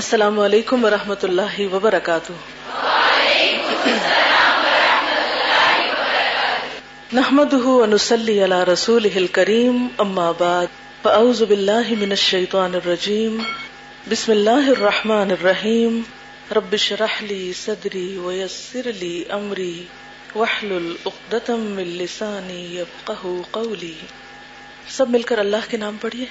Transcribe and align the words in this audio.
السلام 0.00 0.38
علیکم 0.40 0.84
ورحمۃ 0.84 1.24
اللہ 1.26 1.58
وبرکاتہ 1.72 2.32
نحمد 7.18 7.52
ونسلی 7.64 8.32
علی 8.44 8.56
رسول 8.72 9.06
کریم 9.36 9.86
اما 10.06 10.24
بعد 10.38 10.66
فاعوذ 11.02 11.42
باللہ 11.48 11.92
من 12.00 12.10
الشیطان 12.18 12.74
الرجیم 12.74 13.38
بسم 14.10 14.32
اللہ 14.32 14.68
الرحمن 14.76 15.30
الرحیم 15.38 16.00
رب 16.56 16.76
شرح 16.86 17.22
لی 17.28 17.42
صدری 17.64 18.06
ویسر 18.24 18.90
لی 19.00 19.14
امری 19.40 19.72
وحلل 20.34 20.92
اقدتم 21.04 21.60
من 21.76 21.96
لسانی 22.02 22.60
یفقہ 22.78 23.36
قولی 23.50 23.94
سب 24.96 25.10
مل 25.10 25.22
کر 25.32 25.38
اللہ 25.46 25.70
کے 25.70 25.76
نام 25.86 25.96
پڑھیے 26.00 26.26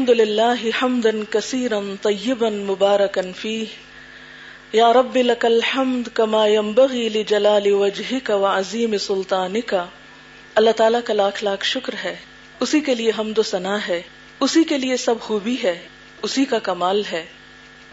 الحمد 0.00 0.18
لله 0.20 0.68
حمدا 0.74 1.10
كثيرا 1.30 1.78
طيبا 2.04 2.48
مباركا 2.68 3.22
فيه 3.40 4.76
يا 4.76 4.86
رب 4.98 5.16
لك 5.16 5.44
الحمد 5.48 6.06
كما 6.20 6.44
ينبغي 6.52 7.02
لجلال 7.16 7.66
وجهك 7.72 8.40
وعظيم 8.44 8.94
سلطانك 9.06 9.74
اللہ 10.60 10.76
تعالیٰ 10.78 11.00
کا 11.08 11.14
لاکھ 11.18 11.42
لاکھ 11.48 11.66
شکر 11.72 11.98
ہے 12.04 12.14
اسی 12.66 12.80
کے 12.86 12.94
لیے 13.00 13.12
حمد 13.18 13.42
و 13.42 13.42
ثنا 13.50 13.76
ہے 13.88 14.00
اسی 14.46 14.62
کے 14.72 14.78
لیے 14.86 14.96
سب 15.02 15.20
خوبی 15.26 15.56
ہے 15.64 15.74
اسی 16.30 16.44
کا 16.54 16.58
کمال 16.70 17.02
ہے 17.10 17.22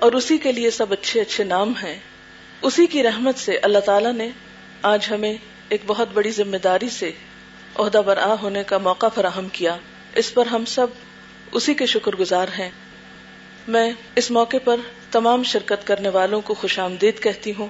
اور 0.07 0.17
اسی 0.21 0.37
کے 0.47 0.51
لیے 0.59 0.71
سب 0.79 0.93
اچھے 0.99 1.21
اچھے 1.25 1.43
نام 1.51 1.73
ہیں 1.83 1.97
اسی 2.69 2.85
کی 2.95 3.03
رحمت 3.09 3.43
سے 3.47 3.57
اللہ 3.69 3.85
تعالیٰ 3.91 4.13
نے 4.23 4.29
آج 4.93 5.11
ہمیں 5.15 5.33
ایک 5.33 5.81
بہت 5.93 6.15
بڑی 6.19 6.31
ذمہ 6.41 6.63
داری 6.69 6.89
سے 7.01 7.11
عہدہ 7.79 8.05
برآ 8.11 8.33
ہونے 8.45 8.63
کا 8.71 8.77
موقع 8.89 9.13
فراہم 9.19 9.53
کیا 9.59 9.75
اس 10.23 10.33
پر 10.39 10.53
ہم 10.55 10.71
سب 10.77 10.97
اسی 11.59 11.73
کے 11.79 11.85
شکر 11.95 12.15
گزار 12.19 12.47
ہیں 12.57 12.69
میں 13.75 13.91
اس 14.21 14.29
موقع 14.37 14.57
پر 14.63 14.79
تمام 15.11 15.43
شرکت 15.53 15.85
کرنے 15.87 16.09
والوں 16.15 16.41
کو 16.49 16.53
خوش 16.61 16.77
آمدید 16.79 17.21
کہتی 17.23 17.53
ہوں 17.57 17.67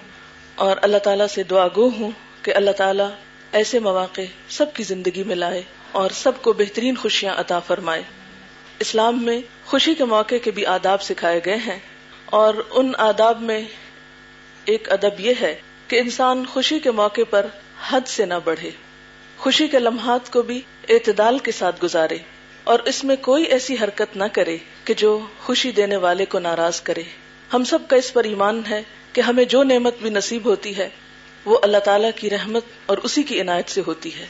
اور 0.66 0.78
اللہ 0.88 0.98
تعالیٰ 1.08 1.28
سے 1.34 1.44
دعا 1.50 1.66
گو 1.76 1.88
ہوں 1.98 2.12
کہ 2.44 2.54
اللہ 2.56 2.72
تعالیٰ 2.78 3.10
ایسے 3.60 3.80
مواقع 3.88 4.22
سب 4.58 4.74
کی 4.76 4.84
زندگی 4.84 5.24
میں 5.28 5.36
لائے 5.36 5.62
اور 6.02 6.10
سب 6.22 6.42
کو 6.42 6.54
بہترین 6.62 6.96
خوشیاں 7.02 7.34
عطا 7.40 7.60
فرمائے 7.68 8.02
اسلام 8.86 9.24
میں 9.26 9.40
خوشی 9.66 9.94
کے 10.00 10.06
موقع 10.16 10.36
کے 10.44 10.52
بھی 10.58 10.66
آداب 10.78 11.02
سکھائے 11.02 11.40
گئے 11.46 11.58
ہیں 11.66 11.78
اور 12.40 12.56
ان 12.80 12.92
آداب 13.08 13.42
میں 13.50 13.62
ایک 14.72 14.92
ادب 14.92 15.20
یہ 15.28 15.34
ہے 15.42 15.54
کہ 15.88 16.00
انسان 16.00 16.46
خوشی 16.54 16.80
کے 16.86 16.92
موقع 17.02 17.22
پر 17.30 17.46
حد 17.90 18.08
سے 18.16 18.26
نہ 18.26 18.34
بڑھے 18.44 18.70
خوشی 19.38 19.68
کے 19.72 19.80
لمحات 19.80 20.32
کو 20.34 20.42
بھی 20.52 20.62
اعتدال 20.90 21.40
کے 21.46 21.52
ساتھ 21.60 21.84
گزارے 21.84 22.18
اور 22.72 22.80
اس 22.92 22.98
میں 23.10 23.16
کوئی 23.26 23.44
ایسی 23.56 23.76
حرکت 23.82 24.16
نہ 24.18 24.24
کرے 24.34 24.56
کہ 24.86 24.94
جو 25.02 25.10
خوشی 25.44 25.70
دینے 25.76 25.98
والے 26.06 26.26
کو 26.32 26.40
ناراض 26.46 26.80
کرے 26.88 27.04
ہم 27.54 27.64
سب 27.70 27.86
کا 27.90 27.96
اس 28.02 28.12
پر 28.14 28.24
ایمان 28.32 28.62
ہے 28.70 28.82
کہ 29.14 29.22
ہمیں 29.28 29.44
جو 29.54 29.62
نعمت 29.70 30.02
بھی 30.02 30.10
نصیب 30.10 30.50
ہوتی 30.50 30.76
ہے 30.78 30.88
وہ 31.52 31.58
اللہ 31.68 31.84
تعالیٰ 31.86 32.10
کی 32.16 32.30
رحمت 32.30 32.64
اور 32.94 32.98
اسی 33.10 33.24
کی 33.30 33.40
عنایت 33.42 33.70
سے 33.76 33.82
ہوتی 33.88 34.10
ہے 34.18 34.26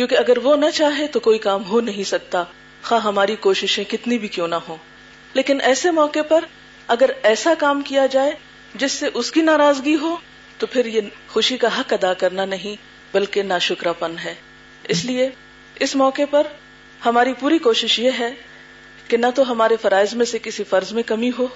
کیونکہ 0.00 0.18
اگر 0.24 0.38
وہ 0.48 0.54
نہ 0.64 0.70
چاہے 0.80 1.06
تو 1.14 1.20
کوئی 1.28 1.38
کام 1.46 1.64
ہو 1.70 1.80
نہیں 1.88 2.04
سکتا 2.10 2.42
خا 2.90 2.98
ہماری 3.04 3.36
کوششیں 3.48 3.82
کتنی 3.92 4.18
بھی 4.24 4.28
کیوں 4.36 4.48
نہ 4.54 4.60
ہو 4.68 4.76
لیکن 5.40 5.60
ایسے 5.70 5.90
موقع 6.00 6.22
پر 6.34 6.44
اگر 6.96 7.10
ایسا 7.32 7.54
کام 7.64 7.80
کیا 7.92 8.06
جائے 8.16 8.34
جس 8.84 8.98
سے 9.02 9.08
اس 9.22 9.30
کی 9.38 9.42
ناراضگی 9.52 9.96
ہو 10.04 10.14
تو 10.58 10.66
پھر 10.76 10.86
یہ 10.98 11.08
خوشی 11.36 11.56
کا 11.64 11.68
حق 11.80 11.92
ادا 12.00 12.12
کرنا 12.26 12.44
نہیں 12.54 12.76
بلکہ 13.14 13.50
نا 13.54 13.58
پن 14.04 14.18
ہے 14.24 14.34
اس 14.96 15.04
لیے 15.10 15.28
اس 15.86 15.96
موقع 16.04 16.30
پر 16.30 16.54
ہماری 17.06 17.32
پوری 17.40 17.58
کوشش 17.64 17.98
یہ 18.00 18.18
ہے 18.18 18.30
کہ 19.08 19.16
نہ 19.16 19.26
تو 19.34 19.50
ہمارے 19.50 19.74
فرائض 19.82 20.14
میں 20.20 20.24
سے 20.26 20.38
کسی 20.42 20.64
فرض 20.70 20.92
میں 20.92 21.02
کمی 21.06 21.30
ہو 21.38 21.46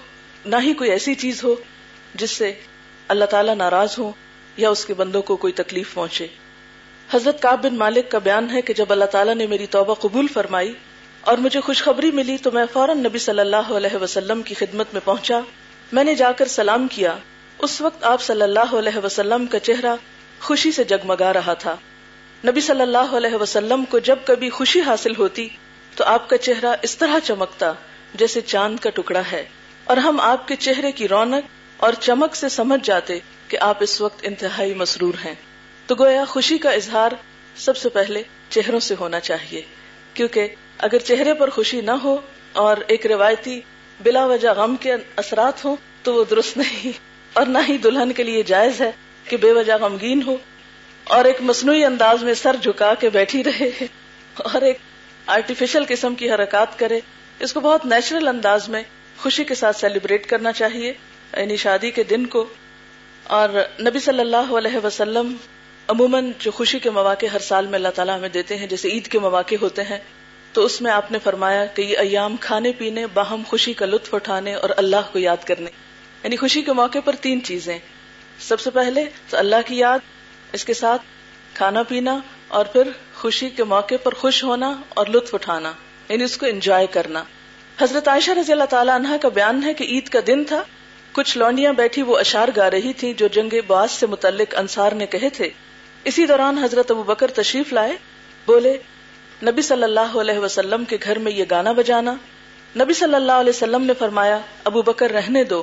نہ 0.52 0.56
ہی 0.62 0.72
کوئی 0.82 0.90
ایسی 0.90 1.14
چیز 1.22 1.42
ہو 1.44 1.54
جس 2.22 2.30
سے 2.40 2.52
اللہ 3.14 3.24
تعالیٰ 3.30 3.54
ناراض 3.54 3.94
ہو 3.98 4.10
یا 4.64 4.70
اس 4.70 4.84
کے 4.86 4.94
بندوں 5.00 5.22
کو 5.30 5.36
کوئی 5.44 5.52
تکلیف 5.62 5.94
پہنچے 5.94 6.26
حضرت 7.14 7.40
کاب 7.42 7.62
بن 7.64 7.76
مالک 7.78 8.10
کا 8.10 8.18
بیان 8.28 8.50
ہے 8.50 8.62
کہ 8.68 8.74
جب 8.82 8.92
اللہ 8.96 9.04
تعالیٰ 9.16 9.34
نے 9.34 9.46
میری 9.54 9.66
توبہ 9.76 9.94
قبول 10.06 10.26
فرمائی 10.34 10.72
اور 11.30 11.38
مجھے 11.46 11.60
خوشخبری 11.70 12.10
ملی 12.20 12.36
تو 12.42 12.50
میں 12.52 12.64
فوراً 12.72 13.02
نبی 13.06 13.18
صلی 13.28 13.40
اللہ 13.46 13.70
علیہ 13.80 14.02
وسلم 14.02 14.42
کی 14.50 14.54
خدمت 14.62 14.92
میں 14.92 15.00
پہنچا 15.04 15.40
میں 15.92 16.04
نے 16.04 16.14
جا 16.24 16.30
کر 16.38 16.48
سلام 16.58 16.86
کیا 16.96 17.16
اس 17.66 17.80
وقت 17.80 18.04
آپ 18.14 18.22
صلی 18.30 18.42
اللہ 18.42 18.74
علیہ 18.78 19.04
وسلم 19.04 19.46
کا 19.52 19.58
چہرہ 19.70 19.96
خوشی 20.48 20.72
سے 20.80 20.84
جگمگا 20.94 21.32
رہا 21.32 21.54
تھا 21.64 21.76
نبی 22.46 22.60
صلی 22.66 22.80
اللہ 22.80 23.14
علیہ 23.16 23.36
وسلم 23.40 23.84
کو 23.90 23.98
جب 24.08 24.18
کبھی 24.26 24.48
خوشی 24.50 24.80
حاصل 24.82 25.12
ہوتی 25.16 25.48
تو 25.96 26.04
آپ 26.12 26.28
کا 26.28 26.36
چہرہ 26.38 26.74
اس 26.82 26.96
طرح 26.98 27.18
چمکتا 27.24 27.72
جیسے 28.18 28.40
چاند 28.52 28.78
کا 28.82 28.90
ٹکڑا 28.96 29.22
ہے 29.32 29.42
اور 29.92 29.96
ہم 30.06 30.20
آپ 30.20 30.46
کے 30.48 30.56
چہرے 30.66 30.92
کی 31.00 31.08
رونق 31.08 31.82
اور 31.84 31.92
چمک 32.06 32.36
سے 32.36 32.48
سمجھ 32.56 32.80
جاتے 32.86 33.18
کہ 33.48 33.58
آپ 33.68 33.82
اس 33.82 34.00
وقت 34.00 34.20
انتہائی 34.28 34.74
مسرور 34.74 35.14
ہیں 35.24 35.34
تو 35.86 35.94
گویا 35.98 36.24
خوشی 36.28 36.58
کا 36.64 36.70
اظہار 36.80 37.12
سب 37.64 37.76
سے 37.76 37.88
پہلے 37.98 38.22
چہروں 38.48 38.80
سے 38.88 38.94
ہونا 39.00 39.20
چاہیے 39.28 39.60
کیونکہ 40.14 40.54
اگر 40.88 40.98
چہرے 41.10 41.34
پر 41.40 41.50
خوشی 41.58 41.80
نہ 41.86 41.98
ہو 42.04 42.16
اور 42.62 42.76
ایک 42.94 43.06
روایتی 43.12 43.60
بلا 44.04 44.24
وجہ 44.26 44.52
غم 44.56 44.76
کے 44.80 44.94
اثرات 45.24 45.64
ہوں 45.64 45.76
تو 46.02 46.14
وہ 46.14 46.24
درست 46.30 46.56
نہیں 46.56 46.98
اور 47.38 47.46
نہ 47.46 47.58
ہی 47.68 47.76
دلہن 47.84 48.12
کے 48.16 48.22
لیے 48.24 48.42
جائز 48.52 48.80
ہے 48.80 48.90
کہ 49.28 49.36
بے 49.46 49.52
وجہ 49.52 49.76
غمگین 49.80 50.22
ہو 50.26 50.36
اور 51.16 51.24
ایک 51.28 51.40
مصنوعی 51.42 51.84
انداز 51.84 52.22
میں 52.24 52.32
سر 52.38 52.56
جھکا 52.62 52.92
کے 53.04 53.08
بیٹھی 53.14 53.42
رہے 53.44 53.66
اور 54.48 54.62
ایک 54.66 54.78
آرٹیفیشل 55.36 55.84
قسم 55.88 56.14
کی 56.18 56.30
حرکات 56.32 56.78
کرے 56.78 56.98
اس 57.46 57.52
کو 57.52 57.60
بہت 57.60 57.86
نیچرل 57.92 58.28
انداز 58.32 58.68
میں 58.74 58.82
خوشی 59.22 59.44
کے 59.48 59.54
ساتھ 59.60 59.76
سیلیبریٹ 59.78 60.26
کرنا 60.32 60.52
چاہیے 60.60 60.92
یعنی 60.92 61.56
شادی 61.62 61.90
کے 61.96 62.02
دن 62.12 62.26
کو 62.34 62.44
اور 63.38 63.58
نبی 63.88 63.98
صلی 64.04 64.20
اللہ 64.26 64.52
علیہ 64.60 64.84
وسلم 64.84 65.32
عموماً 65.96 66.30
جو 66.46 66.50
خوشی 66.60 66.78
کے 66.86 66.90
مواقع 67.00 67.32
ہر 67.32 67.46
سال 67.48 67.66
میں 67.74 67.78
اللہ 67.78 67.94
تعالیٰ 67.98 68.16
ہمیں 68.18 68.28
دیتے 68.38 68.56
ہیں 68.62 68.66
جیسے 68.74 68.88
عید 68.96 69.06
کے 69.16 69.24
مواقع 69.26 69.54
ہوتے 69.62 69.84
ہیں 69.90 69.98
تو 70.52 70.64
اس 70.68 70.80
میں 70.84 70.92
آپ 70.98 71.10
نے 71.16 71.18
فرمایا 71.24 71.64
کہ 71.78 71.82
یہ 71.90 72.04
ایام 72.04 72.36
کھانے 72.46 72.72
پینے 72.84 73.06
باہم 73.18 73.42
خوشی 73.48 73.72
کا 73.82 73.86
لطف 73.96 74.14
اٹھانے 74.20 74.54
اور 74.62 74.76
اللہ 74.86 75.10
کو 75.12 75.18
یاد 75.26 75.44
کرنے 75.50 75.70
یعنی 76.22 76.36
خوشی 76.46 76.62
کے 76.70 76.80
موقع 76.84 77.04
پر 77.10 77.16
تین 77.28 77.42
چیزیں 77.52 77.76
سب 78.52 78.60
سے 78.68 78.76
پہلے 78.80 79.04
اللہ 79.44 79.66
کی 79.66 79.78
یاد 79.84 80.08
اس 80.54 80.64
کے 80.64 80.74
ساتھ 80.74 81.02
کھانا 81.54 81.82
پینا 81.88 82.18
اور 82.58 82.66
پھر 82.72 82.88
خوشی 83.14 83.48
کے 83.56 83.64
موقع 83.72 83.94
پر 84.02 84.14
خوش 84.20 84.42
ہونا 84.44 84.72
اور 85.00 85.06
لطف 85.14 85.34
اٹھانا 85.34 85.72
یعنی 86.08 86.24
اس 86.24 86.36
کو 86.38 86.46
انجوائے 86.46 86.86
کرنا 86.96 87.22
حضرت 87.80 88.08
عائشہ 88.08 88.30
رضی 88.38 88.52
اللہ 88.52 88.70
تعالیٰ 88.70 88.94
عنہ 88.94 89.16
کا 89.22 89.28
بیان 89.36 89.62
ہے 89.64 89.74
کہ 89.74 89.84
عید 89.94 90.08
کا 90.14 90.18
دن 90.26 90.44
تھا 90.48 90.62
کچھ 91.12 91.36
لونڈیاں 91.38 91.72
بیٹھی 91.80 92.02
وہ 92.08 92.18
اشار 92.18 92.48
گا 92.56 92.70
رہی 92.70 92.92
تھی 93.02 93.12
جو 93.22 93.26
جنگ 93.36 93.54
باز 93.66 93.90
سے 93.90 94.06
متعلق 94.14 94.54
انصار 94.58 94.92
نے 95.02 95.06
کہے 95.14 95.30
تھے 95.38 95.48
اسی 96.10 96.26
دوران 96.26 96.58
حضرت 96.62 96.90
ابو 96.90 97.02
بکر 97.12 97.30
تشریف 97.36 97.72
لائے 97.72 97.96
بولے 98.46 98.76
نبی 99.46 99.62
صلی 99.62 99.82
اللہ 99.84 100.16
علیہ 100.20 100.38
وسلم 100.38 100.84
کے 100.88 100.96
گھر 101.04 101.18
میں 101.26 101.32
یہ 101.32 101.44
گانا 101.50 101.72
بجانا 101.80 102.14
نبی 102.80 102.92
صلی 102.94 103.14
اللہ 103.14 103.40
علیہ 103.44 103.52
وسلم 103.54 103.84
نے 103.84 103.94
فرمایا 103.98 104.38
ابو 104.70 104.82
بکر 104.90 105.10
رہنے 105.18 105.44
دو 105.54 105.62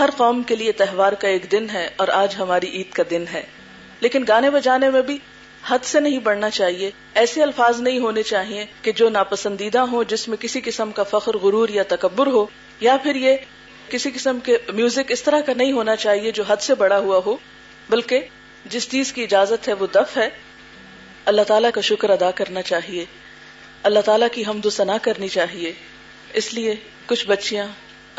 ہر 0.00 0.10
قوم 0.16 0.42
کے 0.50 0.56
لیے 0.56 0.72
تہوار 0.82 1.12
کا 1.24 1.28
ایک 1.28 1.50
دن 1.52 1.68
ہے 1.72 1.88
اور 2.02 2.08
آج 2.24 2.34
ہماری 2.38 2.68
عید 2.76 2.92
کا 2.92 3.02
دن 3.10 3.24
ہے 3.32 3.42
لیکن 4.00 4.24
گانے 4.28 4.50
بجانے 4.50 4.90
میں 4.90 5.00
بھی 5.08 5.16
حد 5.66 5.84
سے 5.84 6.00
نہیں 6.00 6.18
بڑھنا 6.26 6.48
چاہیے 6.58 6.90
ایسے 7.22 7.42
الفاظ 7.42 7.80
نہیں 7.80 7.98
ہونے 8.04 8.22
چاہیے 8.28 8.64
کہ 8.82 8.92
جو 9.00 9.08
ناپسندیدہ 9.16 9.78
ہو 9.90 10.02
جس 10.12 10.26
میں 10.28 10.36
کسی 10.40 10.60
قسم 10.64 10.92
کا 10.98 11.02
فخر 11.10 11.36
غرور 11.42 11.68
یا 11.78 11.82
تکبر 11.88 12.26
ہو 12.36 12.44
یا 12.80 12.96
پھر 13.02 13.16
یہ 13.24 13.36
کسی 13.90 14.10
قسم 14.14 14.38
کے 14.44 14.56
میوزک 14.74 15.10
اس 15.12 15.22
طرح 15.22 15.40
کا 15.46 15.52
نہیں 15.56 15.72
ہونا 15.80 15.96
چاہیے 16.06 16.30
جو 16.38 16.42
حد 16.48 16.62
سے 16.68 16.74
بڑا 16.84 16.98
ہوا 17.08 17.20
ہو 17.26 17.36
بلکہ 17.90 18.26
جس 18.74 18.88
چیز 18.90 19.12
کی 19.12 19.22
اجازت 19.24 19.68
ہے 19.68 19.72
وہ 19.82 19.86
دف 19.94 20.16
ہے 20.16 20.28
اللہ 21.32 21.42
تعالیٰ 21.48 21.70
کا 21.74 21.80
شکر 21.88 22.10
ادا 22.10 22.30
کرنا 22.40 22.62
چاہیے 22.72 23.04
اللہ 23.88 24.00
تعالیٰ 24.04 24.28
کی 24.32 24.42
حمد 24.48 24.66
و 24.66 24.70
ثنا 24.76 24.96
کرنی 25.02 25.28
چاہیے 25.36 25.72
اس 26.42 26.52
لیے 26.54 26.74
کچھ 27.06 27.26
بچیاں 27.26 27.66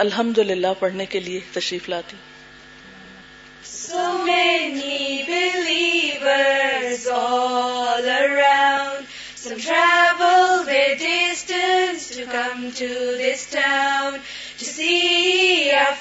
الحمد 0.06 0.38
للہ 0.54 0.74
پڑھنے 0.80 1.06
کے 1.16 1.20
لیے 1.30 1.40
تشریف 1.54 1.90
لاتی 1.90 2.18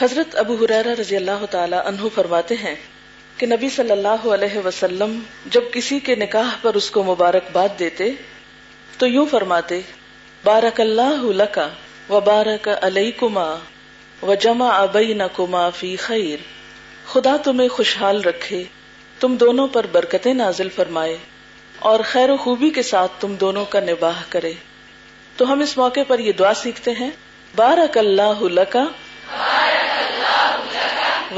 حضرت 0.00 0.34
ابو 0.40 0.54
حرارا 0.60 0.92
رضی 1.00 1.16
اللہ 1.16 1.44
تعالی 1.50 1.76
عنہ 1.88 2.08
فرماتے 2.14 2.54
ہیں 2.56 2.74
کہ 3.38 3.46
نبی 3.46 3.68
صلی 3.72 3.90
اللہ 3.90 4.22
علیہ 4.34 4.60
وسلم 4.66 5.18
جب 5.56 5.64
کسی 5.72 5.98
کے 6.06 6.14
نکاح 6.22 6.54
پر 6.62 6.74
اس 6.80 6.90
کو 6.90 7.02
مبارکباد 7.08 7.74
دیتے 7.78 8.08
تو 8.98 9.06
یوں 9.06 9.24
فرماتے 9.30 9.80
بارک 10.44 10.80
اللہ 10.80 11.24
لکا 11.40 11.68
و 12.16 12.20
بارک 12.28 12.68
علیکما 12.80 13.46
کما 14.22 14.34
جمع 14.46 14.70
ابئی 14.76 16.36
تمہیں 17.44 17.68
خوشحال 17.76 18.20
رکھے 18.30 18.62
تم 19.20 19.36
دونوں 19.44 19.66
پر 19.76 19.86
برکتیں 19.98 20.32
نازل 20.34 20.68
فرمائے 20.76 21.16
اور 21.92 22.00
خیر 22.14 22.30
و 22.30 22.36
خوبی 22.46 22.70
کے 22.78 22.82
ساتھ 22.94 23.20
تم 23.20 23.34
دونوں 23.40 23.64
کا 23.74 23.80
نباہ 23.92 24.22
کرے 24.32 24.52
تو 25.36 25.52
ہم 25.52 25.60
اس 25.68 25.76
موقع 25.84 26.08
پر 26.08 26.24
یہ 26.28 26.32
دعا 26.42 26.54
سیکھتے 26.64 26.90
ہیں 27.02 27.10
بارک 27.62 27.98
اللہ 28.04 28.42
لکا 28.60 28.84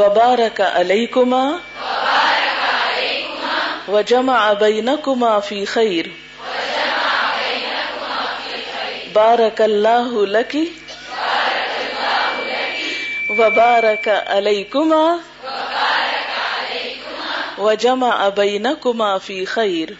وبارك 0.01 0.61
عليكما 0.61 1.61
وجمع 3.89 4.53
بينكما 4.53 5.41
في 5.49 5.67
خير 5.73 6.13
بارك 9.15 9.61
الله 9.63 10.27
لك 10.27 10.57
وبارك 13.41 14.09
عليكما 14.09 15.21
وجمع 17.59 18.17
بينكما 18.29 19.11
في 19.27 19.45
خير 19.57 19.97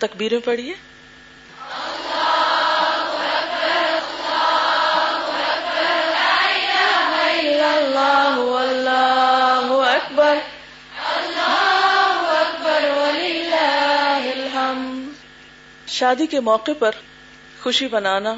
تکبیریں 0.00 0.38
پڑھیے 0.44 0.74
شادی 15.98 16.26
کے 16.32 16.40
موقع 16.46 16.70
پر 16.78 16.94
خوشی 17.60 17.86
بنانا 17.92 18.34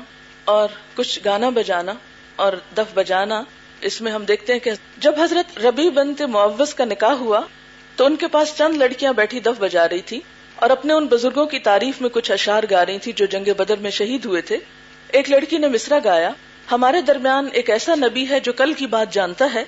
اور 0.53 0.69
کچھ 0.97 1.19
گانا 1.25 1.49
بجانا 1.59 1.93
اور 2.45 2.53
دف 2.77 2.93
بجانا 2.99 3.41
اس 3.89 4.01
میں 4.05 4.13
ہم 4.13 4.25
دیکھتے 4.31 4.53
ہیں 4.53 4.61
کہ 4.67 4.73
جب 5.07 5.19
حضرت 5.23 5.59
ربی 5.65 5.89
بنتے 5.99 6.27
معوض 6.37 6.73
کا 6.79 6.85
نکاح 6.85 7.13
ہوا 7.25 7.41
تو 7.97 8.07
ان 8.07 8.17
کے 8.23 8.29
پاس 8.37 8.53
چند 8.59 8.77
لڑکیاں 8.83 9.13
بیٹھی 9.19 9.41
دف 9.49 9.59
بجا 9.65 9.89
رہی 9.93 10.01
تھی 10.11 10.21
اور 10.65 10.71
اپنے 10.77 10.93
ان 10.93 11.07
بزرگوں 11.11 11.45
کی 11.55 11.59
تعریف 11.67 12.01
میں 12.01 12.11
کچھ 12.17 12.31
اشار 12.39 12.63
گا 12.71 12.85
رہی 12.87 12.99
تھی 13.07 13.13
جو 13.21 13.27
جنگ 13.35 13.53
بدر 13.59 13.85
میں 13.87 13.91
شہید 13.99 14.25
ہوئے 14.31 14.41
تھے 14.51 14.59
ایک 15.19 15.31
لڑکی 15.31 15.59
نے 15.65 15.69
مصرا 15.75 15.99
گایا 16.05 16.31
ہمارے 16.73 17.01
درمیان 17.13 17.49
ایک 17.61 17.71
ایسا 17.77 17.95
نبی 18.05 18.25
ہے 18.31 18.41
جو 18.49 18.53
کل 18.63 18.73
کی 18.81 18.87
بات 18.97 19.13
جانتا 19.19 19.49
ہے 19.55 19.65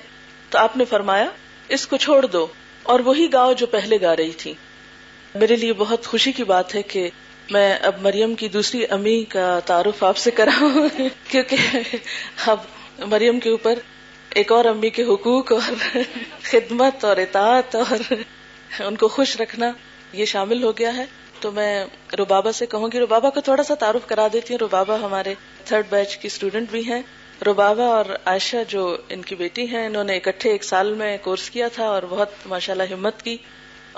تو 0.51 0.59
آپ 0.59 0.77
نے 0.81 0.85
فرمایا 0.95 1.29
اس 1.77 1.87
کو 1.93 1.97
چھوڑ 2.07 2.21
دو 2.37 2.47
اور 2.95 3.01
وہی 3.11 3.33
گاؤ 3.33 3.53
جو 3.63 3.67
پہلے 3.77 3.99
گا 4.03 4.15
رہی 4.23 4.33
تھی 4.45 4.55
میرے 5.45 5.57
لیے 5.65 5.73
بہت 5.85 6.07
خوشی 6.13 6.33
کی 6.41 6.45
بات 6.55 6.75
ہے 6.79 6.83
کہ 6.95 7.09
میں 7.51 7.73
اب 7.85 7.95
مریم 8.03 8.35
کی 8.39 8.49
دوسری 8.49 8.85
امی 8.97 9.23
کا 9.29 9.59
تعارف 9.67 10.03
آپ 10.05 10.17
سے 10.17 10.31
کرا 10.41 10.53
ہوں 10.61 10.89
اب 12.51 12.59
مریم 13.13 13.41
کے 13.41 13.51
اوپر 13.51 13.79
ایک 14.41 14.53
اور 14.53 14.65
امی 14.65 14.91
کے 14.91 15.03
حقوق 15.05 15.53
اور 15.53 15.97
خدمت 16.51 17.05
اور 17.05 17.17
اطاعت 17.23 17.75
اور 17.77 18.13
ان 18.87 18.97
کو 18.97 19.09
خوش 19.17 19.37
رکھنا 19.41 19.71
یہ 20.21 20.25
شامل 20.35 20.63
ہو 20.63 20.71
گیا 20.79 20.97
ہے 20.97 21.05
تو 21.41 21.51
میں 21.53 21.69
روبابا 22.19 22.53
سے 22.53 22.67
کہوں 22.73 22.89
گی 22.93 22.99
روبابا 23.01 23.31
کو 23.35 23.41
تھوڑا 23.45 23.63
سا 23.69 23.75
تعارف 23.79 24.07
کرا 24.09 24.27
دیتی 24.33 24.55
ہوں 24.55 24.59
روبابا 24.61 24.97
ہمارے 25.03 25.35
تھرڈ 25.69 25.87
بیچ 25.91 26.17
کی 26.17 26.27
اسٹوڈینٹ 26.33 26.71
بھی 26.71 26.85
ہیں 26.91 27.01
روبابا 27.47 27.85
اور 27.95 28.05
عائشہ 28.33 28.57
جو 28.69 28.87
ان 29.15 29.23
کی 29.29 29.35
بیٹی 29.35 29.67
ہیں 29.69 29.87
انہوں 29.87 30.05
نے 30.05 30.17
اکٹھے 30.17 30.51
ایک 30.51 30.65
سال 30.65 30.93
میں 30.99 31.17
کورس 31.23 31.51
کیا 31.51 31.69
تھا 31.75 31.85
اور 31.95 32.03
بہت 32.11 32.47
ماشاء 32.47 32.73
اللہ 32.75 32.93
ہمت 32.93 33.23
کی 33.23 33.37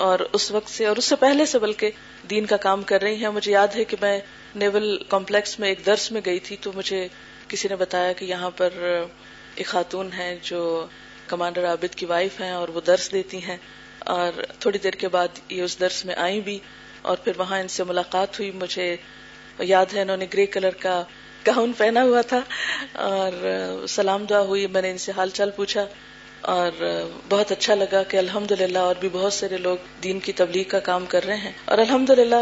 اور 0.04 0.18
اس 0.34 0.50
وقت 0.50 0.70
سے 0.70 0.86
اور 0.86 0.96
اس 0.96 1.04
سے 1.12 1.16
پہلے 1.16 1.44
سے 1.46 1.58
بلکہ 1.58 1.90
دین 2.30 2.46
کا 2.52 2.56
کام 2.66 2.82
کر 2.92 3.02
رہی 3.02 3.16
ہیں 3.22 3.28
مجھے 3.34 3.52
یاد 3.52 3.76
ہے 3.76 3.84
کہ 3.90 3.96
میں 4.00 4.18
نیول 4.62 4.96
کمپلیکس 5.08 5.58
میں 5.60 5.68
ایک 5.68 5.84
درس 5.86 6.10
میں 6.12 6.20
گئی 6.26 6.38
تھی 6.46 6.56
تو 6.60 6.70
مجھے 6.74 7.06
کسی 7.48 7.68
نے 7.68 7.76
بتایا 7.82 8.12
کہ 8.18 8.24
یہاں 8.24 8.50
پر 8.56 8.72
ایک 8.88 9.66
خاتون 9.66 10.08
ہیں 10.12 10.34
جو 10.42 10.60
کمانڈر 11.26 11.68
عابد 11.68 11.94
کی 11.96 12.06
وائف 12.06 12.40
ہیں 12.40 12.50
اور 12.52 12.68
وہ 12.74 12.80
درس 12.86 13.10
دیتی 13.12 13.42
ہیں 13.44 13.56
اور 14.14 14.42
تھوڑی 14.60 14.78
دیر 14.86 14.92
کے 15.02 15.08
بعد 15.08 15.38
یہ 15.48 15.62
اس 15.62 15.78
درس 15.80 16.04
میں 16.04 16.14
آئی 16.26 16.40
بھی 16.48 16.58
اور 17.10 17.16
پھر 17.24 17.38
وہاں 17.38 17.58
ان 17.60 17.68
سے 17.76 17.84
ملاقات 17.88 18.38
ہوئی 18.38 18.50
مجھے 18.62 18.94
یاد 19.68 19.94
ہے 19.94 20.00
انہوں 20.02 20.16
نے 20.16 20.26
گرے 20.32 20.46
کلر 20.56 20.74
کا 20.84 21.02
گاؤن 21.46 21.72
پہنا 21.78 22.02
ہوا 22.02 22.20
تھا 22.28 22.40
اور 23.08 23.86
سلام 23.94 24.24
دعا 24.28 24.40
ہوئی 24.50 24.66
میں 24.74 24.82
نے 24.82 24.90
ان 24.90 24.98
سے 24.98 25.12
حال 25.16 25.30
چال 25.38 25.50
پوچھا 25.56 25.84
اور 26.52 26.72
بہت 27.28 27.52
اچھا 27.52 27.74
لگا 27.74 28.02
کہ 28.08 28.16
الحمد 28.16 28.50
للہ 28.60 28.78
اور 28.88 28.94
بھی 29.00 29.08
بہت 29.12 29.32
سارے 29.32 29.56
لوگ 29.66 29.84
دین 30.02 30.18
کی 30.24 30.32
تبلیغ 30.40 30.64
کا 30.68 30.78
کام 30.88 31.04
کر 31.14 31.24
رہے 31.26 31.36
ہیں 31.44 31.52
اور 31.72 31.78
الحمد 31.84 32.10
للہ 32.18 32.40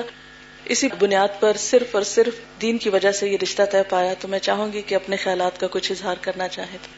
اسی 0.75 0.89
بنیاد 1.01 1.39
پر 1.41 1.57
صرف 1.65 1.95
اور 1.97 2.03
صرف 2.13 2.41
دین 2.63 2.79
کی 2.85 2.91
وجہ 2.95 3.13
سے 3.19 3.29
یہ 3.29 3.37
رشتہ 3.43 3.63
طے 3.73 3.83
پایا 3.91 4.15
تو 4.21 4.29
میں 4.33 4.39
چاہوں 4.49 4.67
گی 4.73 4.83
کہ 4.91 4.95
اپنے 4.95 5.17
خیالات 5.25 5.61
کا 5.61 5.67
کچھ 5.77 5.91
اظہار 5.93 6.17
کرنا 6.25 6.49
چاہے 6.57 6.79
تو 6.87 6.91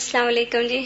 السلام 0.00 0.26
علیکم 0.32 0.66
جی 0.72 0.80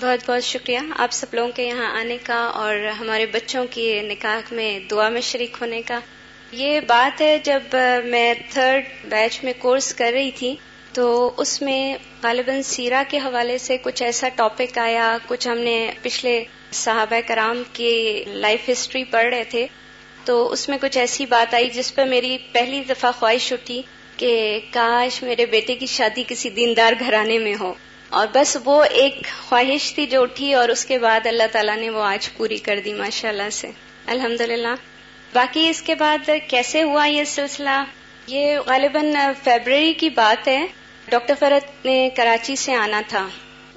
بہت 0.00 0.28
بہت 0.28 0.44
شکریہ 0.44 0.78
آپ 1.06 1.12
سب 1.18 1.34
لوگوں 1.40 1.52
کے 1.56 1.66
یہاں 1.66 1.90
آنے 2.00 2.16
کا 2.30 2.40
اور 2.62 2.74
ہمارے 3.00 3.26
بچوں 3.36 3.64
کی 3.76 3.86
نکاح 4.10 4.52
میں 4.60 4.70
دعا 4.90 5.08
میں 5.18 5.26
شریک 5.32 5.56
ہونے 5.60 5.82
کا 5.92 5.98
یہ 6.64 6.80
بات 6.94 7.20
ہے 7.20 7.38
جب 7.52 7.76
میں 8.16 8.32
تھرڈ 8.56 8.92
بیچ 9.10 9.40
میں 9.44 9.52
کورس 9.66 9.94
کر 10.02 10.10
رہی 10.16 10.30
تھی 10.42 10.54
تو 10.94 11.10
اس 11.42 11.60
میں 11.62 11.82
غالباً 12.22 12.62
سیرا 12.70 13.02
کے 13.08 13.18
حوالے 13.24 13.56
سے 13.66 13.76
کچھ 13.82 14.02
ایسا 14.02 14.28
ٹاپک 14.36 14.78
آیا 14.78 15.16
کچھ 15.26 15.46
ہم 15.48 15.58
نے 15.58 15.74
پچھلے 16.02 16.32
صحابہ 16.84 17.18
کرام 17.26 17.62
کی 17.72 17.90
لائف 18.44 18.68
ہسٹری 18.70 19.02
پڑھ 19.12 19.26
رہے 19.34 19.44
تھے 19.50 19.66
تو 20.24 20.36
اس 20.52 20.68
میں 20.68 20.78
کچھ 20.80 20.98
ایسی 20.98 21.26
بات 21.34 21.54
آئی 21.54 21.68
جس 21.74 21.94
پہ 21.94 22.04
میری 22.08 22.36
پہلی 22.52 22.82
دفعہ 22.88 23.10
خواہش 23.18 23.52
اٹھی 23.52 23.80
کہ 24.16 24.32
کاش 24.70 25.22
میرے 25.22 25.46
بیٹے 25.52 25.74
کی 25.82 25.86
شادی 25.96 26.24
کسی 26.28 26.50
دیندار 26.56 26.92
گھرانے 27.06 27.38
میں 27.44 27.54
ہو 27.60 27.72
اور 28.20 28.26
بس 28.32 28.56
وہ 28.64 28.82
ایک 29.02 29.26
خواہش 29.48 29.92
تھی 29.94 30.06
جو 30.14 30.22
اٹھی 30.22 30.52
اور 30.54 30.68
اس 30.68 30.84
کے 30.86 30.98
بعد 31.06 31.26
اللہ 31.26 31.52
تعالیٰ 31.52 31.76
نے 31.80 31.90
وہ 31.90 32.02
آج 32.04 32.28
پوری 32.36 32.56
کر 32.68 32.80
دی 32.84 32.92
ماشاء 32.94 33.28
اللہ 33.28 33.50
سے 33.60 33.70
الحمد 34.16 34.42
باقی 35.34 35.68
اس 35.68 35.82
کے 35.86 35.94
بعد 35.94 36.30
کیسے 36.48 36.82
ہوا 36.82 37.04
یہ 37.06 37.24
سلسلہ 37.32 37.82
یہ 38.28 38.56
غالباً 38.66 39.14
فیبرری 39.44 39.92
کی 39.98 40.08
بات 40.16 40.48
ہے 40.48 40.64
ڈاکٹر 41.10 41.34
فرد 41.38 41.70
نے 41.86 41.94
کراچی 42.16 42.54
سے 42.56 42.74
آنا 42.74 43.00
تھا 43.08 43.26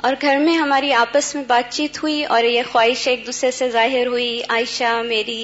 اور 0.07 0.13
گھر 0.21 0.37
میں 0.39 0.53
ہماری 0.57 0.91
آپس 0.93 1.33
میں 1.35 1.43
بات 1.47 1.71
چیت 1.73 2.01
ہوئی 2.01 2.23
اور 2.35 2.43
یہ 2.43 2.63
خواہش 2.71 3.07
ایک 3.07 3.25
دوسرے 3.27 3.49
سے 3.59 3.69
ظاہر 3.75 4.07
ہوئی 4.07 4.27
عائشہ 4.55 4.91
میری 5.07 5.39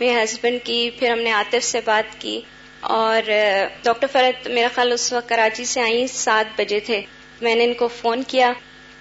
میرے 0.00 0.22
ہسبینڈ 0.22 0.60
کی 0.64 0.78
پھر 0.98 1.10
ہم 1.10 1.18
نے 1.26 1.30
عاطف 1.38 1.64
سے 1.64 1.80
بات 1.84 2.20
کی 2.20 2.40
اور 2.96 3.28
ڈاکٹر 3.82 4.06
فرد 4.12 4.46
میرا 4.54 4.68
خیال 4.74 4.92
اس 4.92 5.12
وقت 5.12 5.28
کراچی 5.28 5.64
سے 5.72 5.80
آئیں 5.80 6.06
سات 6.12 6.58
بجے 6.60 6.80
تھے 6.86 7.00
میں 7.42 7.54
نے 7.54 7.64
ان 7.64 7.74
کو 7.78 7.88
فون 8.00 8.22
کیا 8.28 8.52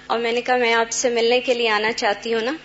اور 0.08 0.20
میں 0.20 0.32
نے 0.32 0.42
کہا 0.50 0.58
میں 0.66 0.74
آپ 0.74 0.92
سے 1.02 1.10
ملنے 1.20 1.40
کے 1.46 1.54
لیے 1.62 1.70
آنا 1.78 1.92
چاہتی 2.02 2.34
ہوں 2.34 2.42
نا 2.46 2.56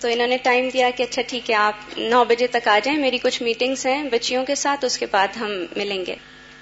تو 0.00 0.08
انہوں 0.08 0.26
نے 0.28 0.36
ٹائم 0.48 0.68
دیا 0.72 0.90
کہ 0.96 1.02
اچھا 1.02 1.22
ٹھیک 1.28 1.50
ہے 1.50 1.54
آپ 1.66 1.98
نو 2.10 2.24
بجے 2.28 2.46
تک 2.58 2.68
آ 2.74 2.78
جائیں 2.84 2.98
میری 3.00 3.18
کچھ 3.22 3.42
میٹنگز 3.42 3.86
ہیں 3.86 4.02
بچیوں 4.12 4.44
کے 4.50 4.54
ساتھ 4.64 4.84
اس 4.84 4.98
کے 4.98 5.06
بعد 5.10 5.36
ہم 5.40 5.58
ملیں 5.76 6.04
گے 6.06 6.14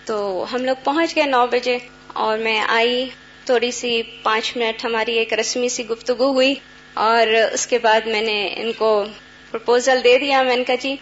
تو 0.06 0.14
ہم 0.52 0.64
لوگ 0.64 0.84
پہنچ 0.84 1.16
گئے 1.16 1.24
نو 1.36 1.46
بجے 1.52 1.78
اور 2.24 2.38
میں 2.44 2.58
آئی 2.74 2.94
تھوڑی 3.46 3.70
سی 3.78 3.90
پانچ 4.22 4.56
منٹ 4.56 4.84
ہماری 4.84 5.16
ایک 5.18 5.32
رسمی 5.40 5.68
سی 5.74 5.84
گفتگو 5.88 6.28
ہوئی 6.32 6.54
اور 7.06 7.26
اس 7.40 7.66
کے 7.72 7.78
بعد 7.86 8.06
میں 8.12 8.20
نے 8.26 8.36
ان 8.62 8.70
کو 8.78 8.88
پرپوزل 9.50 10.00
دے 10.04 10.16
دیا 10.18 10.42
میں 10.42 10.56
کہا 10.66 10.74
جی 10.82 10.94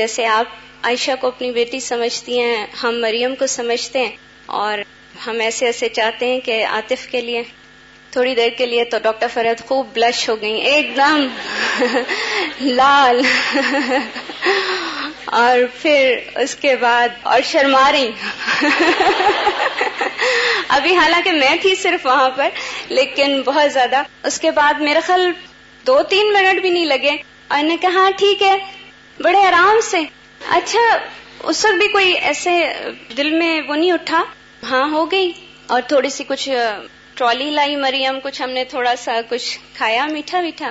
جیسے 0.00 0.26
آپ 0.32 0.58
عائشہ 0.90 1.12
کو 1.20 1.26
اپنی 1.26 1.50
بیٹی 1.60 1.80
سمجھتی 1.84 2.38
ہیں 2.40 2.66
ہم 2.82 3.00
مریم 3.02 3.34
کو 3.38 3.46
سمجھتے 3.54 4.02
ہیں 4.06 4.12
اور 4.64 4.78
ہم 5.26 5.40
ایسے 5.46 5.66
ایسے 5.66 5.88
چاہتے 6.00 6.26
ہیں 6.32 6.40
کہ 6.50 6.64
عاطف 6.72 7.06
کے 7.12 7.20
لیے 7.30 7.42
تھوڑی 8.16 8.34
دیر 8.34 8.48
کے 8.58 8.66
لیے 8.66 8.84
تو 8.92 8.98
ڈاکٹر 9.02 9.28
فرحت 9.34 9.66
خوب 9.68 9.86
بلش 9.94 10.28
ہو 10.28 10.36
گئی 10.40 10.60
ایک 10.72 10.96
دم 10.96 11.26
لال 12.82 13.20
اور 15.40 15.58
پھر 15.82 16.18
اس 16.42 16.54
کے 16.66 16.76
بعد 16.86 17.18
اور 17.32 17.40
شرماری 17.52 18.08
ابھی 20.76 20.94
حالانکہ 20.96 21.32
میں 21.32 21.54
تھی 21.60 21.74
صرف 21.82 22.04
وہاں 22.06 22.28
پر 22.36 22.48
لیکن 22.88 23.40
بہت 23.44 23.72
زیادہ 23.72 24.02
اس 24.30 24.38
کے 24.40 24.50
بعد 24.58 24.80
میرے 24.80 25.00
خیال 25.06 25.30
دو 25.86 25.98
تین 26.10 26.32
منٹ 26.32 26.60
بھی 26.60 26.70
نہیں 26.70 26.84
لگے 26.86 27.16
اور 27.56 27.62
نے 27.68 27.76
کہا 27.80 28.02
ہاں، 28.02 28.10
ٹھیک 28.18 28.42
ہے 28.42 28.54
بڑے 29.24 29.44
آرام 29.46 29.80
سے 29.90 30.02
اچھا 30.56 30.80
اس 31.48 31.64
وقت 31.64 31.74
بھی 31.82 31.86
کوئی 31.92 32.12
ایسے 32.30 32.56
دل 33.16 33.30
میں 33.38 33.52
وہ 33.68 33.76
نہیں 33.76 33.92
اٹھا 33.92 34.22
ہاں 34.70 34.84
ہو 34.90 35.04
گئی 35.10 35.30
اور 35.74 35.80
تھوڑی 35.88 36.10
سی 36.18 36.24
کچھ 36.28 36.48
ٹرالی 37.18 37.50
لائی 37.50 37.76
مریم 37.86 38.18
کچھ 38.24 38.42
ہم 38.42 38.50
نے 38.58 38.64
تھوڑا 38.74 38.94
سا 39.04 39.18
کچھ 39.30 39.58
کھایا 39.76 40.06
میٹھا 40.12 40.40
میٹھا 40.40 40.70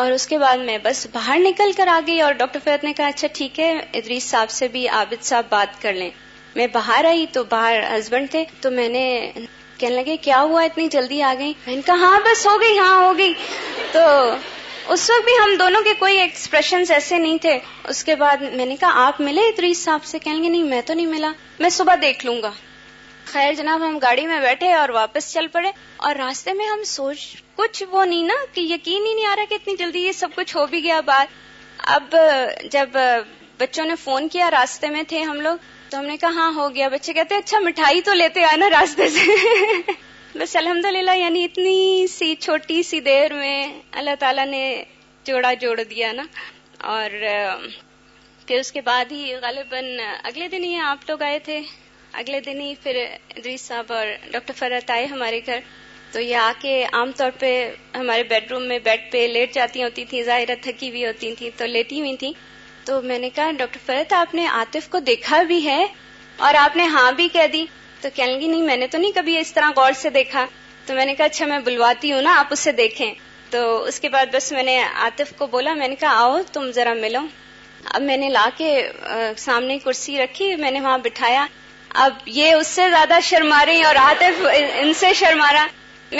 اور 0.00 0.10
اس 0.12 0.26
کے 0.26 0.38
بعد 0.38 0.56
میں 0.68 0.76
بس 0.82 1.06
باہر 1.12 1.38
نکل 1.44 1.70
کر 1.76 1.86
آ 1.88 1.98
گئی 2.06 2.20
اور 2.20 2.32
ڈاکٹر 2.42 2.58
فیت 2.64 2.84
نے 2.84 2.92
کہا 2.96 3.06
اچھا 3.14 3.28
ٹھیک 3.38 3.58
ہے 3.60 3.72
ادریس 3.78 4.24
صاحب 4.30 4.50
سے 4.60 4.68
بھی 4.76 4.86
عابد 4.98 5.22
صاحب 5.30 5.44
بات 5.50 5.80
کر 5.82 5.92
لیں 6.02 6.10
میں 6.56 6.66
باہر 6.72 7.04
آئی 7.08 7.26
تو 7.32 7.42
باہر 7.48 7.82
ہسبینڈ 7.96 8.30
تھے 8.30 8.44
تو 8.60 8.70
میں 8.70 8.88
نے 8.88 9.02
کہنے 9.78 9.94
لگے 9.94 10.16
کیا 10.26 10.40
ہوا 10.42 10.62
اتنی 10.68 10.86
جلدی 10.92 11.20
آ 11.22 11.32
گئی 11.38 11.52
میں 11.66 11.74
نے 11.76 11.82
کہا 11.86 11.94
ہاں 12.06 12.18
بس 12.24 12.46
ہو 12.46 12.60
گئی 12.60 12.78
ہاں 12.78 12.94
ہو 13.04 13.12
گئی 13.18 13.34
تو 13.92 14.00
اس 14.94 15.08
وقت 15.10 15.24
بھی 15.24 15.32
ہم 15.42 15.54
دونوں 15.58 15.82
کے 15.84 15.92
کوئی 15.98 16.18
ایکسپریشن 16.18 16.82
ایسے 16.98 17.18
نہیں 17.18 17.38
تھے 17.46 17.58
اس 17.94 18.02
کے 18.04 18.14
بعد 18.22 18.42
میں 18.60 18.66
نے 18.66 18.76
کہا 18.80 19.04
آپ 19.06 19.20
ملے 19.26 19.72
سے 19.74 20.18
کہیں 20.24 20.42
گے 20.42 20.48
نہیں 20.48 20.62
میں 20.74 20.80
تو 20.90 20.94
نہیں 20.94 21.06
ملا 21.16 21.32
میں 21.64 21.68
صبح 21.80 21.94
دیکھ 22.02 22.24
لوں 22.26 22.40
گا 22.42 22.50
خیر 23.32 23.52
جناب 23.56 23.82
ہم 23.86 23.98
گاڑی 24.02 24.26
میں 24.26 24.38
بیٹھے 24.40 24.72
اور 24.74 24.88
واپس 24.96 25.32
چل 25.32 25.46
پڑے 25.52 25.70
اور 26.08 26.14
راستے 26.18 26.52
میں 26.60 26.66
ہم 26.68 26.82
سوچ 26.96 27.18
کچھ 27.56 27.82
وہ 27.90 28.04
نہیں 28.12 28.22
نا 28.26 28.34
کہ 28.52 28.60
یقین 28.60 29.06
ہی 29.06 29.12
نہیں 29.14 29.26
آ 29.26 29.34
رہا 29.36 29.48
کہ 29.50 29.54
اتنی 29.60 29.74
جلدی 29.82 30.04
یہ 30.04 30.12
سب 30.20 30.28
کچھ 30.36 30.56
ہو 30.56 30.66
بھی 30.70 30.82
گیا 30.84 31.00
بات 31.10 31.34
اب 31.96 32.16
جب 32.76 32.96
بچوں 33.58 33.84
نے 33.86 33.94
فون 34.04 34.28
کیا 34.36 34.50
راستے 34.58 34.88
میں 34.96 35.02
تھے 35.08 35.22
ہم 35.32 35.40
لوگ 35.48 35.56
تو 35.90 35.98
ہم 35.98 36.06
نے 36.06 36.16
کہا 36.20 36.30
ہاں 36.36 36.52
ہو 36.54 36.68
گیا 36.74 36.88
بچے 36.92 37.12
کہتے 37.16 37.36
اچھا 37.42 37.58
مٹھائی 37.66 38.00
تو 38.06 38.12
لیتے 38.14 38.44
آئے 38.44 38.56
نا 38.56 38.68
راستے 38.70 39.08
سے 39.10 39.32
بس 40.40 40.54
الحمد 40.56 40.84
یعنی 41.18 41.44
اتنی 41.44 41.76
سی 42.18 42.34
چھوٹی 42.46 42.82
سی 42.88 43.00
دیر 43.08 43.32
میں 43.34 43.56
اللہ 44.00 44.16
تعالیٰ 44.18 44.46
نے 44.46 44.62
جوڑا 45.28 45.52
جوڑ 45.62 45.80
دیا 45.94 46.10
نا 46.18 46.22
اور 46.94 47.10
پھر 48.46 48.58
اس 48.58 48.70
کے 48.72 48.80
بعد 48.90 49.12
ہی 49.12 49.32
غالباً 49.42 49.84
اگلے 50.30 50.48
دن 50.56 50.64
ہی 50.64 50.76
آپ 50.90 51.08
لوگ 51.10 51.22
آئے 51.30 51.38
تھے 51.48 51.60
اگلے 52.22 52.40
دن 52.50 52.60
ہی 52.60 52.72
پھر 52.82 52.96
ادریس 53.06 53.60
صاحب 53.70 53.92
اور 53.92 54.06
ڈاکٹر 54.30 54.54
فرحت 54.60 54.90
آئے 54.90 55.06
ہمارے 55.14 55.40
گھر 55.46 55.58
تو 56.12 56.20
یہ 56.20 56.36
آ 56.42 56.52
کے 56.60 56.74
عام 56.98 57.10
طور 57.16 57.30
پہ 57.40 57.50
ہمارے 57.96 58.22
بیڈ 58.34 58.50
روم 58.52 58.68
میں 58.74 58.78
بیڈ 58.90 59.10
پہ 59.12 59.26
لیٹ 59.32 59.54
جاتی 59.54 59.82
ہوتی 59.82 60.04
تھیں 60.12 60.22
ظاہرہ 60.32 60.54
تھکی 60.68 60.88
ہوئی 60.94 61.06
ہوتی 61.06 61.34
تھیں 61.40 61.50
تو 61.58 61.66
لیٹی 61.76 62.00
ہوئی 62.04 62.16
تھیں 62.24 62.32
تو 62.88 63.00
میں 63.08 63.18
نے 63.18 63.28
کہا 63.36 63.50
ڈاکٹر 63.56 63.78
فرت 63.86 64.12
آپ 64.18 64.34
نے 64.34 64.46
عاطف 64.58 64.88
کو 64.90 64.98
دیکھا 65.06 65.42
بھی 65.48 65.58
ہے 65.64 65.80
اور 66.46 66.54
آپ 66.60 66.76
نے 66.76 66.84
ہاں 66.92 67.10
بھی 67.16 67.26
کہہ 67.32 67.46
دی 67.52 67.64
تو 68.00 68.08
کہیں 68.14 68.40
گی 68.40 68.46
نہیں 68.52 68.62
میں 68.70 68.76
نے 68.82 68.86
تو 68.92 68.98
نہیں 68.98 69.10
کبھی 69.14 69.36
اس 69.38 69.52
طرح 69.56 69.70
غور 69.76 69.92
سے 70.02 70.10
دیکھا 70.10 70.44
تو 70.86 70.94
میں 70.98 71.04
نے 71.06 71.14
کہا 71.14 71.24
اچھا 71.32 71.46
میں 71.46 71.58
بلواتی 71.66 72.12
ہوں 72.12 72.22
نا 72.28 72.38
آپ 72.38 72.52
اسے 72.56 72.72
دیکھیں 72.78 73.10
تو 73.50 73.60
اس 73.90 73.98
کے 74.04 74.08
بعد 74.14 74.32
بس 74.32 74.50
میں 74.52 74.62
نے 74.68 74.78
عاطف 75.04 75.32
کو 75.38 75.46
بولا 75.56 75.74
میں 75.82 75.88
نے 75.88 75.96
کہا 76.04 76.12
آؤ 76.22 76.38
تم 76.52 76.70
ذرا 76.78 76.94
ملو 77.00 77.20
اب 77.94 78.02
میں 78.06 78.16
نے 78.22 78.28
لا 78.36 78.48
کے 78.58 78.70
سامنے 79.44 79.76
کرسی 79.84 80.16
رکھی 80.22 80.54
میں 80.62 80.70
نے 80.76 80.80
وہاں 80.86 80.98
بٹھایا 81.08 81.44
اب 82.06 82.28
یہ 82.38 82.52
اس 82.54 82.68
سے 82.78 82.88
زیادہ 82.94 83.18
شرما 83.32 83.64
رہی 83.66 83.82
اور 83.90 84.00
آتف 84.04 84.44
ان 84.54 84.92
سے 85.04 85.12
شرما 85.22 85.52
رہا 85.58 85.66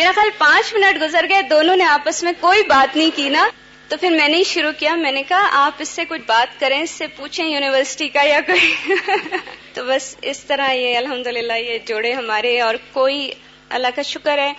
میرا 0.01 0.11
خیال 0.21 0.31
پانچ 0.39 0.75
منٹ 0.75 1.01
گزر 1.03 1.27
گئے 1.29 1.43
دونوں 1.57 1.77
نے 1.83 1.85
آپس 1.99 2.23
میں 2.29 2.33
کوئی 2.41 2.63
بات 2.75 2.97
نہیں 2.97 3.17
کی 3.21 3.29
نا 3.39 3.49
تو 3.91 3.97
پھر 4.01 4.11
میں 4.17 4.27
نے 4.29 4.37
ہی 4.37 4.45
شروع 4.45 4.71
کیا 4.79 4.95
میں 5.03 5.11
نے 5.13 5.23
کہا 5.29 5.49
آپ 5.67 5.75
اس 5.81 5.89
سے 5.99 6.05
کچھ 6.09 6.21
بات 6.27 6.59
کریں 6.61 6.79
اس 6.81 6.91
سے 7.01 7.07
پوچھیں 7.17 7.45
یونیورسٹی 7.45 8.09
کا 8.17 8.23
یا 8.23 8.41
کوئی 8.47 8.95
تو 9.75 9.85
بس 9.87 10.09
اس 10.33 10.41
طرح 10.45 10.73
یہ 10.73 10.97
الحمد 10.97 11.27
یہ 11.59 11.79
جوڑے 11.89 12.13
ہمارے 12.13 12.51
اور 12.61 12.75
کوئی 12.93 13.31
اللہ 13.79 13.95
کا 13.97 14.03
شکر 14.09 14.39
ہے 14.39 14.53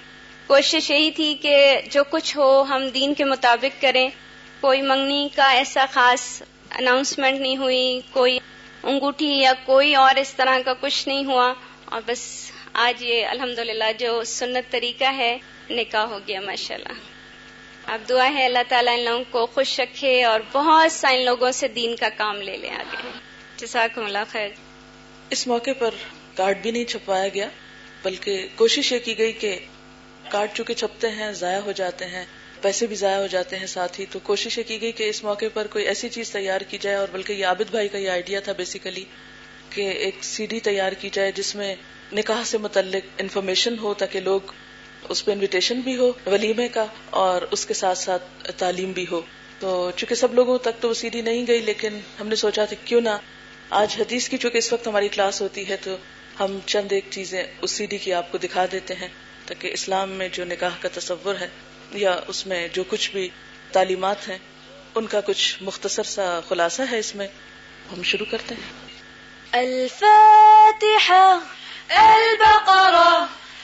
کوشش 0.48 0.90
یہی 0.92 1.12
تھی 1.20 1.34
کہ 1.42 1.56
جو 1.92 2.04
کچھ 2.10 2.36
ہو 2.38 2.48
ہم 2.70 2.88
دین 2.94 3.14
کے 3.22 3.26
مطابق 3.34 3.80
کریں 3.82 4.08
کوئی 4.62 4.82
منگنی 4.92 5.28
کا 5.36 5.50
ایسا 5.60 5.86
خاص 5.94 6.26
اناؤنسمنٹ 6.80 7.40
نہیں 7.42 7.56
ہوئی 7.58 7.86
کوئی 8.14 8.38
انگوٹھی 8.90 9.32
یا 9.42 9.54
کوئی 9.66 9.96
اور 10.06 10.16
اس 10.26 10.34
طرح 10.42 10.58
کا 10.66 10.74
کچھ 10.82 11.08
نہیں 11.08 11.26
ہوا 11.26 11.54
اور 11.94 12.02
بس 12.06 12.26
آج 12.88 13.04
یہ 13.04 13.28
الحمد 13.36 13.60
جو 14.00 14.22
سنت 14.36 14.72
طریقہ 14.72 15.14
ہے 15.18 15.32
نکاح 15.72 16.06
ہو 16.16 16.20
گیا 16.28 16.40
ماشاء 16.48 16.76
اللہ 16.76 17.08
اب 17.92 18.02
دعا 18.10 18.26
ہے 18.34 18.46
اللہ 18.46 18.66
تعالیٰ 18.70 18.94
ان 18.98 19.04
لوگوں 19.06 19.24
کو 19.32 19.46
خوش 19.54 19.72
رکھے 19.80 20.10
اور 20.32 20.40
بہت 20.52 20.92
سا 20.92 21.10
ان 21.14 21.24
لوگوں 21.26 21.52
سے 21.60 21.68
دین 21.78 21.96
کا 22.02 22.10
کام 22.18 22.42
لے 22.48 22.58
لیں 22.64 22.74
آگے 22.80 23.66
اللہ 23.78 24.28
خیر 24.32 24.50
اس 25.36 25.46
موقع 25.52 25.74
پر 25.80 25.96
کارڈ 26.36 26.62
بھی 26.66 26.72
نہیں 26.76 26.86
چھپوایا 26.92 27.28
گیا 27.38 27.48
بلکہ 28.04 28.46
کوشش 28.58 28.92
یہ 28.94 29.00
کی 29.08 29.18
گئی 29.18 29.32
کہ 29.46 29.56
کارڈ 30.36 30.52
چونکہ 30.60 30.74
چھپتے 30.84 31.10
ہیں 31.22 31.32
ضائع 31.42 31.58
ہو 31.66 31.72
جاتے 31.82 32.10
ہیں 32.14 32.24
پیسے 32.68 32.88
بھی 32.92 32.96
ضائع 33.02 33.18
ہو 33.22 33.28
جاتے 33.38 33.60
ہیں 33.64 33.72
ساتھ 33.74 34.00
ہی 34.00 34.06
تو 34.12 34.20
کوشش 34.30 34.58
یہ 34.58 34.68
کی 34.74 34.80
گئی 34.86 34.92
کہ 35.02 35.10
اس 35.10 35.24
موقع 35.32 35.50
پر 35.54 35.68
کوئی 35.78 35.86
ایسی 35.94 36.10
چیز 36.18 36.32
تیار 36.38 36.68
کی 36.74 36.78
جائے 36.88 36.96
اور 37.02 37.08
بلکہ 37.18 37.42
یہ 37.42 37.46
عابد 37.54 37.72
بھائی 37.78 37.88
کا 37.96 38.04
یہ 38.06 38.10
آئیڈیا 38.18 38.40
تھا 38.50 38.54
بیسیکلی 38.64 39.06
کہ 39.76 39.90
ایک 40.06 40.24
سی 40.34 40.46
ڈی 40.54 40.60
تیار 40.72 41.02
کی 41.06 41.10
جائے 41.20 41.32
جس 41.42 41.56
میں 41.62 41.76
نکاح 42.22 42.44
سے 42.54 42.58
متعلق 42.68 43.22
انفارمیشن 43.26 43.78
ہو 43.86 43.94
تاکہ 44.04 44.20
لوگ 44.32 44.54
اس 45.14 45.24
پہ 45.26 45.32
انویٹیشن 45.32 45.80
بھی 45.84 45.96
ہو 45.98 46.12
ولیمے 46.26 46.68
کا 46.74 46.86
اور 47.24 47.42
اس 47.56 47.66
کے 47.66 47.74
ساتھ 47.74 47.98
ساتھ 47.98 48.50
تعلیم 48.58 48.92
بھی 48.98 49.06
ہو 49.12 49.22
تو 49.60 49.70
چونکہ 49.96 50.16
سب 50.16 50.34
لوگوں 50.40 50.58
تک 50.68 50.82
تو 50.82 50.90
وہ 50.90 50.94
سیدھی 51.00 51.22
نہیں 51.28 51.48
گئی 51.48 51.62
لیکن 51.70 52.00
ہم 52.20 52.28
نے 52.28 52.36
سوچا 52.42 52.66
تھا 52.72 52.76
کیوں 52.86 53.00
نہ 53.08 53.16
آج 53.80 53.96
حدیث 54.02 54.28
کی 54.30 54.38
چونکہ 54.44 54.58
اس 54.58 54.72
وقت 54.74 54.88
ہماری 54.88 55.08
کلاس 55.16 55.42
ہوتی 55.42 55.68
ہے 55.70 55.76
تو 55.84 55.96
ہم 56.40 56.58
چند 56.74 56.92
ایک 56.98 57.06
چیزیں 57.16 57.42
اس 57.44 57.72
سی 57.72 57.88
کی 58.06 58.14
آپ 58.20 58.32
کو 58.32 58.38
دکھا 58.46 58.66
دیتے 58.72 58.96
ہیں 59.02 59.08
تاکہ 59.48 59.74
اسلام 59.80 60.10
میں 60.22 60.28
جو 60.38 60.46
نکاح 60.52 60.78
کا 60.82 60.90
تصور 60.94 61.36
ہے 61.42 61.48
یا 62.04 62.16
اس 62.34 62.46
میں 62.52 62.68
جو 62.74 62.84
کچھ 62.90 63.10
بھی 63.12 63.28
تعلیمات 63.78 64.28
ہیں 64.30 64.38
ان 65.02 65.08
کا 65.08 65.22
کچھ 65.32 65.46
مختصر 65.72 66.10
سا 66.12 66.28
خلاصہ 66.50 66.82
ہے 66.92 67.00
اس 67.06 67.14
میں 67.16 67.28
ہم 67.92 68.04
شروع 68.12 68.26
کرتے 68.32 68.56
ہیں 68.56 69.60
الفاتحہ 69.64 71.22
البقرہ 72.08 73.08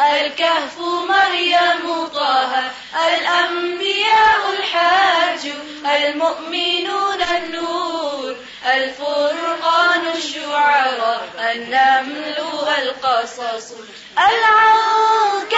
الكهف 0.00 0.78
مريم 0.80 2.06
طه 2.06 2.52
الأنبياء 2.94 4.52
الحاج 4.58 5.52
المؤمنون 5.84 7.22
النور 7.36 8.36
الفرقان 8.74 10.00
الشعراء 10.16 11.24
النمل 11.52 12.34
القصص 12.78 13.72
العنكبوت 14.18 15.56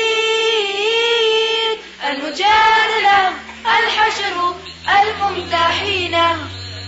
المجالة 2.09 3.32
الحشر 3.78 4.54
الممتحينة 4.90 6.37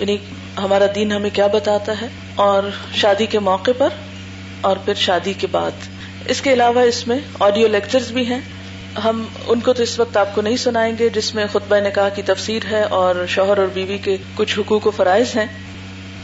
یعنی 0.00 0.16
ہمارا 0.62 0.86
دین 0.94 1.12
ہمیں 1.12 1.30
کیا 1.34 1.46
بتاتا 1.52 1.92
ہے 2.00 2.06
اور 2.44 2.64
شادی 2.94 3.26
کے 3.30 3.38
موقع 3.48 3.70
پر 3.78 3.88
اور 4.68 4.76
پھر 4.84 4.94
شادی 5.04 5.32
کے 5.38 5.46
بعد 5.50 5.88
اس 6.30 6.40
کے 6.42 6.52
علاوہ 6.52 6.80
اس 6.88 7.06
میں 7.08 7.18
آڈیو 7.46 7.66
لیکچر 7.68 8.02
بھی 8.14 8.24
ہیں 8.26 8.40
ہم 9.04 9.22
ان 9.48 9.60
کو 9.64 9.72
تو 9.72 9.82
اس 9.82 9.98
وقت 9.98 10.16
آپ 10.16 10.34
کو 10.34 10.40
نہیں 10.42 10.56
سنائیں 10.62 10.92
گے 10.98 11.08
جس 11.14 11.34
میں 11.34 11.46
خطبہ 11.52 11.76
نکاح 11.86 12.08
کی 12.14 12.22
تفسیر 12.30 12.62
ہے 12.70 12.82
اور 13.00 13.24
شوہر 13.34 13.58
اور 13.58 13.66
بیوی 13.74 13.98
کے 14.04 14.16
کچھ 14.36 14.58
حقوق 14.58 14.86
و 14.86 14.90
فرائض 14.96 15.36
ہیں 15.36 15.46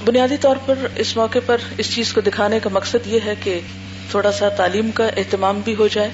بنیادی 0.05 0.37
طور 0.41 0.57
پر 0.67 0.87
اس 1.05 1.17
موقع 1.17 1.39
پر 1.47 1.61
اس 1.79 1.93
چیز 1.95 2.13
کو 2.13 2.21
دکھانے 2.27 2.59
کا 2.63 2.71
مقصد 2.73 3.07
یہ 3.13 3.21
ہے 3.27 3.35
کہ 3.43 3.59
تھوڑا 4.11 4.33
سا 4.33 4.49
تعلیم 4.57 4.91
کا 4.95 5.07
اہتمام 5.23 5.61
بھی 5.65 5.75
ہو 5.79 5.87
جائے 5.93 6.11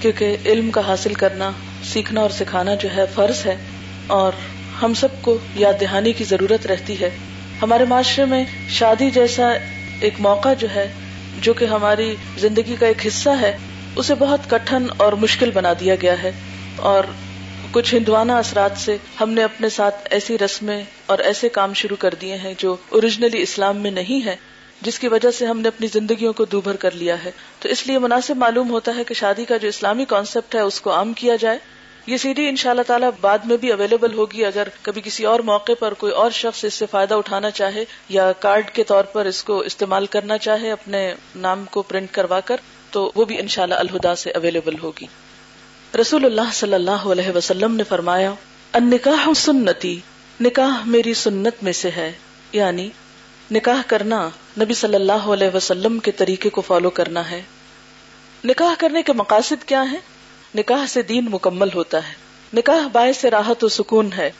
کیونکہ 0.00 0.36
علم 0.52 0.70
کا 0.70 0.80
حاصل 0.86 1.14
کرنا 1.24 1.50
سیکھنا 1.92 2.20
اور 2.20 2.30
سکھانا 2.38 2.74
جو 2.82 2.88
ہے 2.96 3.04
فرض 3.14 3.44
ہے 3.46 3.56
اور 4.18 4.32
ہم 4.82 4.94
سب 5.00 5.08
کو 5.22 5.36
یاد 5.54 5.74
دہانی 5.80 6.12
کی 6.18 6.24
ضرورت 6.28 6.66
رہتی 6.66 6.98
ہے 7.00 7.10
ہمارے 7.60 7.84
معاشرے 7.88 8.24
میں 8.30 8.44
شادی 8.78 9.10
جیسا 9.16 9.50
ایک 10.06 10.14
موقع 10.20 10.52
جو 10.58 10.68
ہے 10.74 10.86
جو 11.42 11.52
کہ 11.60 11.64
ہماری 11.74 12.14
زندگی 12.40 12.76
کا 12.80 12.86
ایک 12.86 13.06
حصہ 13.06 13.30
ہے 13.40 13.56
اسے 14.02 14.14
بہت 14.18 14.48
کٹھن 14.50 14.86
اور 15.04 15.12
مشکل 15.26 15.50
بنا 15.54 15.72
دیا 15.80 15.94
گیا 16.02 16.22
ہے 16.22 16.32
اور 16.92 17.04
کچھ 17.72 17.94
ہندوانہ 17.94 18.32
اثرات 18.38 18.78
سے 18.80 18.96
ہم 19.20 19.30
نے 19.36 19.42
اپنے 19.44 19.68
ساتھ 19.76 20.08
ایسی 20.18 20.38
رسمیں 20.38 20.82
اور 21.12 21.18
ایسے 21.30 21.48
کام 21.58 21.72
شروع 21.82 21.96
کر 22.00 22.14
دیے 22.20 22.36
ہیں 22.44 22.52
جو 22.58 22.74
اوریجنلی 22.98 23.42
اسلام 23.42 23.76
میں 23.82 23.90
نہیں 23.90 24.24
ہے 24.24 24.36
جس 24.88 24.98
کی 24.98 25.08
وجہ 25.08 25.30
سے 25.38 25.46
ہم 25.46 25.60
نے 25.60 25.68
اپنی 25.68 25.86
زندگیوں 25.92 26.32
کو 26.40 26.44
دوبھر 26.52 26.76
کر 26.86 26.94
لیا 27.02 27.16
ہے 27.24 27.30
تو 27.60 27.68
اس 27.76 27.86
لیے 27.86 27.98
مناسب 28.08 28.36
معلوم 28.46 28.70
ہوتا 28.70 28.92
ہے 28.96 29.04
کہ 29.08 29.14
شادی 29.22 29.44
کا 29.50 29.56
جو 29.64 29.68
اسلامی 29.68 30.04
کانسیپٹ 30.14 30.54
ہے 30.54 30.60
اس 30.72 30.80
کو 30.86 30.92
عام 30.94 31.12
کیا 31.22 31.36
جائے 31.46 31.58
یہ 32.12 32.16
سی 32.22 32.32
ڈی 32.38 32.46
ان 32.48 32.56
شاء 32.60 32.70
اللہ 32.70 32.82
تعالیٰ 32.86 33.08
بعد 33.20 33.44
میں 33.50 33.56
بھی 33.60 33.70
اویلیبل 33.72 34.14
ہوگی 34.14 34.44
اگر 34.44 34.68
کبھی 34.88 35.00
کسی 35.04 35.24
اور 35.26 35.40
موقع 35.50 35.72
پر 35.78 35.94
کوئی 36.02 36.12
اور 36.22 36.30
شخص 36.38 36.64
اس 36.64 36.74
سے 36.82 36.86
فائدہ 36.90 37.14
اٹھانا 37.20 37.50
چاہے 37.58 37.84
یا 38.16 38.30
کارڈ 38.40 38.70
کے 38.78 38.84
طور 38.90 39.04
پر 39.12 39.26
اس 39.26 39.42
کو 39.50 39.58
استعمال 39.70 40.06
کرنا 40.16 40.38
چاہے 40.46 40.70
اپنے 40.72 41.00
نام 41.46 41.64
کو 41.76 41.82
پرنٹ 41.92 42.10
کروا 42.18 42.40
کر 42.50 42.60
تو 42.96 43.10
وہ 43.14 43.24
بھی 43.30 43.38
ان 43.40 43.48
شاء 43.54 43.62
اللہ 43.62 43.80
الہدا 43.84 44.14
سے 44.24 44.30
اویلیبل 44.40 44.74
ہوگی 44.82 45.06
رسول 46.00 46.24
اللہ 46.24 46.52
صلی 46.60 46.74
اللہ 46.74 47.06
علیہ 47.14 47.34
وسلم 47.36 47.74
نے 47.76 47.84
فرمایا 47.94 48.32
ان 48.78 48.90
نکاح 48.90 49.28
سنتی 49.46 49.98
نکاح 50.48 50.84
میری 50.96 51.14
سنت 51.26 51.62
میں 51.62 51.72
سے 51.82 51.90
ہے 51.96 52.10
یعنی 52.52 52.88
نکاح 53.58 53.80
کرنا 53.86 54.26
نبی 54.60 54.74
صلی 54.82 54.94
اللہ 54.94 55.28
علیہ 55.38 55.54
وسلم 55.56 55.98
کے 56.06 56.10
طریقے 56.22 56.50
کو 56.56 56.60
فالو 56.70 56.90
کرنا 57.00 57.28
ہے 57.30 57.40
نکاح 58.52 58.74
کرنے 58.78 59.02
کے 59.02 59.12
مقاصد 59.24 59.64
کیا 59.68 59.82
ہیں 59.90 59.98
نکاح 60.58 60.84
سے 60.88 61.02
دین 61.02 61.26
مکمل 61.30 61.68
ہوتا 61.74 61.98
ہے 62.08 62.12
نکاح 62.56 62.86
باعث 62.92 63.16
سے 63.20 63.30
راحت 63.30 63.64
و 63.64 63.68
سکون 63.76 64.10
ہے 64.16 64.30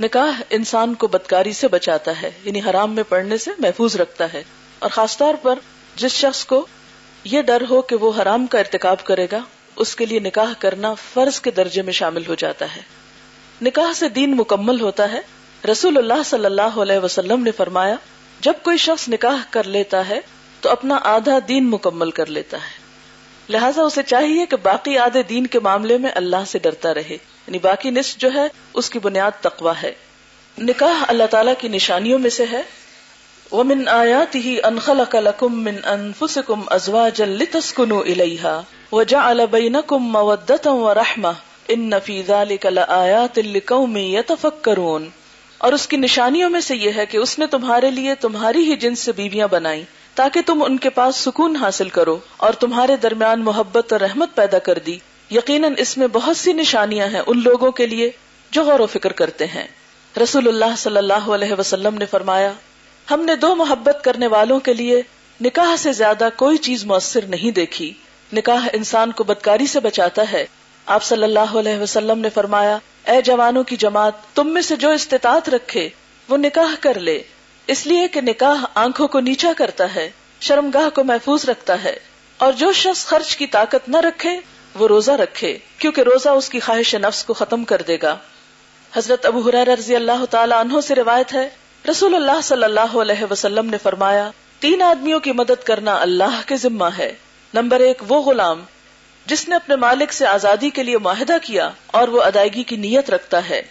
نکاح 0.00 0.42
انسان 0.56 0.94
کو 1.02 1.06
بدکاری 1.14 1.52
سے 1.60 1.68
بچاتا 1.74 2.12
ہے 2.22 2.30
یعنی 2.44 2.60
حرام 2.68 2.94
میں 2.94 3.02
پڑنے 3.08 3.38
سے 3.44 3.50
محفوظ 3.58 3.96
رکھتا 4.00 4.32
ہے 4.32 4.42
اور 4.86 4.90
خاص 4.96 5.16
طور 5.18 5.34
پر 5.42 5.58
جس 6.02 6.12
شخص 6.24 6.44
کو 6.52 6.64
یہ 7.34 7.42
ڈر 7.52 7.62
ہو 7.70 7.80
کہ 7.92 7.96
وہ 8.02 8.10
حرام 8.20 8.46
کا 8.54 8.58
ارتکاب 8.58 9.04
کرے 9.04 9.26
گا 9.32 9.38
اس 9.84 9.94
کے 9.96 10.06
لیے 10.06 10.18
نکاح 10.26 10.52
کرنا 10.64 10.92
فرض 11.12 11.40
کے 11.46 11.50
درجے 11.62 11.82
میں 11.88 11.92
شامل 12.02 12.26
ہو 12.28 12.34
جاتا 12.44 12.66
ہے 12.76 12.80
نکاح 13.68 13.92
سے 14.02 14.08
دین 14.20 14.36
مکمل 14.36 14.80
ہوتا 14.80 15.10
ہے 15.12 15.20
رسول 15.70 15.98
اللہ 15.98 16.22
صلی 16.30 16.46
اللہ 16.46 16.76
علیہ 16.82 16.98
وسلم 17.04 17.42
نے 17.42 17.50
فرمایا 17.62 17.94
جب 18.48 18.62
کوئی 18.62 18.76
شخص 18.88 19.08
نکاح 19.08 19.42
کر 19.50 19.68
لیتا 19.78 20.08
ہے 20.08 20.20
تو 20.60 20.70
اپنا 20.70 20.98
آدھا 21.16 21.38
دین 21.48 21.70
مکمل 21.70 22.10
کر 22.20 22.26
لیتا 22.38 22.56
ہے 22.70 22.82
لہٰذا 23.52 23.82
اسے 23.82 24.02
چاہیے 24.06 24.44
کہ 24.50 24.56
باقی 24.62 24.96
آدھے 25.06 25.22
دین 25.28 25.46
کے 25.54 25.58
معاملے 25.64 25.96
میں 26.04 26.10
اللہ 26.20 26.44
سے 26.48 26.58
ڈرتا 26.66 26.92
رہے 26.94 27.14
یعنی 27.46 27.58
باقی 27.64 27.90
نصف 27.96 28.16
جو 28.20 28.32
ہے 28.34 28.46
اس 28.82 28.88
کی 28.90 28.98
بنیاد 29.06 29.40
تقوا 29.46 29.72
ہے 29.82 29.92
نکاح 30.68 31.04
اللہ 31.14 31.30
تعالیٰ 31.30 31.52
کی 31.60 31.68
نشانیوں 31.68 32.18
میں 32.26 32.30
سے 32.36 32.44
ہے 32.52 32.62
وہ 33.50 33.64
من 33.72 33.86
آیات 33.94 34.34
ہی 34.44 34.56
انخلا 34.68 35.30
کم 35.38 35.68
ازوا 36.76 37.08
تسکن 37.50 37.92
الحا 37.96 38.60
و 38.98 39.02
جا 39.12 39.26
البین 39.28 39.76
کم 39.86 40.08
موتم 40.12 41.26
ان 41.26 41.88
نفیزہ 41.90 42.42
کلاک 42.62 43.72
میں 43.90 44.18
اور 45.66 45.72
اس 45.72 45.86
کی 45.88 45.96
نشانیوں 45.96 46.48
میں 46.56 46.60
سے 46.68 46.76
یہ 46.76 46.92
ہے 46.96 47.06
کہ 47.12 47.16
اس 47.26 47.38
نے 47.38 47.46
تمہارے 47.56 47.90
لیے 47.90 48.14
تمہاری 48.24 48.64
ہی 48.70 48.76
جن 48.86 48.94
سے 49.02 49.12
بیویاں 49.20 49.46
بنائی 49.50 49.84
تاکہ 50.18 50.42
تم 50.46 50.62
ان 50.62 50.76
کے 50.82 50.90
پاس 50.98 51.16
سکون 51.24 51.56
حاصل 51.60 51.88
کرو 51.98 52.16
اور 52.46 52.52
تمہارے 52.64 52.96
درمیان 53.02 53.42
محبت 53.44 53.92
اور 53.92 54.00
رحمت 54.00 54.34
پیدا 54.34 54.58
کر 54.68 54.78
دی 54.86 54.96
یقیناً 55.30 55.74
اس 55.84 55.96
میں 55.98 56.06
بہت 56.12 56.36
سی 56.36 56.52
نشانیاں 56.62 57.06
ہیں 57.14 57.20
ان 57.26 57.42
لوگوں 57.44 57.70
کے 57.80 57.86
لیے 57.86 58.10
جو 58.56 58.62
غور 58.64 58.80
و 58.80 58.86
فکر 58.92 59.12
کرتے 59.22 59.46
ہیں 59.54 59.66
رسول 60.22 60.48
اللہ 60.48 60.76
صلی 60.82 60.96
اللہ 60.96 61.26
علیہ 61.36 61.54
وسلم 61.58 61.94
نے 61.98 62.06
فرمایا 62.10 62.52
ہم 63.10 63.24
نے 63.30 63.36
دو 63.46 63.54
محبت 63.62 63.98
کرنے 64.04 64.26
والوں 64.36 64.60
کے 64.68 64.74
لیے 64.82 65.02
نکاح 65.46 65.74
سے 65.82 65.92
زیادہ 66.02 66.28
کوئی 66.44 66.56
چیز 66.66 66.84
مؤثر 66.92 67.24
نہیں 67.34 67.50
دیکھی 67.58 67.92
نکاح 68.36 68.68
انسان 68.72 69.12
کو 69.20 69.24
بدکاری 69.30 69.66
سے 69.72 69.80
بچاتا 69.88 70.30
ہے 70.32 70.44
آپ 70.98 71.02
صلی 71.08 71.22
اللہ 71.24 71.54
علیہ 71.64 71.78
وسلم 71.80 72.18
نے 72.18 72.28
فرمایا 72.34 72.78
اے 73.12 73.20
جوانوں 73.30 73.62
کی 73.72 73.76
جماعت 73.86 74.24
تم 74.34 74.52
میں 74.54 74.62
سے 74.70 74.76
جو 74.86 74.90
استطاعت 75.00 75.48
رکھے 75.58 75.88
وہ 76.28 76.36
نکاح 76.46 76.74
کر 76.86 76.98
لے 77.10 77.20
اس 77.72 77.86
لیے 77.86 78.06
کہ 78.14 78.20
نکاح 78.20 78.64
آنکھوں 78.80 79.06
کو 79.08 79.20
نیچا 79.26 79.52
کرتا 79.56 79.94
ہے 79.94 80.08
شرم 80.46 80.68
گاہ 80.74 80.88
کو 80.94 81.04
محفوظ 81.10 81.48
رکھتا 81.48 81.82
ہے 81.84 81.94
اور 82.46 82.52
جو 82.62 82.72
شخص 82.80 83.04
خرچ 83.06 83.34
کی 83.36 83.46
طاقت 83.56 83.88
نہ 83.88 83.96
رکھے 84.06 84.38
وہ 84.78 84.88
روزہ 84.88 85.10
رکھے 85.20 85.56
کیونکہ 85.78 86.00
روزہ 86.12 86.28
اس 86.40 86.48
کی 86.50 86.60
خواہش 86.60 86.94
نفس 87.02 87.22
کو 87.24 87.34
ختم 87.40 87.64
کر 87.72 87.82
دے 87.90 87.96
گا 88.02 88.16
حضرت 88.96 89.26
ابو 89.26 89.40
حرار 89.48 89.66
رضی 89.78 89.96
اللہ 89.96 90.24
تعالیٰ 90.30 90.58
انہوں 90.64 90.80
سے 90.88 90.94
روایت 90.94 91.32
ہے 91.34 91.48
رسول 91.90 92.14
اللہ 92.14 92.40
صلی 92.42 92.64
اللہ 92.64 92.96
علیہ 93.02 93.24
وسلم 93.30 93.70
نے 93.70 93.78
فرمایا 93.82 94.30
تین 94.60 94.82
آدمیوں 94.82 95.20
کی 95.20 95.32
مدد 95.40 95.64
کرنا 95.66 95.94
اللہ 96.00 96.40
کے 96.46 96.56
ذمہ 96.56 96.84
ہے 96.98 97.12
نمبر 97.54 97.80
ایک 97.86 98.02
وہ 98.08 98.20
غلام 98.30 98.62
جس 99.32 99.48
نے 99.48 99.54
اپنے 99.56 99.76
مالک 99.86 100.12
سے 100.12 100.26
آزادی 100.26 100.70
کے 100.78 100.82
لیے 100.82 100.98
معاہدہ 101.08 101.36
کیا 101.42 101.70
اور 102.00 102.08
وہ 102.16 102.22
ادائیگی 102.22 102.62
کی 102.72 102.76
نیت 102.86 103.10
رکھتا 103.10 103.48
ہے 103.48 103.62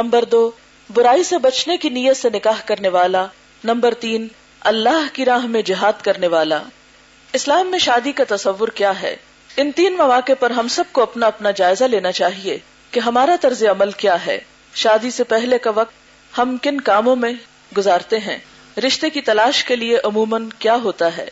نمبر 0.00 0.24
دو 0.32 0.50
برائی 0.94 1.22
سے 1.24 1.36
بچنے 1.42 1.76
کی 1.82 1.88
نیت 1.90 2.16
سے 2.16 2.28
نکاح 2.32 2.60
کرنے 2.66 2.88
والا 2.96 3.24
نمبر 3.64 3.94
تین 4.00 4.26
اللہ 4.70 5.04
کی 5.12 5.24
راہ 5.24 5.46
میں 5.54 5.60
جہاد 5.68 6.02
کرنے 6.04 6.26
والا 6.34 6.60
اسلام 7.38 7.70
میں 7.70 7.78
شادی 7.84 8.12
کا 8.18 8.24
تصور 8.34 8.68
کیا 8.80 8.92
ہے 9.02 9.14
ان 9.62 9.70
تین 9.76 9.96
مواقع 9.98 10.32
پر 10.40 10.50
ہم 10.58 10.68
سب 10.76 10.92
کو 10.98 11.02
اپنا 11.02 11.26
اپنا 11.26 11.50
جائزہ 11.60 11.84
لینا 11.94 12.12
چاہیے 12.18 12.58
کہ 12.90 13.00
ہمارا 13.06 13.36
طرز 13.40 13.62
عمل 13.70 13.90
کیا 14.02 14.16
ہے 14.26 14.38
شادی 14.82 15.10
سے 15.20 15.24
پہلے 15.32 15.58
کا 15.66 15.70
وقت 15.74 16.38
ہم 16.38 16.56
کن 16.62 16.80
کاموں 16.90 17.16
میں 17.22 17.32
گزارتے 17.76 18.18
ہیں 18.26 18.36
رشتے 18.86 19.10
کی 19.10 19.20
تلاش 19.30 19.64
کے 19.70 19.76
لیے 19.76 19.98
عموماً 20.04 20.48
کیا 20.58 20.76
ہوتا 20.82 21.16
ہے 21.16 21.28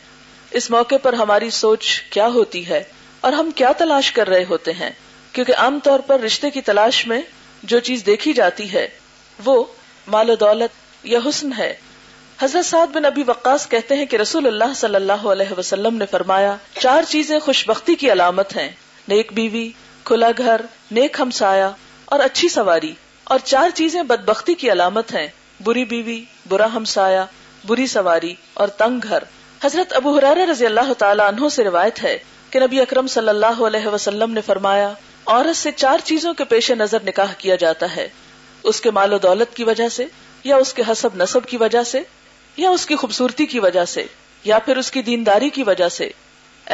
اس 0.61 0.71
موقع 0.71 0.95
پر 1.03 1.13
ہماری 1.23 1.51
سوچ 1.59 1.91
کیا 2.17 2.27
ہوتی 2.35 2.67
ہے 2.69 2.83
اور 3.27 3.33
ہم 3.41 3.51
کیا 3.57 3.73
تلاش 3.79 4.11
کر 4.19 4.29
رہے 4.29 4.45
ہوتے 4.49 4.73
ہیں 4.81 4.91
کیونکہ 5.33 5.57
عام 5.67 5.79
طور 5.85 6.01
پر 6.07 6.21
رشتے 6.21 6.51
کی 6.57 6.61
تلاش 6.73 7.07
میں 7.13 7.21
جو 7.75 7.81
چیز 7.91 8.05
دیکھی 8.07 8.33
جاتی 8.41 8.73
ہے 8.73 8.87
وہ 9.45 9.63
مال 10.15 10.31
و 10.31 10.35
دولت 10.41 11.07
یا 11.13 11.19
حسن 11.29 11.53
ہے 11.59 11.73
حضرت 12.43 12.67
سعد 12.67 12.93
بن 12.95 13.05
ابھی 13.05 13.23
وقاص 13.27 13.67
کہتے 13.69 13.95
ہیں 13.97 14.05
کہ 14.13 14.17
رسول 14.17 14.47
اللہ 14.47 14.73
صلی 14.77 14.95
اللہ 14.97 15.25
علیہ 15.33 15.59
وسلم 15.59 15.97
نے 16.03 16.07
فرمایا 16.11 16.55
چار 16.79 17.09
چیزیں 17.09 17.39
خوش 17.47 17.65
بختی 17.69 17.95
کی 18.03 18.13
علامت 18.13 18.57
ہیں 18.57 18.69
نیک 19.09 19.33
بیوی 19.39 19.71
کھلا 20.11 20.31
گھر 20.39 20.61
نیک 21.01 21.17
ہمسایا 21.21 21.71
اور 22.15 22.21
اچھی 22.27 22.49
سواری 22.57 22.93
اور 23.35 23.39
چار 23.45 23.71
چیزیں 23.81 24.03
بد 24.13 24.25
بختی 24.29 24.55
کی 24.63 24.71
علامت 24.73 25.15
ہیں 25.15 25.27
بری 25.65 25.85
بیوی 25.93 26.23
برا 26.49 26.67
ہمسایا 26.77 27.25
بری 27.67 27.87
سواری 27.95 28.35
اور 28.63 28.69
تنگ 28.83 29.07
گھر 29.09 29.25
حضرت 29.65 29.93
ابو 29.97 30.17
حرار 30.17 30.37
رضی 30.49 30.67
اللہ 30.67 30.93
تعالیٰ 30.99 31.27
انہوں 31.33 31.49
سے 31.57 31.65
روایت 31.65 32.03
ہے 32.03 32.17
کہ 32.51 32.61
نبی 32.61 32.81
اکرم 32.81 33.07
صلی 33.17 33.29
اللہ 33.29 33.61
علیہ 33.67 33.89
وسلم 33.95 34.33
نے 34.35 34.41
فرمایا 34.47 34.93
عورت 35.27 35.57
سے 35.57 35.73
چار 35.77 36.05
چیزوں 36.05 36.35
کے 36.35 36.45
پیش 36.55 36.71
نظر 36.85 37.03
نکاح 37.09 37.33
کیا 37.39 37.57
جاتا 37.65 37.95
ہے 37.97 38.09
اس 38.69 38.81
کے 38.81 38.91
مال 38.91 39.13
و 39.13 39.19
دولت 39.19 39.55
کی 39.57 39.65
وجہ 39.65 39.89
سے 39.97 40.05
یا 40.45 40.57
اس 40.65 40.73
کے 40.75 40.83
حسب 40.91 41.15
نصب 41.23 41.47
کی 41.49 41.57
وجہ 41.57 41.83
سے 41.93 42.03
یا 42.57 42.71
اس 42.71 42.85
کی 42.87 42.97
خوبصورتی 42.97 43.47
کی 43.55 43.61
وجہ 43.61 43.85
سے 43.95 44.05
یا 44.45 44.59
پھر 44.65 44.77
اس 44.77 44.91
کی 44.91 45.03
دینداری 45.03 45.49
کی 45.59 45.63
وجہ 45.67 45.89
سے 45.99 46.09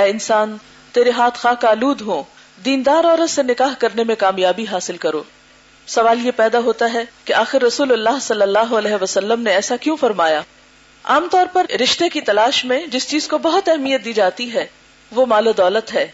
اے 0.00 0.08
انسان 0.10 0.56
تیرے 0.92 1.10
ہاتھ 1.16 1.38
خاک 1.38 1.64
آلود 1.64 2.00
ہو 2.08 2.22
دیندار 2.64 3.04
عورت 3.04 3.30
سے 3.30 3.42
نکاح 3.42 3.72
کرنے 3.78 4.04
میں 4.04 4.14
کامیابی 4.18 4.64
حاصل 4.70 4.96
کرو 5.06 5.22
سوال 5.94 6.24
یہ 6.26 6.30
پیدا 6.36 6.58
ہوتا 6.64 6.92
ہے 6.92 7.02
کہ 7.24 7.32
آخر 7.40 7.62
رسول 7.62 7.92
اللہ 7.92 8.18
صلی 8.22 8.42
اللہ 8.42 8.72
علیہ 8.78 8.96
وسلم 9.00 9.40
نے 9.42 9.52
ایسا 9.54 9.76
کیوں 9.80 9.96
فرمایا 10.00 10.40
عام 11.14 11.26
طور 11.30 11.46
پر 11.52 11.66
رشتے 11.82 12.08
کی 12.12 12.20
تلاش 12.30 12.64
میں 12.70 12.80
جس 12.92 13.08
چیز 13.08 13.28
کو 13.28 13.38
بہت 13.42 13.68
اہمیت 13.68 14.04
دی 14.04 14.12
جاتی 14.12 14.52
ہے 14.54 14.66
وہ 15.16 15.26
مال 15.34 15.46
و 15.46 15.52
دولت 15.58 15.94
ہے 15.94 16.06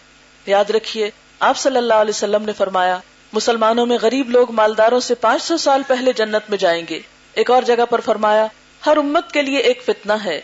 یاد 0.47 0.71
رکھیے 0.77 1.11
آپ 1.51 1.57
صلی 1.59 1.77
اللہ 1.77 2.03
علیہ 2.05 2.15
وسلم 2.17 2.45
نے 2.47 2.53
فرمایا 2.57 2.99
مسلمانوں 3.33 3.85
میں 3.91 3.97
غریب 4.01 4.31
لوگ 4.31 4.51
مالداروں 4.57 4.99
سے 5.05 5.15
پانچ 5.21 5.43
سو 5.43 5.57
سال 5.67 5.83
پہلے 5.89 6.13
جنت 6.17 6.51
میں 6.51 6.59
جائیں 6.65 6.83
گے 6.89 6.99
ایک 7.43 7.51
اور 7.51 7.63
جگہ 7.69 7.85
پر 7.91 8.01
فرمایا 8.05 8.47
ہر 8.87 8.97
امت 9.03 9.31
کے 9.33 9.43
لیے 9.43 9.59
ایک 9.69 9.83
فتنہ 9.85 10.13
ہے 10.25 10.41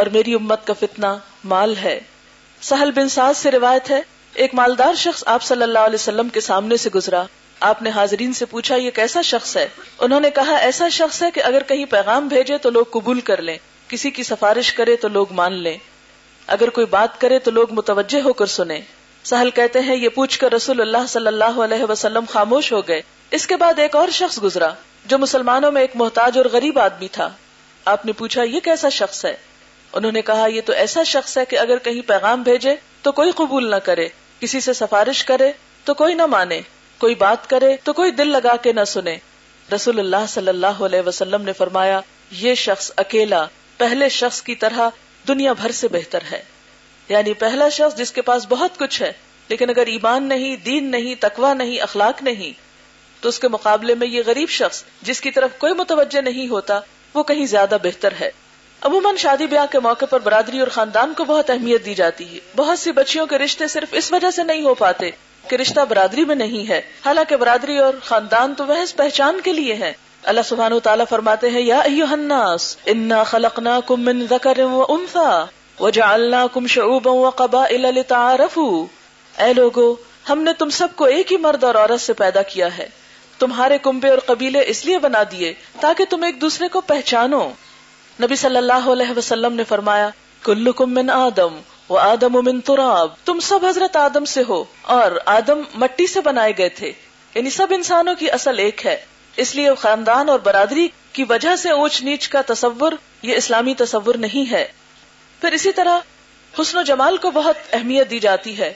اور 0.00 0.06
میری 0.12 0.34
امت 0.34 0.66
کا 0.66 0.72
فتنہ 0.80 1.14
مال 1.52 1.74
ہے 1.82 1.98
سہل 2.68 2.90
بن 3.00 3.08
ساز 3.16 3.36
سے 3.36 3.50
روایت 3.50 3.90
ہے 3.90 4.00
ایک 4.44 4.54
مالدار 4.54 4.94
شخص 4.96 5.22
آپ 5.34 5.42
صلی 5.42 5.62
اللہ 5.62 5.86
علیہ 5.90 6.00
وسلم 6.02 6.28
کے 6.34 6.40
سامنے 6.48 6.76
سے 6.84 6.90
گزرا 6.94 7.22
آپ 7.68 7.82
نے 7.82 7.90
حاضرین 7.94 8.32
سے 8.32 8.44
پوچھا 8.50 8.76
یہ 8.76 8.90
کیسا 8.98 9.20
شخص 9.30 9.56
ہے 9.56 9.66
انہوں 10.06 10.20
نے 10.20 10.30
کہا 10.38 10.54
ایسا 10.68 10.88
شخص 10.98 11.22
ہے 11.22 11.30
کہ 11.30 11.42
اگر 11.44 11.62
کہیں 11.68 11.84
پیغام 11.96 12.28
بھیجے 12.28 12.58
تو 12.66 12.70
لوگ 12.76 12.84
قبول 12.92 13.20
کر 13.30 13.42
لیں 13.48 13.56
کسی 13.88 14.10
کی 14.18 14.22
سفارش 14.22 14.72
کرے 14.80 14.96
تو 15.04 15.08
لوگ 15.18 15.32
مان 15.40 15.60
لیں 15.62 15.76
اگر 16.58 16.70
کوئی 16.78 16.86
بات 16.90 17.20
کرے 17.20 17.38
تو 17.44 17.50
لوگ 17.50 17.72
متوجہ 17.80 18.20
ہو 18.24 18.32
کر 18.42 18.46
سنیں 18.56 18.80
سہل 19.28 19.50
کہتے 19.54 19.80
ہیں 19.86 19.94
یہ 19.96 20.08
پوچھ 20.14 20.38
کر 20.40 20.52
رسول 20.52 20.80
اللہ 20.80 21.06
صلی 21.08 21.26
اللہ 21.26 21.58
علیہ 21.64 21.84
وسلم 21.90 22.24
خاموش 22.30 22.72
ہو 22.72 22.80
گئے 22.88 23.00
اس 23.38 23.46
کے 23.46 23.56
بعد 23.56 23.78
ایک 23.78 23.96
اور 23.96 24.08
شخص 24.18 24.42
گزرا 24.42 24.68
جو 25.10 25.18
مسلمانوں 25.18 25.70
میں 25.72 25.80
ایک 25.82 25.90
محتاج 26.02 26.36
اور 26.38 26.44
غریب 26.52 26.78
آدمی 26.78 27.08
تھا 27.12 27.28
آپ 27.94 28.06
نے 28.06 28.12
پوچھا 28.20 28.42
یہ 28.42 28.60
کیسا 28.64 28.88
شخص 29.00 29.24
ہے 29.24 29.34
انہوں 29.98 30.12
نے 30.12 30.22
کہا 30.22 30.46
یہ 30.54 30.60
تو 30.66 30.72
ایسا 30.84 31.02
شخص 31.12 31.36
ہے 31.38 31.44
کہ 31.50 31.58
اگر 31.58 31.78
کہیں 31.88 32.00
پیغام 32.08 32.42
بھیجے 32.42 32.74
تو 33.02 33.12
کوئی 33.18 33.30
قبول 33.36 33.70
نہ 33.70 33.76
کرے 33.84 34.06
کسی 34.40 34.60
سے 34.66 34.72
سفارش 34.80 35.24
کرے 35.30 35.50
تو 35.84 35.94
کوئی 35.94 36.14
نہ 36.14 36.26
مانے 36.36 36.60
کوئی 36.98 37.14
بات 37.24 37.48
کرے 37.50 37.74
تو 37.84 37.92
کوئی 38.00 38.10
دل 38.20 38.28
لگا 38.32 38.56
کے 38.62 38.72
نہ 38.72 38.84
سنے 38.86 39.16
رسول 39.74 39.98
اللہ 39.98 40.24
صلی 40.28 40.48
اللہ 40.48 40.80
علیہ 40.86 41.00
وسلم 41.06 41.42
نے 41.42 41.52
فرمایا 41.58 42.00
یہ 42.44 42.54
شخص 42.62 42.90
اکیلا 43.04 43.44
پہلے 43.78 44.08
شخص 44.22 44.40
کی 44.42 44.54
طرح 44.64 44.88
دنیا 45.28 45.52
بھر 45.60 45.70
سے 45.82 45.88
بہتر 45.92 46.22
ہے 46.30 46.40
یعنی 47.10 47.32
پہلا 47.38 47.68
شخص 47.76 47.96
جس 47.98 48.10
کے 48.16 48.22
پاس 48.26 48.46
بہت 48.48 48.76
کچھ 48.78 49.00
ہے 49.02 49.10
لیکن 49.48 49.70
اگر 49.70 49.86
ایمان 49.92 50.28
نہیں 50.32 50.56
دین 50.66 50.90
نہیں 50.90 51.14
تقوا 51.22 51.52
نہیں 51.60 51.80
اخلاق 51.86 52.22
نہیں 52.28 52.52
تو 53.22 53.28
اس 53.28 53.38
کے 53.44 53.48
مقابلے 53.54 53.94
میں 54.02 54.06
یہ 54.08 54.22
غریب 54.26 54.48
شخص 54.58 54.82
جس 55.08 55.20
کی 55.24 55.30
طرف 55.40 55.56
کوئی 55.64 55.72
متوجہ 55.80 56.20
نہیں 56.28 56.46
ہوتا 56.48 56.78
وہ 57.14 57.22
کہیں 57.32 57.44
زیادہ 57.54 57.76
بہتر 57.88 58.14
ہے 58.20 58.30
عموماً 58.90 59.16
شادی 59.24 59.46
بیاہ 59.56 59.66
کے 59.72 59.80
موقع 59.88 60.04
پر 60.10 60.20
برادری 60.28 60.60
اور 60.60 60.68
خاندان 60.78 61.12
کو 61.16 61.24
بہت 61.34 61.50
اہمیت 61.54 61.84
دی 61.86 61.94
جاتی 62.04 62.28
ہے 62.34 62.38
بہت 62.60 62.78
سی 62.82 62.92
بچیوں 63.02 63.26
کے 63.32 63.38
رشتے 63.46 63.68
صرف 63.76 63.98
اس 64.02 64.12
وجہ 64.12 64.30
سے 64.38 64.44
نہیں 64.52 64.62
ہو 64.68 64.74
پاتے 64.84 65.10
کہ 65.48 65.56
رشتہ 65.66 65.84
برادری 65.90 66.24
میں 66.30 66.34
نہیں 66.42 66.68
ہے 66.68 66.80
حالانکہ 67.04 67.36
برادری 67.44 67.78
اور 67.86 68.00
خاندان 68.12 68.54
تو 68.60 68.66
وہ 68.66 68.76
پہچان 69.02 69.40
کے 69.48 69.52
لیے 69.62 69.92
اللہ 70.34 70.68
و 70.72 70.80
تعالیٰ 70.88 71.04
فرماتے 71.10 71.50
ہیں 71.50 71.60
یا 71.60 72.14
من 73.96 74.26
ذکر 74.36 74.60
و 74.68 74.96
نہ 75.02 75.28
وہ 75.82 75.90
شعوبا 75.94 76.46
کم 76.52 76.66
شعب 76.70 77.06
و 77.10 77.28
قبا 77.36 77.62
اے 79.44 79.52
لوگ 79.58 79.78
ہم 80.28 80.42
نے 80.48 80.52
تم 80.58 80.70
سب 80.78 80.88
کو 80.96 81.04
ایک 81.18 81.30
ہی 81.32 81.36
مرد 81.44 81.62
اور 81.64 81.74
عورت 81.82 82.00
سے 82.00 82.12
پیدا 82.18 82.40
کیا 82.50 82.66
ہے 82.78 82.86
تمہارے 83.38 83.76
کنبے 83.84 84.08
اور 84.10 84.18
قبیلے 84.26 84.62
اس 84.72 84.84
لیے 84.86 84.98
بنا 85.04 85.22
دیے 85.30 85.52
تاکہ 85.80 86.04
تم 86.10 86.22
ایک 86.28 86.40
دوسرے 86.40 86.68
کو 86.74 86.80
پہچانو 86.90 87.40
نبی 88.22 88.36
صلی 88.42 88.56
اللہ 88.56 88.88
علیہ 88.96 89.16
وسلم 89.16 89.54
نے 89.60 89.64
فرمایا 89.68 90.08
کلکم 90.48 90.92
من 90.94 91.10
آدم 91.10 91.58
و 91.88 91.96
آدم 91.98 92.36
امن 92.36 92.60
تراب 92.72 93.14
تم 93.24 93.38
سب 93.48 93.64
حضرت 93.68 93.96
آدم 94.02 94.24
سے 94.34 94.42
ہو 94.48 94.62
اور 94.96 95.18
آدم 95.36 95.62
مٹی 95.84 96.06
سے 96.16 96.20
بنائے 96.28 96.52
گئے 96.58 96.68
تھے 96.82 96.92
یعنی 97.34 97.50
سب 97.60 97.72
انسانوں 97.78 98.14
کی 98.22 98.30
اصل 98.40 98.58
ایک 98.66 98.86
ہے 98.86 98.96
اس 99.46 99.54
لیے 99.56 99.74
خاندان 99.86 100.28
اور 100.28 100.38
برادری 100.50 100.86
کی 101.12 101.24
وجہ 101.28 101.56
سے 101.66 101.70
اونچ 101.70 102.02
نیچ 102.10 102.28
کا 102.28 102.40
تصور 102.46 102.92
یہ 103.30 103.36
اسلامی 103.36 103.74
تصور 103.84 104.14
نہیں 104.26 104.50
ہے 104.50 104.64
پھر 105.40 105.52
اسی 105.56 105.72
طرح 105.72 105.98
حسن 106.60 106.78
و 106.78 106.82
جمال 106.88 107.16
کو 107.24 107.30
بہت 107.34 107.56
اہمیت 107.74 108.10
دی 108.10 108.18
جاتی 108.24 108.56
ہے 108.58 108.72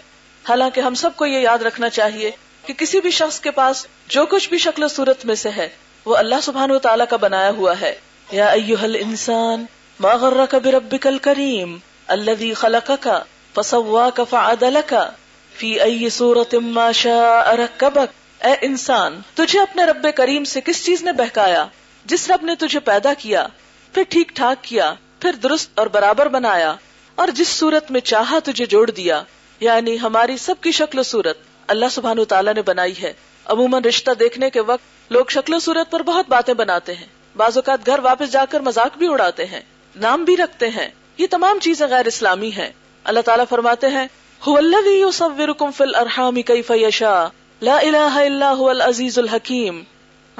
حالانکہ 0.48 0.80
ہم 0.80 0.94
سب 1.00 1.16
کو 1.16 1.26
یہ 1.26 1.38
یاد 1.40 1.62
رکھنا 1.66 1.88
چاہیے 1.96 2.30
کہ 2.66 2.74
کسی 2.82 3.00
بھی 3.06 3.10
شخص 3.18 3.40
کے 3.46 3.50
پاس 3.58 3.86
جو 4.14 4.24
کچھ 4.34 4.48
بھی 4.48 4.58
شکل 4.66 4.82
و 4.84 4.88
صورت 4.94 5.24
میں 5.30 5.34
سے 5.40 5.50
ہے 5.56 5.68
وہ 6.04 6.16
اللہ 6.16 6.40
سبحان 6.42 6.70
و 6.70 6.78
تعالیٰ 6.86 7.06
کا 7.10 7.16
بنایا 7.26 7.50
ہوا 7.58 7.74
ہے 7.80 7.94
یا 8.38 8.54
کب 10.50 10.66
رب 10.76 10.94
کل 11.00 11.18
کریم 11.28 11.76
اللہ 12.16 12.44
خلق 12.60 12.90
کا 13.00 13.18
فا 14.30 14.48
دل 14.60 14.76
کا 14.86 15.04
فی 15.58 15.72
اور 16.20 16.92
شا 17.02 17.18
ارک 17.52 17.78
کبک 17.80 18.44
اے 18.48 18.54
انسان 18.68 19.20
تجھے 19.34 19.60
اپنے 19.60 19.84
رب 19.92 20.06
کریم 20.16 20.44
سے 20.54 20.60
کس 20.64 20.84
چیز 20.86 21.02
نے 21.04 21.12
بہکایا 21.22 21.64
جس 22.12 22.30
رب 22.30 22.44
نے 22.44 22.54
تجھے 22.66 22.80
پیدا 22.92 23.12
کیا 23.24 23.46
پھر 23.94 24.02
ٹھیک 24.16 24.32
ٹھاک 24.36 24.62
کیا 24.64 24.92
پھر 25.24 25.34
درست 25.42 25.78
اور 25.78 25.86
برابر 25.92 26.28
بنایا 26.32 26.72
اور 27.22 27.28
جس 27.36 27.48
صورت 27.48 27.90
میں 27.90 28.00
چاہا 28.08 28.38
تجھے 28.44 28.64
جوڑ 28.72 28.90
دیا 28.96 29.22
یعنی 29.60 29.96
ہماری 30.00 30.36
سب 30.38 30.54
کی 30.62 30.70
شکل 30.78 30.98
و 30.98 31.02
صورت 31.10 31.36
اللہ 31.74 31.92
سبحان 31.92 32.22
تعالیٰ 32.32 32.52
نے 32.54 32.62
بنائی 32.62 32.92
ہے 33.02 33.12
عموماً 33.54 33.84
رشتہ 33.84 34.10
دیکھنے 34.22 34.50
کے 34.56 34.60
وقت 34.70 35.12
لوگ 35.12 35.30
شکل 35.36 35.54
و 35.54 35.58
صورت 35.66 35.90
پر 35.90 36.02
بہت 36.08 36.26
باتیں 36.28 36.52
بناتے 36.54 36.94
ہیں 36.96 37.06
بعض 37.42 37.56
اوقات 37.58 37.86
گھر 37.86 37.98
واپس 38.06 38.32
جا 38.32 38.44
کر 38.54 38.60
مذاق 38.66 38.98
بھی 39.02 39.06
اڑاتے 39.12 39.44
ہیں 39.52 39.60
نام 40.06 40.24
بھی 40.30 40.36
رکھتے 40.36 40.68
ہیں 40.76 40.86
یہ 41.18 41.26
تمام 41.34 41.58
چیزیں 41.68 41.86
غیر 41.90 42.06
اسلامی 42.10 42.50
ہیں 42.56 42.70
اللہ 43.12 43.20
تعالیٰ 43.30 43.44
فرماتے 43.54 43.88
ہیں 43.96 44.06
فیشا 46.66 47.14
هو 48.58 48.68
عزیز 48.88 49.18
الحکیم 49.24 49.82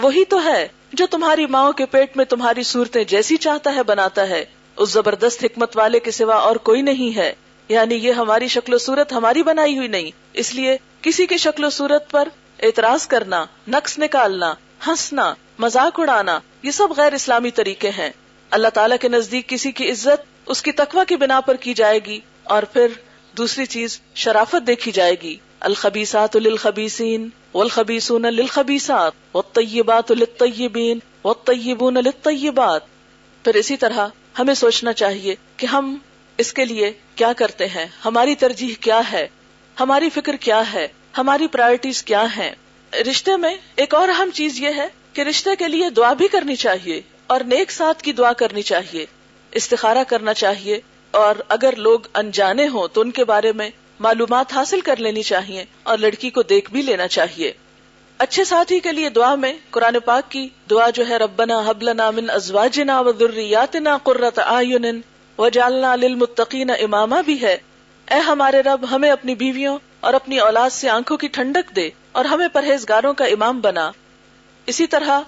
وہی 0.07 0.25
تو 0.37 0.43
ہے 0.49 0.61
جو 1.03 1.07
تمہاری 1.17 1.47
ماؤں 1.59 1.73
کے 1.83 1.87
پیٹ 1.97 2.17
میں 2.17 2.25
تمہاری 2.37 2.63
صورتیں 2.75 3.03
جیسی 3.15 3.37
چاہتا 3.49 3.75
ہے 3.75 3.83
بناتا 3.93 4.29
ہے 4.35 4.45
اس 4.83 4.89
زبردست 4.93 5.45
حکمت 5.45 5.77
والے 5.77 5.99
کے 6.07 6.11
سوا 6.11 6.37
اور 6.51 6.57
کوئی 6.71 6.81
نہیں 6.83 7.15
ہے 7.17 7.33
یعنی 7.69 7.95
یہ 8.07 8.13
ہماری 8.23 8.49
شکل 8.55 8.75
و 8.75 8.79
صورت 8.87 9.13
ہماری 9.13 9.43
بنائی 9.43 9.77
ہوئی 9.77 9.89
نہیں 9.89 10.11
اس 10.43 10.55
لیے 10.55 10.77
کسی 11.03 11.27
کی 11.33 11.37
شکل 11.47 11.65
و 11.65 11.71
صورت 11.79 12.11
پر 12.11 12.29
اعتراض 12.69 13.07
کرنا 13.15 13.45
نقص 13.75 13.99
نکالنا 13.99 14.53
ہنسنا 14.87 15.33
مذاق 15.65 16.01
اڑانا 16.01 16.39
یہ 16.63 16.71
سب 16.81 16.93
غیر 16.97 17.13
اسلامی 17.13 17.51
طریقے 17.61 17.91
ہیں 17.99 18.11
اللہ 18.59 18.69
تعالیٰ 18.75 18.97
کے 19.01 19.09
نزدیک 19.09 19.49
کسی 19.49 19.73
کی 19.81 19.91
عزت 19.91 20.27
اس 20.55 20.63
کی 20.63 20.73
تقوی 20.81 21.05
کی 21.09 21.17
بنا 21.23 21.41
پر 21.47 21.57
کی 21.67 21.75
جائے 21.75 21.99
گی 22.07 22.19
اور 22.57 22.63
پھر 22.73 22.93
دوسری 23.39 23.67
چیز 23.77 23.99
شرافت 24.25 24.67
دیکھی 24.67 24.93
جائے 24.99 25.15
گی 25.23 25.37
الخبیسات 25.69 26.37
للخبیسین 26.37 27.29
والخبیسون 27.55 28.27
للخبیسات 28.33 29.13
والطیبات 29.35 30.11
للطیبین 30.13 30.99
والطیبون 31.25 31.95
للطیبات 32.05 32.93
پھر 33.45 33.55
اسی 33.61 33.77
طرح 33.87 34.07
ہمیں 34.39 34.55
سوچنا 34.55 34.93
چاہیے 35.01 35.35
کہ 35.57 35.67
ہم 35.73 35.97
اس 36.43 36.53
کے 36.53 36.65
لیے 36.65 36.91
کیا 37.17 37.33
کرتے 37.37 37.67
ہیں 37.75 37.87
ہماری 38.05 38.35
ترجیح 38.39 38.75
کیا 38.87 39.01
ہے 39.11 39.27
ہماری 39.81 40.09
فکر 40.15 40.37
کیا 40.47 40.63
ہے 40.73 40.87
ہماری 41.19 41.47
پرائرٹیز 41.57 42.03
کیا 42.11 42.25
ہیں 42.37 42.51
رشتے 43.11 43.37
میں 43.45 43.55
ایک 43.83 43.95
اور 43.95 44.09
اہم 44.09 44.31
چیز 44.35 44.59
یہ 44.61 44.77
ہے 44.81 44.87
کہ 45.13 45.21
رشتے 45.29 45.55
کے 45.59 45.69
لیے 45.69 45.91
دعا 45.97 46.13
بھی 46.23 46.29
کرنی 46.29 46.57
چاہیے 46.67 47.01
اور 47.35 47.41
نیک 47.53 47.71
ساتھ 47.73 48.03
کی 48.03 48.13
دعا 48.23 48.33
کرنی 48.43 48.63
چاہیے 48.73 49.07
استخارا 49.61 50.03
کرنا 50.09 50.35
چاہیے 50.43 50.81
اور 51.23 51.37
اگر 51.57 51.77
لوگ 51.87 52.07
انجانے 52.23 52.67
ہوں 52.73 52.89
تو 52.95 53.01
ان 53.01 53.11
کے 53.19 53.25
بارے 53.33 53.53
میں 53.61 53.69
معلومات 54.07 54.53
حاصل 54.53 54.81
کر 54.91 55.01
لینی 55.07 55.23
چاہیے 55.33 55.65
اور 55.91 55.99
لڑکی 55.99 56.31
کو 56.39 56.43
دیکھ 56.55 56.71
بھی 56.73 56.83
لینا 56.83 57.07
چاہیے 57.19 57.53
اچھے 58.23 58.45
ساتھی 58.45 58.79
کے 58.81 58.91
لیے 58.93 59.09
دعا 59.15 59.35
میں 59.45 59.53
قرآن 59.77 59.97
پاک 60.05 60.31
کی 60.31 60.49
دعا 60.71 60.89
جو 60.95 61.07
ہے 61.09 61.17
ربنا 61.19 62.11
من 62.17 62.31
ازواجنا 62.31 62.99
و 63.09 63.13
دریات 63.23 63.75
نا 63.87 63.97
قرت 64.09 64.39
و 65.39 65.49
جالنا 65.57 65.95
للمتقین 66.03 66.71
اماما 66.79 67.21
بھی 67.29 67.41
ہے 67.41 67.57
اے 68.15 68.19
ہمارے 68.27 68.61
رب 68.63 68.85
ہمیں 68.91 69.11
اپنی 69.11 69.35
بیویوں 69.35 69.77
اور 70.07 70.15
اپنی 70.15 70.39
اولاد 70.39 70.73
سے 70.73 70.89
آنکھوں 70.91 71.17
کی 71.17 71.29
ٹھنڈک 71.39 71.75
دے 71.77 71.89
اور 72.21 72.25
ہمیں 72.35 72.47
پرہیزگاروں 72.53 73.13
کا 73.21 73.25
امام 73.35 73.61
بنا 73.61 73.91
اسی 74.73 74.87
طرح 74.95 75.21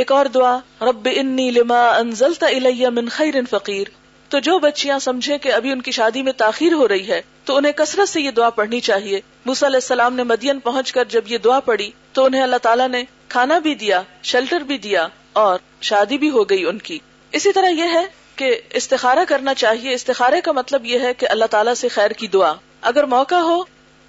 ایک 0.00 0.12
اور 0.12 0.26
دعا 0.34 0.56
رب 0.88 1.08
انی 1.14 1.50
لما 1.50 1.80
انزلت 1.94 2.44
الی 2.52 2.86
من 3.00 3.08
خیر 3.18 3.40
فقیر 3.50 3.88
تو 4.32 4.38
جو 4.48 4.58
بچیاں 4.68 4.98
سمجھے 5.08 5.38
کہ 5.46 5.52
ابھی 5.52 5.72
ان 5.72 5.80
کی 5.82 5.90
شادی 5.92 6.22
میں 6.22 6.32
تاخیر 6.44 6.72
ہو 6.82 6.88
رہی 6.88 7.08
ہے 7.10 7.20
تو 7.44 7.56
انہیں 7.56 7.72
کثرت 7.76 8.08
سے 8.08 8.20
یہ 8.20 8.30
دعا 8.36 8.50
پڑھنی 8.60 8.80
چاہیے 8.90 9.20
علیہ 9.48 9.66
السلام 9.76 10.14
نے 10.14 10.22
مدین 10.24 10.58
پہنچ 10.60 10.90
کر 10.92 11.04
جب 11.08 11.28
یہ 11.32 11.38
دعا 11.44 11.58
پڑی 11.68 11.90
تو 12.14 12.24
انہیں 12.24 12.42
اللہ 12.42 12.56
تعالیٰ 12.62 12.88
نے 12.88 13.02
کھانا 13.34 13.58
بھی 13.66 13.74
دیا 13.82 14.00
شیلٹر 14.30 14.62
بھی 14.70 14.78
دیا 14.86 15.06
اور 15.42 15.58
شادی 15.90 16.18
بھی 16.24 16.30
ہو 16.30 16.42
گئی 16.50 16.64
ان 16.68 16.78
کی 16.88 16.98
اسی 17.38 17.52
طرح 17.52 17.68
یہ 17.78 17.92
ہے 17.94 18.04
کہ 18.36 18.54
استخارہ 18.80 19.24
کرنا 19.28 19.54
چاہیے 19.62 19.92
استخارے 19.94 20.40
کا 20.44 20.52
مطلب 20.52 20.84
یہ 20.86 20.98
ہے 21.06 21.12
کہ 21.18 21.26
اللہ 21.30 21.44
تعالیٰ 21.50 21.74
سے 21.84 21.88
خیر 21.96 22.10
کی 22.22 22.26
دعا 22.34 22.52
اگر 22.90 23.04
موقع 23.16 23.40
ہو 23.48 23.62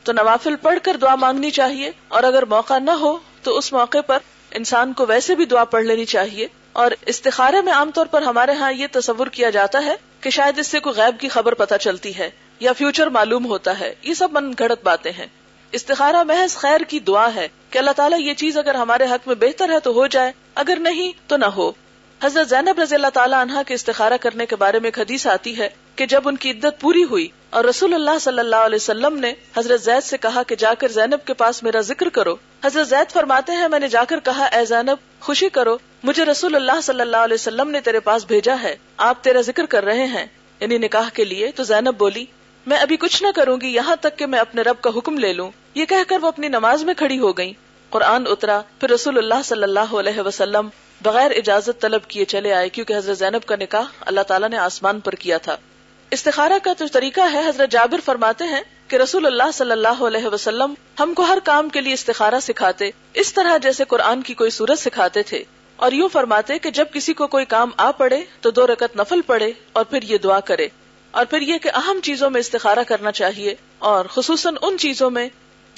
تو 0.04 0.12
نوافل 0.14 0.56
پڑھ 0.62 0.78
کر 0.84 0.96
دعا 1.02 1.16
مانگنی 1.24 1.50
چاہیے 1.62 1.92
اور 2.20 2.24
اگر 2.32 2.46
موقع 2.56 2.78
نہ 2.84 2.92
ہو 3.02 3.18
تو 3.44 3.58
اس 3.58 3.72
موقع 3.74 4.02
پر 4.08 4.20
انسان 4.60 4.94
کو 5.00 5.06
ویسے 5.10 5.36
بھی 5.36 5.46
دعا 5.52 5.64
پڑھ 5.74 5.84
لینی 5.86 6.06
چاہیے 6.16 6.48
اور 6.82 6.92
استخارے 7.14 7.62
میں 7.62 7.74
عام 7.74 7.92
طور 7.96 8.06
پر 8.12 8.22
ہمارے 8.22 8.54
ہاں 8.60 8.72
یہ 8.74 8.88
تصور 8.92 9.28
کیا 9.38 9.50
جاتا 9.60 9.84
ہے 9.86 9.96
کہ 10.22 10.30
شاید 10.40 10.60
اس 10.60 10.68
سے 10.68 10.80
کوئی 10.88 10.96
غیب 11.00 11.20
کی 11.20 11.28
خبر 11.30 11.54
پتہ 11.64 11.76
چلتی 11.84 12.18
ہے 12.18 12.30
یا 12.66 12.72
فیوچر 12.78 13.08
معلوم 13.14 13.46
ہوتا 13.52 13.80
ہے 13.80 13.94
یہ 14.04 14.14
سب 14.18 14.32
من 14.32 14.52
گھڑت 14.60 14.84
باتیں 14.84 15.12
ہیں 15.20 15.26
استخارہ 15.78 16.22
محض 16.32 16.56
خیر 16.64 16.82
کی 16.90 17.00
دعا 17.06 17.28
ہے 17.36 17.48
کہ 17.70 17.78
اللہ 17.78 17.92
تعالیٰ 17.96 18.18
یہ 18.20 18.34
چیز 18.42 18.58
اگر 18.58 18.76
ہمارے 18.82 19.04
حق 19.12 19.28
میں 19.28 19.36
بہتر 19.44 19.70
ہے 19.74 19.80
تو 19.84 19.94
ہو 19.94 20.06
جائے 20.16 20.32
اگر 20.64 20.78
نہیں 20.88 21.12
تو 21.30 21.38
نہ 21.44 21.46
ہو 21.56 21.72
حضرت 22.24 22.50
زینب 22.50 22.80
رضی 22.82 22.96
اللہ 22.96 23.14
تعالیٰ 23.14 23.40
عنہ 23.42 23.60
کے 23.68 23.74
استخارہ 23.74 24.18
کرنے 24.22 24.46
کے 24.46 24.56
بارے 24.64 24.80
میں 24.80 24.88
ایک 24.88 25.00
حدیث 25.00 25.26
آتی 25.28 25.58
ہے 25.58 25.70
کہ 26.02 26.06
جب 26.14 26.28
ان 26.28 26.36
کی 26.44 26.52
عدت 26.52 26.80
پوری 26.82 27.04
ہوئی 27.14 27.28
اور 27.60 27.64
رسول 27.66 27.94
اللہ 27.94 28.18
صلی 28.26 28.40
اللہ 28.40 28.66
علیہ 28.66 28.82
وسلم 28.82 29.18
نے 29.20 29.34
حضرت 29.58 29.82
زید 29.84 30.04
سے 30.10 30.18
کہا 30.26 30.44
کہ 30.48 30.56
جا 30.66 30.74
کر 30.80 30.92
زینب 31.00 31.26
کے 31.28 31.34
پاس 31.42 31.62
میرا 31.64 31.82
ذکر 31.88 32.10
کرو 32.20 32.36
حضرت 32.66 32.88
زید 32.90 33.12
فرماتے 33.14 33.52
ہیں 33.62 33.68
میں 33.76 33.80
نے 33.80 33.88
جا 33.98 34.04
کر 34.10 34.20
کہا 34.26 34.46
اے 34.58 34.64
زینب 34.74 35.08
خوشی 35.30 35.50
کرو 35.58 35.78
مجھے 36.12 36.26
رسول 36.32 36.56
اللہ 36.56 36.82
صلی 36.92 37.02
اللہ 37.02 37.24
علیہ 37.30 37.42
وسلم 37.42 37.70
نے 37.78 37.82
تیرے 37.90 38.00
پاس 38.12 38.26
بھیجا 38.34 38.56
ہے 38.64 38.76
آپ 39.10 39.24
تیرا 39.24 39.42
ذکر 39.52 39.66
کر 39.76 39.86
رہے 39.92 40.06
ہیں 40.16 40.26
یعنی 40.60 40.78
نکاح 40.88 41.10
کے 41.14 41.26
لیے 41.34 41.52
تو 41.56 41.64
زینب 41.74 41.98
بولی 42.00 42.26
میں 42.68 42.78
ابھی 42.78 42.96
کچھ 43.02 43.22
نہ 43.24 43.28
کروں 43.36 43.56
گی 43.62 43.68
یہاں 43.74 43.96
تک 44.02 44.18
کہ 44.18 44.26
میں 44.32 44.40
اپنے 44.40 44.62
رب 44.64 44.82
کا 44.82 44.90
حکم 44.96 45.18
لے 45.20 45.32
لوں 45.34 45.50
یہ 45.76 45.86
کہہ 45.90 46.04
کر 46.08 46.18
وہ 46.22 46.28
اپنی 46.28 46.48
نماز 46.48 46.84
میں 46.86 46.94
کھڑی 46.98 47.18
ہو 47.20 47.32
گئی 47.38 47.52
قرآن 47.94 48.24
اترا 48.32 48.60
پھر 48.80 48.90
رسول 48.90 49.18
اللہ 49.18 49.42
صلی 49.46 49.64
اللہ 49.64 49.94
علیہ 50.00 50.22
وسلم 50.26 50.68
بغیر 51.04 51.32
اجازت 51.38 51.80
طلب 51.82 52.02
کیے 52.08 52.26
چلے 52.34 52.54
آئے 52.54 52.68
کیوں 52.76 52.86
کہ 52.86 52.96
حضرت 52.98 53.18
زینب 53.18 53.46
کا 53.52 53.56
نکاح 53.62 53.86
اللہ 54.12 54.22
تعالیٰ 54.28 54.50
نے 54.50 54.58
آسمان 54.66 55.00
پر 55.08 55.16
کیا 55.24 55.38
تھا 55.48 55.56
استخارہ 56.18 56.58
کا 56.64 56.74
تو 56.78 56.88
طریقہ 56.94 57.22
ہے 57.34 57.48
حضرت 57.48 57.72
جابر 57.72 58.00
فرماتے 58.06 58.44
ہیں 58.54 58.62
کہ 58.88 58.96
رسول 59.04 59.26
اللہ 59.26 59.52
صلی 59.54 59.72
اللہ 59.72 60.02
علیہ 60.08 60.28
وسلم 60.34 60.74
ہم 61.00 61.14
کو 61.18 61.24
ہر 61.32 61.38
کام 61.44 61.70
کے 61.76 61.82
لیے 61.82 61.94
استخارہ 61.94 62.40
سکھاتے 62.48 62.90
اس 63.24 63.34
طرح 63.34 63.58
جیسے 63.68 63.84
قرآن 63.96 64.22
کی 64.30 64.34
کوئی 64.42 64.50
صورت 64.60 64.80
سکھاتے 64.80 65.24
تھے 65.32 65.44
اور 65.86 65.92
یوں 65.92 66.10
فرماتے 66.14 66.60
کہ 66.66 66.72
جب 66.82 66.92
کسی 66.94 67.14
کو 67.24 67.28
کوئی 67.36 67.46
کام 67.56 67.70
آ 67.78 67.90
پڑے 68.04 68.22
تو 68.42 68.52
دو 68.60 68.68
رکت 68.74 68.96
نفل 69.00 69.22
پڑے 69.26 69.52
اور 69.80 69.84
پھر 69.92 70.04
یہ 70.10 70.18
دعا 70.28 70.40
کرے 70.52 70.68
اور 71.18 71.26
پھر 71.30 71.42
یہ 71.42 71.58
کہ 71.64 71.70
اہم 71.76 72.00
چیزوں 72.04 72.30
میں 72.30 72.40
استخارا 72.40 72.84
کرنا 72.88 73.12
چاہیے 73.12 73.54
اور 73.92 74.06
خصوصاً 74.10 74.56
ان 74.68 74.78
چیزوں 74.84 75.10
میں 75.18 75.28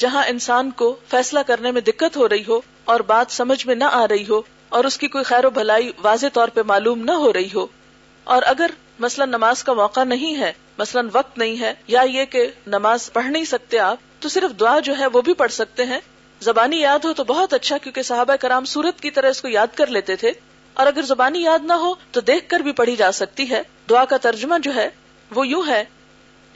جہاں 0.03 0.23
انسان 0.27 0.69
کو 0.81 0.95
فیصلہ 1.09 1.39
کرنے 1.47 1.71
میں 1.71 1.81
دقت 1.89 2.17
ہو 2.17 2.27
رہی 2.29 2.43
ہو 2.47 2.59
اور 2.93 2.99
بات 3.13 3.31
سمجھ 3.31 3.65
میں 3.67 3.75
نہ 3.75 3.83
آ 4.01 4.05
رہی 4.07 4.23
ہو 4.29 4.41
اور 4.77 4.83
اس 4.85 4.97
کی 4.97 5.07
کوئی 5.15 5.23
خیر 5.23 5.45
و 5.45 5.49
بھلائی 5.57 5.91
واضح 6.01 6.33
طور 6.33 6.47
پہ 6.53 6.61
معلوم 6.67 7.03
نہ 7.05 7.11
ہو 7.25 7.31
رہی 7.33 7.47
ہو 7.55 7.65
اور 8.35 8.41
اگر 8.53 8.71
مثلا 8.99 9.25
نماز 9.25 9.63
کا 9.63 9.73
موقع 9.79 10.03
نہیں 10.03 10.39
ہے 10.39 10.51
مثلا 10.77 11.01
وقت 11.13 11.37
نہیں 11.37 11.59
ہے 11.59 11.73
یا 11.93 12.01
یہ 12.11 12.25
کہ 12.31 12.45
نماز 12.75 13.11
پڑھ 13.13 13.25
نہیں 13.27 13.45
سکتے 13.45 13.79
آپ 13.89 14.21
تو 14.21 14.29
صرف 14.35 14.59
دعا 14.59 14.79
جو 14.89 14.97
ہے 14.99 15.07
وہ 15.13 15.21
بھی 15.29 15.33
پڑھ 15.41 15.51
سکتے 15.51 15.85
ہیں 15.85 15.99
زبانی 16.49 16.79
یاد 16.81 17.05
ہو 17.05 17.13
تو 17.13 17.23
بہت 17.27 17.53
اچھا 17.53 17.77
کیونکہ 17.83 18.01
صحابہ 18.09 18.35
کرام 18.41 18.65
سورت 18.75 19.01
کی 19.01 19.11
طرح 19.17 19.29
اس 19.35 19.41
کو 19.41 19.47
یاد 19.47 19.75
کر 19.75 19.87
لیتے 19.97 20.15
تھے 20.23 20.31
اور 20.73 20.87
اگر 20.87 21.03
زبانی 21.05 21.41
یاد 21.43 21.65
نہ 21.67 21.73
ہو 21.85 21.93
تو 22.11 22.21
دیکھ 22.27 22.49
کر 22.49 22.59
بھی 22.65 22.71
پڑھی 22.81 22.95
جا 22.95 23.11
سکتی 23.21 23.49
ہے 23.49 23.61
دعا 23.89 24.05
کا 24.13 24.17
ترجمہ 24.21 24.55
جو 24.63 24.75
ہے 24.75 24.89
وہ 25.35 25.47
یوں 25.47 25.61
ہے 25.67 25.83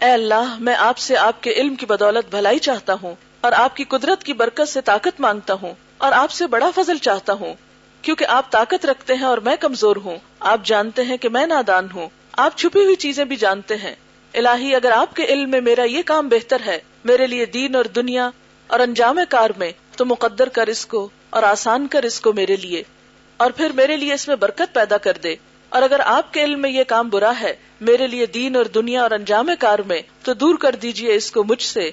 اے 0.05 0.11
اللہ 0.11 0.55
میں 0.65 0.75
آپ 0.85 0.97
سے 1.03 1.17
آپ 1.17 1.41
کے 1.43 1.51
علم 1.61 1.75
کی 1.75 1.85
بدولت 1.91 2.29
بھلائی 2.35 2.59
چاہتا 2.67 2.93
ہوں 3.01 3.15
اور 3.47 3.51
آپ 3.61 3.75
کی 3.75 3.83
قدرت 3.93 4.23
کی 4.23 4.33
برکت 4.41 4.69
سے 4.69 4.81
طاقت 4.89 5.19
مانگتا 5.25 5.53
ہوں 5.61 5.73
اور 6.05 6.11
آپ 6.17 6.31
سے 6.39 6.47
بڑا 6.55 6.69
فضل 6.75 6.97
چاہتا 7.07 7.33
ہوں 7.39 7.53
کیوں 8.01 8.15
کہ 8.15 8.25
آپ 8.33 8.51
طاقت 8.51 8.85
رکھتے 8.85 9.15
ہیں 9.21 9.25
اور 9.27 9.37
میں 9.47 9.55
کمزور 9.59 9.95
ہوں 10.07 10.17
آپ 10.51 10.65
جانتے 10.65 11.03
ہیں 11.11 11.17
کہ 11.23 11.29
میں 11.37 11.45
نادان 11.47 11.87
ہوں 11.93 12.09
آپ 12.45 12.57
چھپی 12.57 12.83
ہوئی 12.83 12.95
چیزیں 13.05 13.23
بھی 13.31 13.35
جانتے 13.45 13.75
ہیں 13.83 13.95
الہی 14.41 14.73
اگر 14.75 14.91
آپ 14.95 15.15
کے 15.15 15.25
علم 15.33 15.49
میں 15.51 15.61
میرا 15.67 15.83
یہ 15.91 16.01
کام 16.05 16.27
بہتر 16.29 16.61
ہے 16.65 16.79
میرے 17.11 17.27
لیے 17.27 17.45
دین 17.57 17.75
اور 17.75 17.85
دنیا 17.99 18.29
اور 18.75 18.79
انجام 18.85 19.19
کار 19.29 19.49
میں 19.61 19.71
تو 19.97 20.05
مقدر 20.05 20.49
کر 20.59 20.67
اس 20.75 20.85
کو 20.93 21.07
اور 21.37 21.43
آسان 21.43 21.87
کر 21.95 22.03
اس 22.09 22.19
کو 22.21 22.33
میرے 22.39 22.55
لیے 22.65 22.83
اور 23.45 23.51
پھر 23.55 23.71
میرے 23.81 23.95
لیے 23.97 24.13
اس 24.13 24.27
میں 24.27 24.35
برکت 24.43 24.73
پیدا 24.73 24.97
کر 25.05 25.17
دے 25.23 25.35
اور 25.69 25.81
اگر 25.83 25.99
آپ 26.05 26.33
کے 26.33 26.43
علم 26.43 26.61
میں 26.61 26.69
یہ 26.69 26.83
کام 26.87 27.09
برا 27.09 27.31
ہے 27.41 27.53
میرے 27.87 28.07
لیے 28.07 28.25
دین 28.35 28.55
اور 28.55 28.65
دنیا 28.75 29.01
اور 29.01 29.11
انجام 29.11 29.49
کار 29.59 29.79
میں 29.87 30.01
تو 30.23 30.33
دور 30.43 30.57
کر 30.61 30.75
دیجئے 30.81 31.15
اس 31.15 31.31
کو 31.31 31.43
مجھ 31.47 31.61
سے 31.63 31.89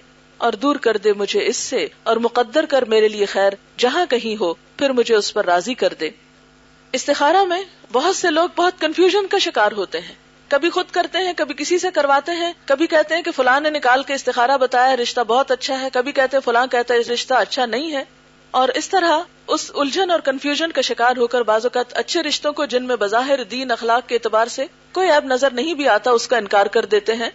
اور 0.47 0.53
دور 0.65 0.77
کر 0.85 0.97
دے 1.05 1.13
مجھے 1.23 1.47
اس 1.47 1.57
سے 1.57 1.87
اور 2.11 2.17
مقدر 2.27 2.67
کر 2.69 2.85
میرے 2.95 3.09
لیے 3.09 3.27
خیر 3.35 3.53
جہاں 3.85 4.05
کہیں 4.11 4.35
ہو 4.41 4.53
پھر 4.79 4.93
مجھے 5.01 5.15
اس 5.17 5.33
پر 5.35 5.45
راضی 5.47 5.75
کر 5.83 5.93
دے 6.01 6.09
استخارہ 6.99 7.45
میں 7.49 7.61
بہت 7.93 8.17
سے 8.17 8.31
لوگ 8.31 8.49
بہت 8.57 8.81
کنفیوژن 8.81 9.27
کا 9.31 9.39
شکار 9.49 9.73
ہوتے 9.77 10.01
ہیں 10.01 10.15
کبھی 10.49 10.71
خود 10.71 10.91
کرتے 10.93 11.19
ہیں 11.27 11.33
کبھی 11.37 11.55
کسی 11.59 11.79
سے 11.85 11.91
کرواتے 11.95 12.33
ہیں 12.41 12.53
کبھی 12.65 12.87
کہتے 12.87 13.15
ہیں 13.15 13.23
کہ 13.23 13.31
فلاں 13.37 13.59
نے 13.61 13.71
نکال 13.71 14.03
کے 14.11 14.15
استخارہ 14.15 14.57
بتایا 14.61 14.97
رشتہ 14.97 15.21
بہت 15.29 15.51
اچھا 15.51 15.81
ہے 15.81 15.89
کبھی 15.93 16.13
کہتے 16.19 16.37
ہیں 16.37 16.43
فلاں 16.45 16.67
کہتا 16.71 16.95
ہے 16.95 17.13
رشتہ 17.13 17.35
اچھا 17.35 17.67
نہیں 17.67 17.93
ہے 17.97 18.03
اور 18.59 18.69
اس 18.79 18.89
طرح 18.89 19.21
اس 19.55 19.65
الجھن 19.83 20.11
اور 20.11 20.21
کنفیوژن 20.25 20.73
کا 20.73 20.81
شکار 20.89 21.17
ہو 21.21 21.27
کر 21.31 21.43
بعض 21.47 21.65
اوقات 21.67 21.93
اچھے 22.01 22.23
رشتوں 22.23 22.53
کو 22.59 22.65
جن 22.75 22.85
میں 22.87 22.97
بظاہر 22.97 23.43
دین 23.51 23.71
اخلاق 23.71 24.07
کے 24.09 24.15
اعتبار 24.15 24.47
سے 24.57 24.67
کوئی 24.99 25.11
ایب 25.11 25.25
نظر 25.33 25.53
نہیں 25.55 25.75
بھی 25.81 25.87
آتا 25.95 26.11
اس 26.19 26.27
کا 26.33 26.37
انکار 26.37 26.67
کر 26.77 26.85
دیتے 26.93 27.15
ہیں 27.23 27.31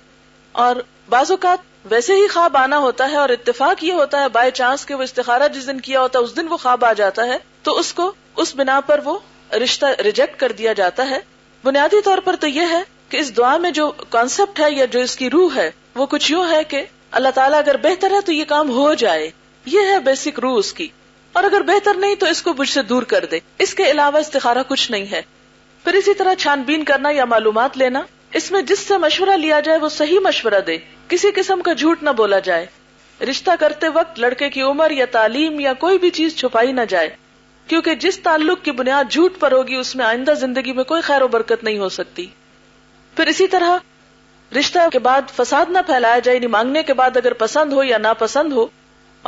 اور 0.65 0.75
بعض 1.13 1.31
اوقات 1.31 1.65
ویسے 1.91 2.13
ہی 2.21 2.27
خواب 2.33 2.55
آنا 2.57 2.77
ہوتا 2.85 3.09
ہے 3.11 3.17
اور 3.23 3.29
اتفاق 3.35 3.83
یہ 3.83 3.93
ہوتا 4.01 4.21
ہے 4.21 4.29
بائی 4.37 4.51
چانس 4.61 4.85
کے 4.91 4.95
وہ 4.95 5.03
استخارہ 5.03 5.47
جس 5.55 5.67
دن 5.67 5.79
کیا 5.89 6.01
ہوتا 6.01 6.19
ہے 6.19 6.23
اس 6.29 6.35
دن 6.37 6.47
وہ 6.51 6.57
خواب 6.61 6.85
آ 6.89 6.91
جاتا 7.01 7.25
ہے 7.27 7.37
تو 7.63 7.73
اس 7.79 7.91
کو 7.97 8.05
اس 8.43 8.55
بنا 8.59 8.79
پر 8.91 8.99
وہ 9.07 9.17
رشتہ 9.63 9.89
ریجیکٹ 10.07 10.39
کر 10.43 10.51
دیا 10.61 10.73
جاتا 10.81 11.09
ہے 11.09 11.19
بنیادی 11.63 12.01
طور 12.05 12.17
پر 12.29 12.35
تو 12.45 12.53
یہ 12.59 12.71
ہے 12.75 12.81
کہ 13.09 13.17
اس 13.25 13.35
دعا 13.41 13.55
میں 13.65 13.71
جو 13.81 13.89
کانسیپٹ 14.15 14.59
ہے 14.59 14.71
یا 14.71 14.85
جو 14.95 14.99
اس 15.09 15.15
کی 15.23 15.29
روح 15.35 15.55
ہے 15.55 15.69
وہ 15.95 16.05
کچھ 16.15 16.31
یوں 16.31 16.47
ہے 16.51 16.63
کہ 16.75 16.83
اللہ 17.21 17.35
تعالیٰ 17.41 17.59
اگر 17.65 17.77
بہتر 17.87 18.13
ہے 18.15 18.21
تو 18.25 18.31
یہ 18.37 18.43
کام 18.55 18.69
ہو 18.77 18.93
جائے 19.05 19.29
یہ 19.75 19.91
ہے 19.93 19.99
بیسک 20.11 20.39
روح 20.39 20.57
اس 20.59 20.71
کی 20.79 20.87
اور 21.33 21.43
اگر 21.43 21.61
بہتر 21.67 21.93
نہیں 21.99 22.15
تو 22.19 22.25
اس 22.25 22.41
کو 22.43 22.53
مجھ 22.57 22.69
سے 22.69 22.81
دور 22.91 23.03
کر 23.13 23.25
دے 23.31 23.39
اس 23.65 23.73
کے 23.75 23.89
علاوہ 23.91 24.17
استخارہ 24.19 24.63
کچھ 24.67 24.91
نہیں 24.91 25.05
ہے 25.11 25.21
پھر 25.83 25.93
اسی 25.95 26.13
طرح 26.21 26.33
چھان 26.39 26.61
بین 26.65 26.83
کرنا 26.83 27.09
یا 27.15 27.25
معلومات 27.33 27.77
لینا 27.77 28.01
اس 28.39 28.51
میں 28.51 28.61
جس 28.71 28.79
سے 28.87 28.97
مشورہ 29.03 29.35
لیا 29.37 29.59
جائے 29.67 29.77
وہ 29.79 29.89
صحیح 29.89 30.19
مشورہ 30.23 30.59
دے 30.67 30.77
کسی 31.07 31.31
قسم 31.35 31.61
کا 31.65 31.73
جھوٹ 31.73 32.03
نہ 32.03 32.09
بولا 32.17 32.39
جائے 32.47 32.65
رشتہ 33.29 33.51
کرتے 33.59 33.87
وقت 33.93 34.19
لڑکے 34.19 34.49
کی 34.49 34.61
عمر 34.61 34.91
یا 34.91 35.05
تعلیم 35.11 35.59
یا 35.59 35.73
کوئی 35.79 35.97
بھی 35.99 36.09
چیز 36.17 36.35
چھپائی 36.37 36.71
نہ 36.71 36.81
جائے 36.89 37.09
کیونکہ 37.67 37.95
جس 38.03 38.19
تعلق 38.23 38.63
کی 38.65 38.71
بنیاد 38.77 39.11
جھوٹ 39.11 39.39
پر 39.39 39.51
ہوگی 39.51 39.75
اس 39.75 39.95
میں 39.95 40.05
آئندہ 40.05 40.33
زندگی 40.39 40.73
میں 40.73 40.83
کوئی 40.91 41.01
خیر 41.09 41.21
و 41.21 41.27
برکت 41.37 41.63
نہیں 41.63 41.77
ہو 41.79 41.89
سکتی 41.97 42.25
پھر 43.15 43.27
اسی 43.27 43.47
طرح 43.53 43.77
رشتہ 44.59 44.87
کے 44.91 44.99
بعد 45.09 45.35
فساد 45.35 45.71
نہ 45.71 45.79
پھیلایا 45.85 46.19
جائے 46.23 46.35
یعنی 46.37 46.47
مانگنے 46.57 46.83
کے 46.83 46.93
بعد 47.01 47.17
اگر 47.17 47.33
پسند 47.43 47.73
ہو 47.73 47.83
یا 47.83 47.97
ناپسند 48.03 48.53
ہو 48.53 48.65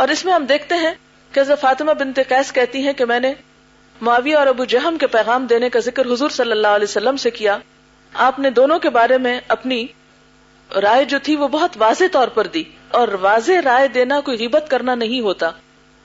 اور 0.01 0.07
اس 0.09 0.23
میں 0.25 0.33
ہم 0.33 0.45
دیکھتے 0.49 0.75
ہیں 0.85 0.93
فاطمہ 1.34 1.91
قیس 2.30 2.52
کہتی 2.54 2.82
ہیں 2.88 2.94
کہ 2.98 3.06
میں 3.10 3.20
نے 3.20 3.34
معاویہ 4.08 4.38
اور 4.38 4.48
ابو 4.48 4.63
جہم 4.74 4.98
کے 5.00 5.08
پیغام 5.08 5.46
دینے 5.48 5.70
کا 5.70 5.80
ذکر 5.86 6.06
حضور 6.12 6.30
صلی 6.38 6.52
اللہ 6.52 6.76
علیہ 6.76 6.88
وسلم 6.89 7.17
سے 7.24 7.32
کیا 7.32 7.58
آپ 8.28 8.39
نے 8.39 8.50
دونوں 8.60 8.80
کے 8.86 8.89
بارے 8.98 9.17
میں 9.26 9.39
اپنی 9.56 9.86
رائے 10.82 11.04
جو 11.13 11.17
تھی 11.24 11.36
وہ 11.36 11.48
بہت 11.58 11.76
واضح 11.80 12.12
طور 12.12 12.28
پر 12.39 12.48
دی 12.54 12.63
اور 13.00 13.08
واضح 13.22 13.62
رائے 13.65 13.88
دینا 13.98 14.20
کوئی 14.26 14.38
غیبت 14.38 14.70
کرنا 14.70 14.96
نہیں 14.96 15.22
ہوتا 15.22 15.52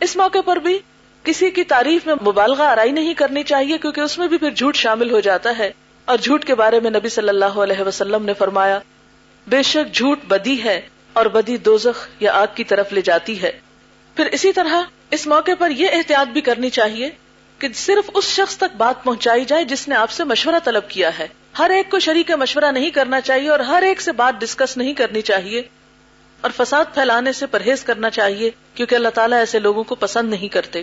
اس 0.06 0.16
موقع 0.16 0.38
پر 0.46 0.56
بھی 0.66 0.78
کسی 1.24 1.50
کی 1.50 1.62
تعریف 1.70 2.06
میں 2.06 2.14
مبالغہ 2.26 2.62
آرائی 2.62 2.90
نہیں 2.98 3.14
کرنی 3.20 3.42
چاہیے 3.44 3.78
کیونکہ 3.82 4.00
اس 4.00 4.16
میں 4.18 4.26
بھی 4.28 4.38
پھر 4.38 4.50
جھوٹ 4.56 4.76
شامل 4.76 5.10
ہو 5.10 5.20
جاتا 5.28 5.56
ہے 5.58 5.70
اور 6.12 6.18
جھوٹ 6.22 6.44
کے 6.46 6.54
بارے 6.60 6.80
میں 6.80 6.90
نبی 6.90 7.08
صلی 7.14 7.28
اللہ 7.28 7.58
علیہ 7.62 7.86
وسلم 7.86 8.24
نے 8.24 8.34
فرمایا 8.38 8.78
بے 9.54 9.62
شک 9.70 9.94
جھوٹ 9.94 10.24
بدی 10.28 10.62
ہے 10.64 10.80
اور 11.20 11.26
بدی 11.38 11.56
دوزخ 11.70 12.06
یا 12.22 12.32
آگ 12.40 12.54
کی 12.54 12.64
طرف 12.74 12.92
لے 12.92 13.00
جاتی 13.10 13.40
ہے 13.42 13.50
پھر 14.16 14.26
اسی 14.38 14.52
طرح 14.52 14.82
اس 15.14 15.26
موقع 15.26 15.50
پر 15.58 15.70
یہ 15.76 15.88
احتیاط 15.94 16.28
بھی 16.32 16.40
کرنی 16.50 16.70
چاہیے 16.76 17.08
کہ 17.58 17.68
صرف 17.80 18.10
اس 18.14 18.28
شخص 18.34 18.56
تک 18.58 18.76
بات 18.76 19.02
پہنچائی 19.04 19.44
جائے 19.48 19.64
جس 19.64 19.86
نے 19.88 19.94
آپ 19.94 20.10
سے 20.10 20.24
مشورہ 20.30 20.58
طلب 20.64 20.88
کیا 20.88 21.10
ہے 21.18 21.26
ہر 21.58 21.70
ایک 21.74 21.90
کو 21.90 21.98
شریک 22.06 22.30
مشورہ 22.38 22.70
نہیں 22.72 22.90
کرنا 22.94 23.20
چاہیے 23.28 23.48
اور 23.50 23.60
ہر 23.68 23.82
ایک 23.86 24.00
سے 24.02 24.12
بات 24.22 24.40
ڈسکس 24.40 24.76
نہیں 24.76 24.94
کرنی 24.94 25.22
چاہیے 25.30 25.62
اور 26.46 26.50
فساد 26.56 26.94
پھیلانے 26.94 27.32
سے 27.32 27.46
پرہیز 27.50 27.84
کرنا 27.84 28.10
چاہیے 28.16 28.50
کیونکہ 28.74 28.94
اللہ 28.94 29.08
تعالیٰ 29.14 29.38
ایسے 29.38 29.58
لوگوں 29.58 29.84
کو 29.84 29.94
پسند 30.02 30.30
نہیں 30.30 30.48
کرتے 30.54 30.82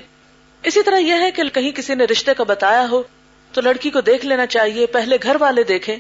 اسی 0.72 0.84
طرح 0.84 0.98
یہ 1.00 1.22
ہے 1.22 1.30
کہ 1.32 1.44
کہیں 1.54 1.72
کسی 1.76 1.96
نے 1.96 2.06
رشتے 2.12 2.34
کا 2.38 2.44
بتایا 2.54 2.86
ہو 2.92 3.02
تو 3.54 3.62
لڑکی 3.62 3.90
کو 3.98 4.02
دیکھ 4.02 4.26
لینا 4.26 4.46
چاہیے 4.56 4.86
پہلے 4.94 5.18
گھر 5.24 5.36
والے 5.40 5.64
دیکھیں 5.74 5.96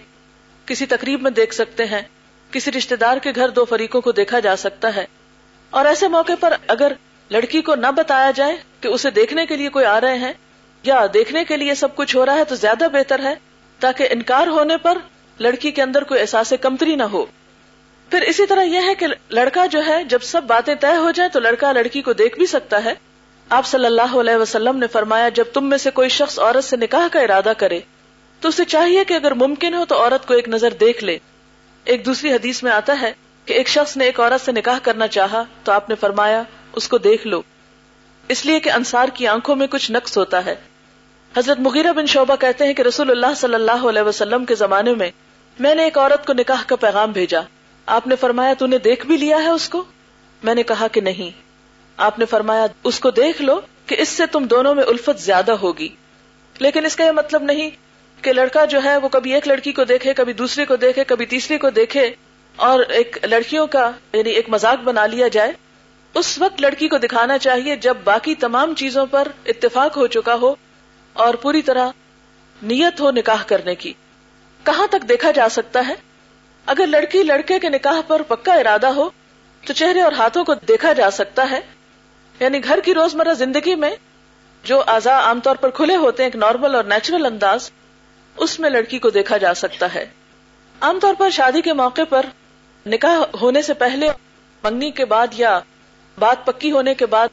کسی 0.65 0.85
تقریب 0.95 1.21
میں 1.21 1.31
دیکھ 1.37 1.53
سکتے 1.53 1.85
ہیں 1.85 2.01
کسی 2.51 2.71
رشتے 2.71 2.95
دار 3.03 3.17
کے 3.23 3.31
گھر 3.35 3.49
دو 3.59 3.65
فریقوں 3.69 4.01
کو 4.01 4.11
دیکھا 4.21 4.39
جا 4.47 4.55
سکتا 4.65 4.95
ہے 4.95 5.05
اور 5.79 5.85
ایسے 5.85 6.07
موقع 6.07 6.33
پر 6.39 6.53
اگر 6.67 6.91
لڑکی 7.31 7.61
کو 7.61 7.75
نہ 7.75 7.87
بتایا 7.97 8.31
جائے 8.35 8.55
کہ 8.81 8.87
اسے 8.87 9.09
دیکھنے 9.11 9.45
کے 9.45 9.55
لیے 9.57 9.69
کوئی 9.77 9.85
آ 9.85 9.99
رہے 10.01 10.17
ہیں 10.19 10.31
یا 10.83 11.05
دیکھنے 11.13 11.43
کے 11.47 11.57
لیے 11.57 11.75
سب 11.75 11.95
کچھ 11.95 12.15
ہو 12.15 12.25
رہا 12.25 12.35
ہے 12.37 12.43
تو 12.49 12.55
زیادہ 12.55 12.87
بہتر 12.93 13.23
ہے 13.23 13.33
تاکہ 13.79 14.07
انکار 14.11 14.47
ہونے 14.47 14.77
پر 14.81 14.97
لڑکی 15.39 15.71
کے 15.71 15.81
اندر 15.81 16.03
کوئی 16.09 16.19
احساس 16.21 16.53
کمتری 16.61 16.95
نہ 16.95 17.03
ہو 17.13 17.25
پھر 18.09 18.21
اسی 18.31 18.45
طرح 18.47 18.63
یہ 18.63 18.81
ہے 18.87 18.93
کہ 18.95 19.07
لڑکا 19.31 19.65
جو 19.71 19.85
ہے 19.85 20.03
جب 20.09 20.21
سب 20.23 20.43
باتیں 20.47 20.73
طے 20.79 20.95
ہو 20.95 21.11
جائیں 21.15 21.31
تو 21.33 21.39
لڑکا 21.39 21.71
لڑکی 21.73 22.01
کو 22.01 22.13
دیکھ 22.13 22.37
بھی 22.39 22.45
سکتا 22.47 22.83
ہے 22.85 22.93
آپ 23.59 23.65
صلی 23.65 23.85
اللہ 23.85 24.15
علیہ 24.19 24.35
وسلم 24.37 24.77
نے 24.79 24.87
فرمایا 24.91 25.29
جب 25.39 25.45
تم 25.53 25.69
میں 25.69 25.77
سے 25.77 25.91
کوئی 25.99 26.09
شخص 26.17 26.37
عورت 26.39 26.63
سے 26.63 26.77
نکاح 26.77 27.07
کا 27.11 27.19
ارادہ 27.19 27.53
کرے 27.57 27.79
تو 28.41 28.49
اسے 28.49 28.63
چاہیے 28.75 29.03
کہ 29.07 29.13
اگر 29.13 29.31
ممکن 29.41 29.73
ہو 29.73 29.83
تو 29.89 30.01
عورت 30.03 30.27
کو 30.27 30.33
ایک 30.33 30.49
نظر 30.49 30.73
دیکھ 30.79 31.03
لے 31.03 31.17
ایک 31.93 32.05
دوسری 32.05 32.33
حدیث 32.33 32.61
میں 32.63 32.71
آتا 32.71 32.99
ہے 33.01 33.11
کہ 33.45 33.53
ایک 33.53 33.69
شخص 33.69 33.95
نے 33.97 34.05
ایک 34.05 34.19
عورت 34.19 34.45
سے 34.45 34.51
نکاح 34.51 34.79
کرنا 34.83 35.07
چاہا 35.17 35.43
تو 35.63 35.71
آپ 35.71 35.89
نے 35.89 35.95
فرمایا 35.99 36.41
اس 36.77 36.87
کو 36.89 36.97
دیکھ 36.97 37.25
لو 37.27 37.41
اس 38.33 38.45
لیے 38.45 38.59
کہ 38.67 38.71
انصار 38.71 39.07
کی 39.15 39.27
آنکھوں 39.27 39.55
میں 39.55 39.67
کچھ 39.71 39.91
نقص 39.91 40.17
ہوتا 40.17 40.43
ہے 40.45 40.55
حضرت 41.37 41.59
مغیرہ 41.67 41.91
بن 41.93 42.05
شعبہ 42.13 42.35
کہتے 42.39 42.63
ہیں 42.65 42.73
کہ 42.73 42.81
رسول 42.87 43.11
اللہ 43.11 43.33
صلی 43.37 43.55
اللہ 43.55 43.83
علیہ 43.89 44.01
وسلم 44.07 44.45
کے 44.45 44.55
زمانے 44.55 44.93
میں 44.95 45.09
میں 45.65 45.73
نے 45.75 45.83
ایک 45.83 45.97
عورت 45.97 46.25
کو 46.27 46.33
نکاح 46.37 46.63
کا 46.67 46.75
پیغام 46.85 47.11
بھیجا 47.11 47.41
آپ 47.95 48.07
نے 48.07 48.15
فرمایا 48.19 48.53
تو 48.59 48.65
نے 48.67 48.77
دیکھ 48.89 49.05
بھی 49.07 49.17
لیا 49.17 49.37
ہے 49.43 49.49
اس 49.49 49.67
کو 49.69 49.83
میں 50.43 50.55
نے 50.55 50.63
کہا 50.71 50.87
کہ 50.91 51.01
نہیں 51.01 51.29
آپ 52.05 52.19
نے 52.19 52.25
فرمایا 52.25 52.65
اس 52.91 52.99
کو 52.99 53.11
دیکھ 53.21 53.41
لو 53.41 53.59
کہ 53.87 53.95
اس 53.99 54.09
سے 54.09 54.25
تم 54.31 54.43
دونوں 54.53 54.73
میں 54.75 54.83
الفت 54.91 55.19
زیادہ 55.21 55.51
ہوگی 55.61 55.87
لیکن 56.59 56.85
اس 56.85 56.95
کا 56.95 57.03
یہ 57.03 57.11
مطلب 57.15 57.43
نہیں 57.43 57.69
کہ 58.23 58.33
لڑکا 58.33 58.65
جو 58.73 58.83
ہے 58.83 58.95
وہ 59.03 59.09
کبھی 59.15 59.33
ایک 59.33 59.47
لڑکی 59.47 59.71
کو 59.79 59.83
دیکھے 59.85 60.13
کبھی 60.13 60.33
دوسری 60.41 60.65
کو 60.65 60.75
دیکھے 60.85 61.03
کبھی 61.07 61.25
تیسری 61.35 61.57
کو 61.65 61.69
دیکھے 61.79 62.09
اور 62.69 62.79
ایک 62.99 63.17
لڑکیوں 63.29 63.67
کا 63.75 63.89
یعنی 64.13 64.29
ایک 64.31 64.49
مزاق 64.49 64.83
بنا 64.83 65.05
لیا 65.13 65.27
جائے 65.37 65.51
اس 66.19 66.27
وقت 66.41 66.61
لڑکی 66.61 66.87
کو 66.87 66.97
دکھانا 67.03 67.37
چاہیے 67.47 67.75
جب 67.85 67.97
باقی 68.03 68.33
تمام 68.45 68.73
چیزوں 68.81 69.05
پر 69.11 69.27
اتفاق 69.53 69.95
ہو 69.97 70.07
چکا 70.15 70.35
ہو 70.41 70.53
اور 71.25 71.33
پوری 71.45 71.61
طرح 71.69 71.89
نیت 72.71 72.99
ہو 73.01 73.11
نکاح 73.11 73.43
کرنے 73.47 73.75
کی 73.83 73.93
کہاں 74.65 74.85
تک 74.91 75.07
دیکھا 75.09 75.31
جا 75.37 75.47
سکتا 75.51 75.85
ہے 75.87 75.93
اگر 76.73 76.87
لڑکی 76.87 77.23
لڑکے 77.23 77.59
کے 77.59 77.69
نکاح 77.69 78.01
پر 78.07 78.21
پکا 78.27 78.53
ارادہ 78.59 78.87
ہو 78.97 79.09
تو 79.67 79.73
چہرے 79.73 80.01
اور 80.01 80.11
ہاتھوں 80.17 80.43
کو 80.45 80.53
دیکھا 80.67 80.93
جا 81.01 81.09
سکتا 81.11 81.49
ہے 81.51 81.59
یعنی 82.39 82.63
گھر 82.63 82.79
کی 82.85 82.93
روز 82.93 83.15
مرہ 83.15 83.33
زندگی 83.43 83.75
میں 83.85 83.95
جو 84.69 84.81
آزاد 84.95 85.21
عام 85.23 85.39
طور 85.43 85.55
پر 85.61 85.69
کھلے 85.79 85.95
ہوتے 86.05 86.23
ہیں 86.23 86.27
ایک 86.29 86.35
نارمل 86.45 86.75
اور 86.75 86.83
نیچرل 86.93 87.25
انداز 87.25 87.69
اس 88.45 88.59
میں 88.59 88.69
لڑکی 88.69 88.99
کو 88.99 89.09
دیکھا 89.17 89.37
جا 89.43 89.53
سکتا 89.63 89.93
ہے 89.93 90.05
عام 90.89 90.99
طور 91.01 91.13
پر 91.17 91.29
شادی 91.39 91.61
کے 91.69 91.73
موقع 91.83 92.01
پر 92.09 92.25
نکاح 92.93 93.19
ہونے 93.41 93.61
سے 93.61 93.73
پہلے 93.83 94.09
منگنی 94.63 94.91
کے 95.01 95.05
بعد 95.15 95.39
یا 95.39 95.59
بات 96.19 96.45
پکی 96.45 96.71
ہونے 96.71 96.93
کے 96.95 97.05
بعد 97.13 97.27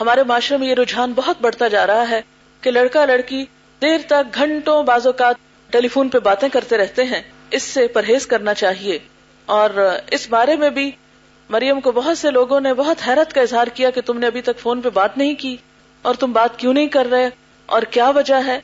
ہمارے 0.00 0.22
معاشرے 0.26 0.56
میں 0.58 0.66
یہ 0.68 0.74
رجحان 0.74 1.12
بہت 1.16 1.36
بڑھتا 1.40 1.68
جا 1.68 1.86
رہا 1.86 2.08
ہے 2.10 2.20
کہ 2.60 2.70
لڑکا 2.70 3.04
لڑکی 3.06 3.44
دیر 3.82 4.00
تک 4.08 4.34
گھنٹوں 4.34 4.82
بعض 4.90 5.06
اوقات 5.06 5.36
ٹیلی 5.72 5.88
فون 5.88 6.08
پہ 6.08 6.18
باتیں 6.28 6.48
کرتے 6.52 6.76
رہتے 6.78 7.04
ہیں 7.04 7.20
اس 7.58 7.62
سے 7.62 7.86
پرہیز 7.94 8.26
کرنا 8.26 8.54
چاہیے 8.54 8.98
اور 9.56 9.70
اس 10.18 10.28
بارے 10.30 10.56
میں 10.56 10.70
بھی 10.78 10.90
مریم 11.50 11.80
کو 11.80 11.92
بہت 11.92 12.18
سے 12.18 12.30
لوگوں 12.30 12.60
نے 12.60 12.72
بہت 12.80 13.06
حیرت 13.08 13.32
کا 13.34 13.40
اظہار 13.40 13.66
کیا 13.74 13.90
کہ 13.94 14.00
تم 14.06 14.18
نے 14.18 14.26
ابھی 14.26 14.42
تک 14.48 14.58
فون 14.58 14.80
پہ 14.80 14.90
بات 14.98 15.16
نہیں 15.18 15.34
کی 15.38 15.56
اور 16.10 16.14
تم 16.20 16.32
بات 16.32 16.58
کیوں 16.58 16.74
نہیں 16.74 16.88
کر 16.96 17.06
رہے 17.10 17.28
اور 17.76 17.82
کیا 17.96 18.08
وجہ 18.16 18.40
ہے 18.46 18.58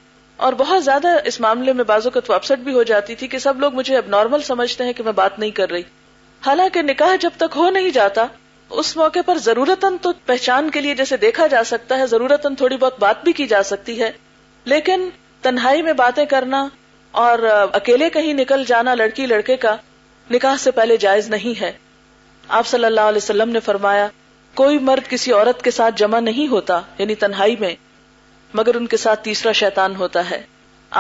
اور 0.47 0.53
بہت 0.59 0.85
زیادہ 0.85 1.09
اس 1.29 1.41
معاملے 1.41 1.73
میں 1.73 1.85
بازو 1.85 2.11
کا 2.11 2.21
تو 2.27 2.33
اپسٹ 2.35 2.59
بھی 2.65 2.73
ہو 2.75 2.83
جاتی 2.93 3.15
تھی 3.23 3.29
کہ 3.29 3.39
سب 3.49 3.61
لوگ 3.61 3.75
مجھے 3.75 3.97
اب 3.97 4.09
نارمل 4.15 4.43
سمجھتے 4.47 4.85
ہیں 4.85 4.93
کہ 4.97 5.03
میں 5.03 5.13
بات 5.23 5.39
نہیں 5.39 5.51
کر 5.61 5.71
رہی 5.71 5.83
حالانکہ 6.47 6.83
نکاح 6.83 7.15
جب 7.21 7.31
تک 7.39 7.57
ہو 7.57 7.69
نہیں 7.71 7.91
جاتا 7.91 8.27
اس 8.81 8.97
موقع 8.97 9.19
پر 9.27 9.39
ضرورت 9.39 9.85
پہچان 10.27 10.71
کے 10.71 10.81
لیے 10.81 10.95
جیسے 10.95 11.17
دیکھا 11.25 11.47
جا 11.51 11.63
سکتا 11.65 11.99
ہے 11.99 12.07
ضرورت 12.07 12.47
تھوڑی 12.59 12.77
بہت 12.77 12.99
بات 13.01 13.23
بھی 13.25 13.33
کی 13.39 13.47
جا 13.47 13.63
سکتی 13.73 14.01
ہے 14.01 14.11
لیکن 14.73 15.09
تنہائی 15.43 15.83
میں 15.83 15.93
باتیں 16.03 16.25
کرنا 16.31 16.67
اور 17.25 17.39
اکیلے 17.73 18.09
کہیں 18.11 18.33
نکل 18.35 18.65
جانا 18.67 18.95
لڑکی 18.95 19.27
لڑکے 19.27 19.57
کا 19.67 19.77
نکاح 20.31 20.57
سے 20.61 20.71
پہلے 20.79 20.97
جائز 21.07 21.29
نہیں 21.31 21.61
ہے 21.61 21.71
آپ 22.59 22.67
صلی 22.67 22.85
اللہ 22.85 23.09
علیہ 23.13 23.23
وسلم 23.23 23.51
نے 23.51 23.61
فرمایا 23.65 24.09
کوئی 24.61 24.79
مرد 24.89 25.09
کسی 25.11 25.33
عورت 25.33 25.63
کے 25.63 25.71
ساتھ 25.71 25.95
جمع 25.99 26.21
نہیں 26.21 26.49
ہوتا 26.51 26.81
یعنی 26.99 27.15
تنہائی 27.25 27.57
میں 27.61 27.75
مگر 28.55 28.75
ان 28.77 28.87
کے 28.87 28.97
ساتھ 28.97 29.23
تیسرا 29.25 29.53
شیطان 29.61 29.97
ہوتا 29.97 30.29
ہے 30.31 30.43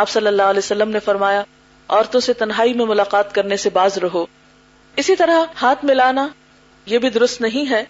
آپ 0.04 0.08
صلی 0.10 0.26
اللہ 0.26 0.50
علیہ 0.54 0.58
وسلم 0.64 0.90
نے 0.90 1.00
فرمایا 1.04 1.42
عورتوں 1.88 2.20
سے 2.20 2.32
تنہائی 2.44 2.72
میں 2.74 2.86
ملاقات 2.86 3.34
کرنے 3.34 3.56
سے 3.64 3.70
باز 3.72 3.98
رہو 4.02 4.24
اسی 5.02 5.16
طرح 5.16 5.42
ہاتھ 5.62 5.84
ملانا 5.84 6.26
یہ 6.86 6.98
بھی 7.02 7.08
درست 7.10 7.40
نہیں 7.40 7.70
ہے 7.70 7.84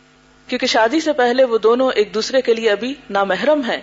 کیونکہ 0.48 0.66
شادی 0.72 1.00
سے 1.00 1.12
پہلے 1.20 1.44
وہ 1.44 1.58
دونوں 1.62 1.90
ایک 2.00 2.12
دوسرے 2.14 2.40
کے 2.42 2.54
لیے 2.54 2.70
ابھی 2.70 2.92
نامحرم 3.16 3.60
ہیں 3.68 3.80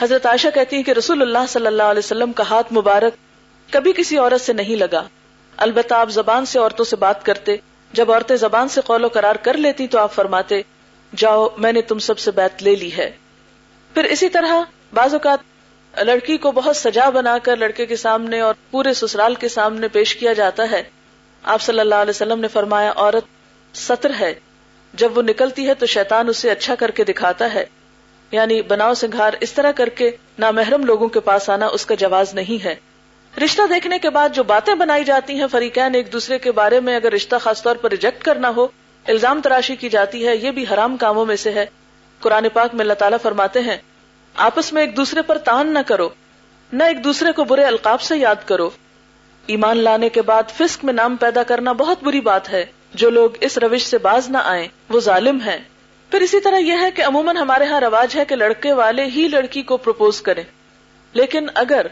حضرت 0.00 0.26
عائشہ 0.26 0.48
کہتی 0.54 0.82
کہ 0.82 0.90
رسول 0.98 1.22
اللہ 1.22 1.46
صلی 1.48 1.66
اللہ 1.66 1.90
علیہ 1.94 2.04
وسلم 2.04 2.32
کا 2.40 2.44
ہاتھ 2.50 2.72
مبارک 2.72 3.14
کبھی 3.72 3.92
کسی 3.96 4.18
عورت 4.18 4.40
سے 4.40 4.52
نہیں 4.52 4.76
لگا 4.76 5.02
البتہ 5.66 5.94
آپ 5.94 6.10
زبان 6.10 6.44
سے 6.50 6.58
عورتوں 6.58 6.84
سے 6.84 6.96
بات 6.96 7.24
کرتے 7.24 7.56
جب 8.00 8.12
عورتیں 8.12 8.36
زبان 8.44 8.68
سے 8.76 8.80
قول 8.84 9.04
و 9.04 9.08
قرار 9.14 9.34
کر 9.48 9.56
لیتی 9.64 9.86
تو 9.94 9.98
آپ 9.98 10.12
فرماتے 10.14 10.60
جاؤ 11.22 11.48
میں 11.64 11.72
نے 11.72 11.82
تم 11.88 11.98
سب 12.06 12.18
سے 12.18 12.30
بات 12.36 12.62
لے 12.62 12.74
لی 12.84 12.90
ہے 12.96 13.10
پھر 13.94 14.04
اسی 14.14 14.28
طرح 14.36 14.60
بعض 14.94 15.14
اوقات 15.14 16.00
لڑکی 16.04 16.36
کو 16.46 16.52
بہت 16.60 16.76
سجا 16.76 17.08
بنا 17.14 17.36
کر 17.42 17.56
لڑکے 17.56 17.86
کے 17.86 17.96
سامنے 18.04 18.40
اور 18.40 18.54
پورے 18.70 18.94
سسرال 19.00 19.34
کے 19.44 19.48
سامنے 19.58 19.88
پیش 19.98 20.14
کیا 20.16 20.32
جاتا 20.42 20.70
ہے 20.70 20.82
آپ 21.56 21.62
صلی 21.62 21.80
اللہ 21.80 22.06
علیہ 22.06 22.10
وسلم 22.10 22.40
نے 22.40 22.48
فرمایا 22.58 22.92
عورت 22.96 23.76
سطر 23.84 24.10
ہے 24.20 24.32
جب 25.00 25.16
وہ 25.18 25.22
نکلتی 25.22 25.66
ہے 25.66 25.74
تو 25.78 25.86
شیطان 25.86 26.28
اسے 26.28 26.50
اچھا 26.50 26.74
کر 26.78 26.90
کے 26.94 27.04
دکھاتا 27.04 27.52
ہے 27.54 27.64
یعنی 28.30 28.60
بناؤ 28.68 28.94
سنگھار 28.94 29.32
اس 29.40 29.52
طرح 29.52 29.72
کر 29.76 29.88
کے 29.98 30.10
نامحرم 30.38 30.84
لوگوں 30.84 31.08
کے 31.16 31.20
پاس 31.28 31.48
آنا 31.50 31.66
اس 31.78 31.86
کا 31.86 31.94
جواز 31.98 32.34
نہیں 32.34 32.64
ہے 32.64 32.74
رشتہ 33.44 33.62
دیکھنے 33.70 33.98
کے 33.98 34.10
بعد 34.10 34.34
جو 34.34 34.42
باتیں 34.44 34.74
بنائی 34.80 35.04
جاتی 35.04 35.38
ہیں 35.40 35.46
فریقین 35.50 35.94
ایک 35.94 36.12
دوسرے 36.12 36.38
کے 36.46 36.52
بارے 36.58 36.80
میں 36.88 36.96
اگر 36.96 37.12
رشتہ 37.12 37.36
خاص 37.42 37.62
طور 37.62 37.76
پر 37.82 37.90
ریجیکٹ 37.90 38.24
کرنا 38.24 38.50
ہو 38.56 38.66
الزام 39.12 39.40
تراشی 39.44 39.76
کی 39.76 39.88
جاتی 39.90 40.26
ہے 40.26 40.36
یہ 40.36 40.50
بھی 40.58 40.64
حرام 40.72 40.96
کاموں 40.96 41.24
میں 41.26 41.36
سے 41.44 41.52
ہے 41.52 41.64
قرآن 42.26 42.48
پاک 42.54 42.74
میں 42.74 42.80
اللہ 42.84 42.98
تعالیٰ 42.98 43.18
فرماتے 43.22 43.60
ہیں 43.60 43.76
آپس 44.48 44.72
میں 44.72 44.82
ایک 44.82 44.96
دوسرے 44.96 45.22
پر 45.30 45.38
تان 45.46 45.72
نہ 45.74 45.78
کرو 45.86 46.08
نہ 46.72 46.82
ایک 46.92 47.02
دوسرے 47.04 47.32
کو 47.36 47.44
برے 47.44 47.64
القاب 47.64 48.00
سے 48.10 48.16
یاد 48.18 48.46
کرو 48.48 48.68
ایمان 49.56 49.78
لانے 49.84 50.08
کے 50.18 50.22
بعد 50.32 50.50
فسک 50.58 50.84
میں 50.84 50.92
نام 50.92 51.16
پیدا 51.26 51.42
کرنا 51.46 51.72
بہت 51.82 52.02
بری 52.04 52.20
بات 52.30 52.50
ہے 52.52 52.64
جو 53.00 53.08
لوگ 53.10 53.36
اس 53.48 53.56
روش 53.64 53.84
سے 53.86 53.98
باز 54.06 54.28
نہ 54.30 54.38
آئیں 54.44 54.66
وہ 54.88 55.00
ظالم 55.00 55.40
ہیں 55.40 55.58
پھر 56.10 56.20
اسی 56.20 56.40
طرح 56.46 56.58
یہ 56.58 56.80
ہے 56.80 56.90
کہ 56.96 57.04
عموماً 57.04 57.36
ہمارے 57.36 57.64
ہاں 57.66 57.80
رواج 57.80 58.16
ہے 58.16 58.24
کہ 58.28 58.36
لڑکے 58.36 58.72
والے 58.80 59.04
ہی 59.14 59.26
لڑکی 59.32 59.62
کو 59.70 59.76
پروپوز 59.86 60.20
کریں 60.22 60.42
لیکن 61.20 61.46
اگر 61.62 61.86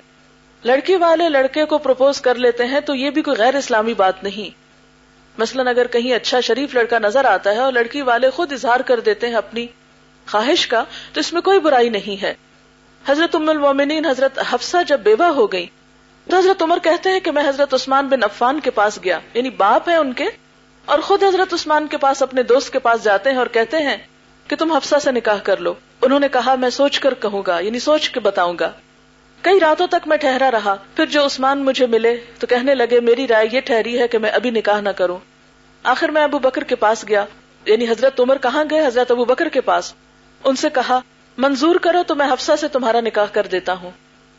لڑکی 0.71 0.97
والے 1.05 1.29
لڑکے 1.29 1.65
کو 1.69 1.79
پروپوز 1.87 2.21
کر 2.21 2.35
لیتے 2.47 2.67
ہیں 2.73 2.81
تو 2.87 2.95
یہ 2.95 3.11
بھی 3.19 3.23
کوئی 3.29 3.37
غیر 3.39 3.55
اسلامی 3.57 3.95
بات 4.03 4.23
نہیں 4.25 4.59
مثلاً 5.41 5.67
اگر 5.69 5.87
کہیں 5.93 6.13
اچھا 6.15 6.41
شریف 6.51 6.75
لڑکا 6.75 6.99
نظر 7.03 7.25
آتا 7.25 7.53
ہے 7.55 7.59
اور 7.65 7.73
لڑکی 7.73 8.03
والے 8.11 8.31
خود 8.39 8.53
اظہار 8.53 8.81
کر 8.91 9.01
دیتے 9.09 9.29
ہیں 9.29 9.35
اپنی 9.37 9.67
خواہش 10.31 10.67
کا 10.75 10.85
تو 11.13 11.21
اس 11.21 11.33
میں 11.33 11.41
کوئی 11.49 11.61
برائی 11.67 11.89
نہیں 11.97 12.21
ہے 12.23 12.35
حضرت 13.09 13.35
ام 13.37 13.49
المومنین 13.49 14.07
حضرت 14.07 14.39
حفصہ 14.53 14.83
جب 14.87 15.01
بیوہ 15.05 15.29
ہو 15.37 15.47
گئی 15.53 15.67
تو 16.31 16.37
حضرت 16.39 16.63
عمر 16.63 16.79
کہتے 16.83 17.11
ہیں 17.13 17.21
کہ 17.21 17.31
میں 17.39 17.49
حضرت 17.49 17.75
عثمان 17.75 18.09
بن 18.09 18.25
عفان 18.25 18.61
کے 18.65 18.71
پاس 18.81 18.99
گیا 19.05 19.19
یعنی 19.35 19.51
باپ 19.65 19.89
ہے 19.89 19.97
ان 19.97 20.13
کے 20.23 20.29
اور 20.93 20.99
خود 21.09 21.23
حضرت 21.25 21.53
عثمان 21.55 21.87
کے 21.91 21.97
پاس 22.01 22.23
اپنے 22.23 22.43
دوست 22.53 22.73
کے 22.73 22.79
پاس 22.85 23.03
جاتے 23.05 23.31
ہیں 23.31 23.37
اور 23.39 23.47
کہتے 23.53 23.77
ہیں 23.87 23.97
کہ 24.49 24.57
تم 24.59 24.73
حفصہ 24.73 24.99
سے 25.03 25.13
نکاح 25.13 25.39
کر 25.45 25.57
لو 25.67 25.73
انہوں 26.03 26.21
نے 26.21 26.29
کہا 26.33 26.55
میں 26.61 26.71
سوچ 26.77 26.99
کر 27.01 27.15
کہوں 27.23 27.43
گا 27.47 27.59
یعنی 27.65 27.79
سوچ 27.79 28.09
کے 28.11 28.21
بتاؤں 28.21 28.55
گا 28.61 28.71
کئی 29.43 29.61
راتوں 29.61 29.87
تک 29.91 30.07
میں 30.09 30.17
ٹھہرا 30.23 30.51
رہا 30.51 30.75
پھر 30.97 31.07
جو 31.17 31.25
عثمان 31.27 31.65
مجھے 31.65 31.87
ملے 31.95 32.17
تو 32.39 32.47
کہنے 32.47 32.75
لگے 32.75 33.01
میری 33.01 33.27
رائے 33.29 33.47
یہ 33.53 33.61
ٹھہری 33.67 33.99
ہے 34.01 34.09
کہ 34.09 34.19
میں 34.19 34.31
ابھی 34.41 34.51
نکاح 34.57 34.81
نہ 34.81 34.89
کروں 34.97 35.19
آخر 35.93 36.09
میں 36.17 36.23
ابو 36.25 36.39
بکر 36.49 36.65
کے 36.71 36.75
پاس 36.85 37.05
گیا 37.09 37.25
یعنی 37.67 37.89
حضرت 37.89 38.21
عمر 38.21 38.39
کہاں 38.43 38.65
گئے 38.71 38.87
حضرت 38.87 39.11
ابو 39.11 39.25
بکر 39.25 39.49
کے 39.53 39.61
پاس 39.71 39.93
ان 40.45 40.57
سے 40.57 40.69
کہا 40.75 40.99
منظور 41.47 41.77
کرو 41.83 42.03
تو 42.07 42.15
میں 42.15 42.27
حفصہ 42.33 42.53
سے 42.61 42.69
تمہارا 42.73 43.01
نکاح 43.05 43.27
کر 43.33 43.47
دیتا 43.53 43.73
ہوں 43.83 43.91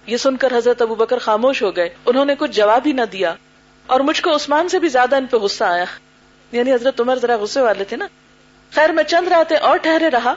یہ 0.07 0.17
سن 0.17 0.37
کر 0.37 0.57
حضرت 0.57 0.81
ابو 0.81 0.95
بکر 0.95 1.17
خاموش 1.27 1.61
ہو 1.63 1.75
گئے 1.75 1.89
انہوں 2.11 2.25
نے 2.25 2.35
کچھ 2.37 2.51
جواب 2.55 2.87
ہی 2.87 2.91
نہ 2.93 3.01
دیا 3.11 3.33
اور 3.93 3.99
مجھ 4.09 4.21
کو 4.21 4.35
عثمان 4.35 4.69
سے 4.69 4.79
بھی 4.79 4.89
زیادہ 4.89 5.15
ان 5.15 5.25
پہ 5.31 5.37
غصہ 5.45 5.63
آیا 5.63 5.85
یعنی 6.53 6.71
حضرت 6.73 6.99
عمر 6.99 7.15
ذرا 7.21 7.35
غصے 7.41 7.61
والے 7.61 7.83
تھے 7.89 7.97
نا 7.97 8.07
خیر 8.75 8.91
میں 8.93 9.03
چند 9.07 9.27
راتیں 9.27 9.57
اور 9.57 9.77
ٹھہرے 9.83 10.09
رہا 10.13 10.33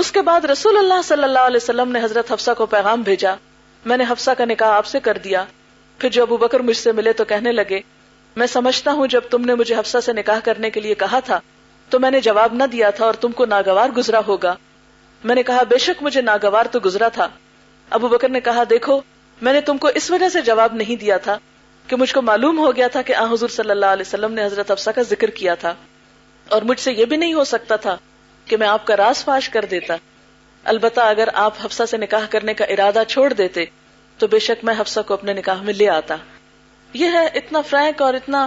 اس 0.00 0.10
کے 0.12 0.22
بعد 0.22 0.44
رسول 0.50 0.76
اللہ 0.78 1.02
صلی 1.04 1.22
اللہ 1.24 1.46
علیہ 1.50 1.60
وسلم 1.62 1.92
نے 1.92 2.02
حضرت 2.02 2.32
حفصہ 2.32 2.50
کو 2.56 2.66
پیغام 2.74 3.02
بھیجا 3.02 3.34
میں 3.90 3.96
نے 3.96 4.04
حفصہ 4.08 4.30
کا 4.38 4.44
نکاح 4.44 4.72
آپ 4.76 4.86
سے 4.86 5.00
کر 5.00 5.18
دیا 5.24 5.44
پھر 5.98 6.08
جو 6.16 6.22
ابو 6.22 6.36
بکر 6.36 6.60
مجھ 6.68 6.76
سے 6.76 6.92
ملے 6.92 7.12
تو 7.20 7.24
کہنے 7.32 7.52
لگے 7.52 7.80
میں 8.40 8.46
سمجھتا 8.52 8.92
ہوں 8.92 9.06
جب 9.10 9.20
تم 9.30 9.44
نے 9.44 9.54
مجھے 9.54 9.74
حفصہ 9.78 10.00
سے 10.04 10.12
نکاح 10.12 10.40
کرنے 10.44 10.70
کے 10.70 10.80
لیے 10.80 10.94
کہا 11.04 11.20
تھا 11.26 11.38
تو 11.90 12.00
میں 12.00 12.10
نے 12.10 12.20
جواب 12.20 12.54
نہ 12.54 12.64
دیا 12.72 12.90
تھا 12.98 13.04
اور 13.04 13.14
تم 13.20 13.32
کو 13.38 13.44
ناگوار 13.46 13.88
گزرا 13.96 14.20
ہوگا 14.26 14.54
میں 15.24 15.34
نے 15.34 15.42
کہا 15.42 15.62
بے 15.68 15.78
شک 15.84 16.02
مجھے 16.02 16.22
ناگوار 16.22 16.66
تو 16.72 16.78
گزرا 16.84 17.08
تھا 17.18 17.26
ابو 17.98 18.08
بکر 18.08 18.28
نے 18.28 18.40
کہا 18.48 18.62
دیکھو 18.70 19.00
میں 19.42 19.52
نے 19.52 19.60
تم 19.60 19.78
کو 19.78 19.88
اس 20.00 20.10
وجہ 20.10 20.28
سے 20.28 20.40
جواب 20.42 20.74
نہیں 20.74 21.00
دیا 21.00 21.16
تھا 21.28 21.38
کہ 21.88 21.96
مجھ 21.96 22.12
کو 22.14 22.22
معلوم 22.22 22.58
ہو 22.58 22.74
گیا 22.76 22.88
تھا 22.94 23.02
کہ 23.08 23.14
حضور 23.32 23.48
صلی 23.56 23.70
اللہ 23.70 23.92
علیہ 23.96 24.06
وسلم 24.06 24.32
نے 24.34 24.44
حضرت 24.44 24.70
افسا 24.70 24.92
کا 24.92 25.02
ذکر 25.10 25.30
کیا 25.40 25.54
تھا 25.64 25.74
اور 26.56 26.62
مجھ 26.70 26.78
سے 26.80 26.92
یہ 26.92 27.04
بھی 27.12 27.16
نہیں 27.16 27.34
ہو 27.34 27.44
سکتا 27.52 27.76
تھا 27.84 27.96
کہ 28.50 28.56
میں 28.56 28.66
آپ 28.68 28.84
کا 28.86 28.96
راز 28.96 29.24
فاش 29.24 29.48
کر 29.56 29.64
دیتا 29.70 29.96
البتہ 30.72 31.00
اگر 31.14 31.28
آپ 31.44 31.64
حفصہ 31.64 31.84
سے 31.90 31.96
نکاح 31.96 32.26
کرنے 32.30 32.54
کا 32.60 32.64
ارادہ 32.74 33.02
چھوڑ 33.08 33.32
دیتے 33.32 33.64
تو 34.18 34.26
بے 34.32 34.38
شک 34.48 34.64
میں 34.64 34.74
حفصہ 34.78 35.00
کو 35.06 35.14
اپنے 35.14 35.32
نکاح 35.32 35.62
میں 35.62 35.72
لے 35.74 35.88
آتا 35.90 36.16
یہ 37.04 37.10
ہے 37.12 37.24
اتنا 37.40 37.60
فرینک 37.70 38.02
اور 38.02 38.14
اتنا 38.14 38.46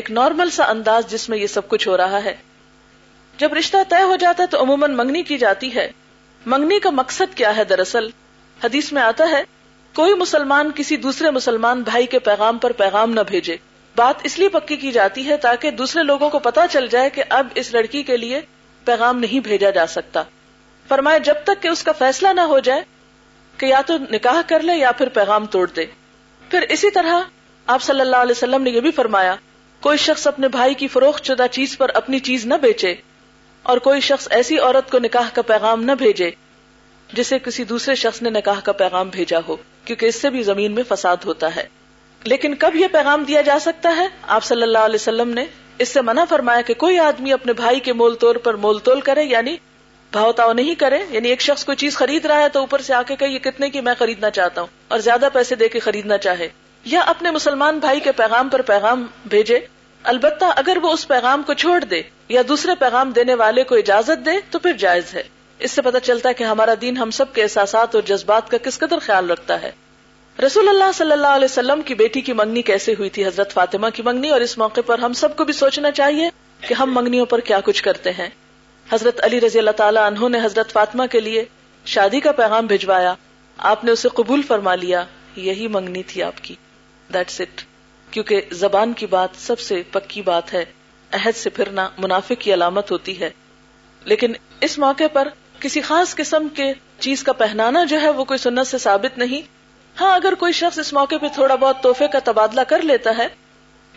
ایک 0.00 0.10
نارمل 0.18 0.50
سا 0.50 0.64
انداز 0.70 1.10
جس 1.10 1.28
میں 1.28 1.38
یہ 1.38 1.46
سب 1.56 1.68
کچھ 1.68 1.86
ہو 1.88 1.96
رہا 1.96 2.22
ہے 2.24 2.34
جب 3.38 3.54
رشتہ 3.58 3.76
طے 3.88 4.02
ہو 4.02 4.16
جاتا 4.20 4.42
ہے 4.42 4.48
تو 4.48 4.62
عموماً 4.62 4.96
منگنی 4.96 5.22
کی 5.32 5.38
جاتی 5.38 5.74
ہے 5.74 5.88
منگنی 6.54 6.78
کا 6.80 6.90
مقصد 7.00 7.34
کیا 7.36 7.56
ہے 7.56 7.64
دراصل 7.74 8.08
حدیث 8.64 8.92
میں 8.92 9.02
آتا 9.02 9.24
ہے 9.30 9.42
کوئی 9.94 10.14
مسلمان 10.20 10.70
کسی 10.74 10.96
دوسرے 11.02 11.30
مسلمان 11.30 11.82
بھائی 11.88 12.06
کے 12.12 12.18
پیغام 12.28 12.56
پر 12.58 12.72
پیغام 12.78 13.10
نہ 13.14 13.20
بھیجے 13.26 13.56
بات 13.96 14.20
اس 14.26 14.38
لیے 14.38 14.48
پکی 14.52 14.76
کی 14.76 14.90
جاتی 14.92 15.26
ہے 15.28 15.36
تاکہ 15.42 15.70
دوسرے 15.80 16.02
لوگوں 16.02 16.30
کو 16.30 16.38
پتا 16.46 16.64
چل 16.70 16.86
جائے 16.90 17.10
کہ 17.18 17.24
اب 17.36 17.48
اس 17.62 17.72
لڑکی 17.74 18.02
کے 18.08 18.16
لیے 18.16 18.40
پیغام 18.84 19.18
نہیں 19.18 19.40
بھیجا 19.48 19.68
جا 19.76 19.86
سکتا 19.92 20.22
فرمائے 20.88 21.18
جب 21.28 21.44
تک 21.44 21.62
کہ 21.62 21.68
اس 21.68 21.82
کا 21.88 21.92
فیصلہ 21.98 22.28
نہ 22.36 22.40
ہو 22.52 22.58
جائے 22.68 22.82
کہ 23.58 23.66
یا 23.66 23.80
تو 23.86 23.96
نکاح 24.10 24.40
کر 24.46 24.62
لے 24.70 24.76
یا 24.76 24.90
پھر 24.98 25.08
پیغام 25.18 25.46
توڑ 25.54 25.66
دے 25.76 25.84
پھر 26.48 26.64
اسی 26.76 26.90
طرح 26.96 27.20
آپ 27.76 27.82
صلی 27.82 28.00
اللہ 28.00 28.24
علیہ 28.26 28.36
وسلم 28.36 28.62
نے 28.62 28.70
یہ 28.70 28.80
بھی 28.86 28.90
فرمایا 28.96 29.34
کوئی 29.86 29.98
شخص 30.06 30.26
اپنے 30.26 30.48
بھائی 30.56 30.74
کی 30.82 30.88
فروخت 30.96 31.26
شدہ 31.26 31.46
چیز 31.52 31.76
پر 31.78 31.90
اپنی 32.02 32.18
چیز 32.30 32.46
نہ 32.46 32.54
بیچے 32.62 32.94
اور 33.72 33.78
کوئی 33.86 34.00
شخص 34.10 34.26
ایسی 34.40 34.58
عورت 34.58 34.90
کو 34.90 34.98
نکاح 35.06 35.28
کا 35.34 35.42
پیغام 35.54 35.82
نہ 35.84 35.92
بھیجے 35.98 36.30
جسے 37.12 37.38
کسی 37.44 37.64
دوسرے 37.74 37.94
شخص 38.04 38.20
نے 38.22 38.30
نکاح 38.38 38.60
کا 38.64 38.72
پیغام 38.82 39.08
بھیجا 39.12 39.38
ہو 39.48 39.56
کیونکہ 39.84 40.06
اس 40.06 40.20
سے 40.22 40.30
بھی 40.30 40.42
زمین 40.42 40.72
میں 40.74 40.82
فساد 40.88 41.24
ہوتا 41.26 41.54
ہے 41.56 41.66
لیکن 42.32 42.54
کب 42.64 42.76
یہ 42.76 42.86
پیغام 42.92 43.24
دیا 43.28 43.40
جا 43.48 43.58
سکتا 43.60 43.94
ہے 43.96 44.06
آپ 44.36 44.44
صلی 44.44 44.62
اللہ 44.62 44.84
علیہ 44.90 45.00
وسلم 45.00 45.30
نے 45.38 45.44
اس 45.84 45.88
سے 45.92 46.00
منع 46.08 46.24
فرمایا 46.28 46.60
کہ 46.66 46.74
کوئی 46.84 46.98
آدمی 47.08 47.32
اپنے 47.32 47.52
بھائی 47.62 47.80
کے 47.88 47.92
مول 48.02 48.14
پر 48.44 48.56
مول 48.64 48.78
تول 48.88 49.00
کرے 49.10 49.24
یعنی 49.24 49.56
بھاؤ 50.12 50.32
تاؤ 50.38 50.52
نہیں 50.52 50.74
کرے 50.80 50.98
یعنی 51.10 51.28
ایک 51.28 51.40
شخص 51.42 51.64
کوئی 51.64 51.76
چیز 51.76 51.96
خرید 51.96 52.26
رہا 52.26 52.40
ہے 52.42 52.48
تو 52.56 52.60
اوپر 52.60 52.80
سے 52.88 52.94
آ 52.94 53.02
کے 53.06 53.16
کہ 53.22 53.38
کتنے 53.50 53.68
کی 53.70 53.80
میں 53.88 53.94
خریدنا 53.98 54.30
چاہتا 54.36 54.60
ہوں 54.60 54.68
اور 54.94 54.98
زیادہ 55.06 55.28
پیسے 55.32 55.54
دے 55.62 55.68
کے 55.68 55.78
خریدنا 55.86 56.18
چاہے 56.26 56.48
یا 56.92 57.00
اپنے 57.12 57.30
مسلمان 57.30 57.78
بھائی 57.86 58.00
کے 58.00 58.12
پیغام 58.16 58.48
پر 58.48 58.62
پیغام 58.72 59.06
بھیجے 59.34 59.58
البتہ 60.12 60.44
اگر 60.62 60.78
وہ 60.82 60.92
اس 60.92 61.06
پیغام 61.08 61.42
کو 61.46 61.54
چھوڑ 61.64 61.78
دے 61.90 62.00
یا 62.28 62.42
دوسرے 62.48 62.74
پیغام 62.80 63.10
دینے 63.18 63.34
والے 63.42 63.64
کو 63.64 63.74
اجازت 63.84 64.24
دے 64.26 64.38
تو 64.50 64.58
پھر 64.66 64.72
جائز 64.86 65.14
ہے 65.14 65.22
اس 65.62 65.70
سے 65.70 65.82
پتہ 65.82 65.98
چلتا 66.02 66.28
ہے 66.28 66.34
کہ 66.34 66.44
ہمارا 66.44 66.72
دین 66.80 66.96
ہم 66.96 67.10
سب 67.18 67.32
کے 67.34 67.42
احساسات 67.42 67.94
اور 67.94 68.02
جذبات 68.06 68.48
کا 68.50 68.58
کس 68.64 68.78
قدر 68.78 68.98
خیال 69.06 69.30
رکھتا 69.30 69.60
ہے 69.62 69.70
رسول 70.44 70.68
اللہ 70.68 70.92
صلی 70.94 71.12
اللہ 71.12 71.34
علیہ 71.40 71.44
وسلم 71.50 71.82
کی 71.86 71.94
بیٹی 71.94 72.20
کی 72.28 72.32
منگنی 72.38 72.62
کیسے 72.70 72.92
ہوئی 72.98 73.10
تھی 73.16 73.24
حضرت 73.26 73.52
فاطمہ 73.52 73.86
کی 73.94 74.02
منگنی 74.06 74.30
اور 74.30 74.40
اس 74.46 74.56
موقع 74.58 74.80
پر 74.86 74.98
ہم 74.98 75.12
سب 75.20 75.36
کو 75.36 75.44
بھی 75.44 75.52
سوچنا 75.54 75.90
چاہیے 76.00 76.28
کہ 76.68 76.74
ہم 76.78 76.94
منگنیوں 76.94 77.26
پر 77.32 77.40
کیا 77.50 77.60
کچھ 77.64 77.82
کرتے 77.82 78.12
ہیں 78.18 78.28
حضرت 78.92 79.22
علی 79.24 79.40
رضی 79.40 79.58
اللہ 79.58 79.70
تعالیٰ 79.76 80.06
انہوں 80.06 80.28
نے 80.28 80.38
حضرت 80.44 80.72
فاطمہ 80.72 81.02
کے 81.10 81.20
لیے 81.20 81.44
شادی 81.94 82.20
کا 82.24 82.32
پیغام 82.42 82.66
بھجوایا 82.66 83.14
آپ 83.70 83.84
نے 83.84 83.90
اسے 83.92 84.08
قبول 84.14 84.42
فرما 84.48 84.74
لیا 84.82 85.04
یہی 85.36 85.68
منگنی 85.78 86.02
تھی 86.12 86.22
آپ 86.22 86.42
کی 86.44 86.54
دیٹس 87.14 87.40
اٹ 87.40 87.60
کیونکہ 88.12 88.40
زبان 88.64 88.92
کی 88.98 89.06
بات 89.16 89.40
سب 89.42 89.60
سے 89.60 89.82
پکی 89.92 90.22
بات 90.22 90.52
ہے 90.54 90.64
عہد 91.20 91.36
سے 91.36 91.50
پھرنا 91.58 91.88
منافع 91.98 92.34
کی 92.40 92.54
علامت 92.54 92.90
ہوتی 92.90 93.18
ہے 93.20 93.30
لیکن 94.12 94.32
اس 94.68 94.78
موقع 94.78 95.04
پر 95.12 95.28
کسی 95.64 95.80
خاص 95.80 96.14
قسم 96.16 96.46
کے 96.56 96.64
چیز 97.04 97.22
کا 97.24 97.32
پہنانا 97.42 97.82
جو 97.88 98.00
ہے 98.00 98.08
وہ 98.16 98.24
کوئی 98.30 98.38
سنت 98.38 98.66
سے 98.66 98.78
ثابت 98.78 99.16
نہیں 99.18 99.42
ہاں 100.00 100.10
اگر 100.14 100.34
کوئی 100.38 100.52
شخص 100.58 100.78
اس 100.78 100.92
موقع 100.92 101.14
پہ 101.20 101.26
تھوڑا 101.34 101.54
بہت 101.60 101.80
تحفے 101.82 102.08
کا 102.12 102.18
تبادلہ 102.24 102.60
کر 102.68 102.82
لیتا 102.90 103.16
ہے 103.18 103.26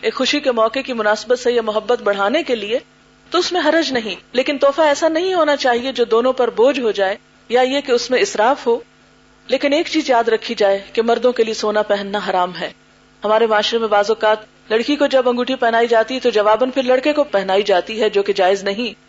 ایک 0.08 0.14
خوشی 0.20 0.38
کے 0.46 0.52
موقع 0.60 0.78
کی 0.86 0.92
مناسبت 1.00 1.38
سے 1.38 1.50
یا 1.52 1.62
محبت 1.66 2.02
بڑھانے 2.04 2.42
کے 2.50 2.54
لیے 2.54 2.78
تو 3.30 3.38
اس 3.44 3.50
میں 3.52 3.60
حرج 3.64 3.92
نہیں 3.92 4.14
لیکن 4.40 4.58
تحفہ 4.58 4.82
ایسا 4.92 5.08
نہیں 5.16 5.34
ہونا 5.34 5.56
چاہیے 5.66 5.92
جو 6.00 6.04
دونوں 6.14 6.32
پر 6.40 6.50
بوجھ 6.62 6.78
ہو 6.80 6.90
جائے 7.00 7.16
یا 7.54 7.60
یہ 7.72 7.80
کہ 7.86 7.92
اس 7.92 8.10
میں 8.10 8.20
اسراف 8.28 8.66
ہو 8.66 8.78
لیکن 9.54 9.72
ایک 9.72 9.88
چیز 9.96 10.08
یاد 10.10 10.28
رکھی 10.36 10.54
جائے 10.62 10.78
کہ 10.92 11.02
مردوں 11.10 11.32
کے 11.40 11.44
لیے 11.44 11.54
سونا 11.62 11.82
پہننا 11.92 12.20
حرام 12.28 12.52
ہے 12.60 12.70
ہمارے 13.24 13.46
معاشرے 13.54 13.78
میں 13.84 13.88
بعض 13.98 14.10
اوقات 14.10 14.48
لڑکی 14.72 14.96
کو 14.96 15.06
جب 15.16 15.28
انگوٹھی 15.28 15.54
پہنائی 15.66 15.88
جاتی 15.94 16.14
ہے 16.14 16.20
تو 16.20 16.30
جواباً 16.40 16.70
پھر 16.76 16.82
لڑکے 16.94 17.12
کو 17.20 17.24
پہنائی 17.36 17.62
جاتی 17.74 18.00
ہے 18.00 18.10
جو 18.18 18.22
کہ 18.22 18.32
جائز 18.42 18.64
نہیں 18.64 19.07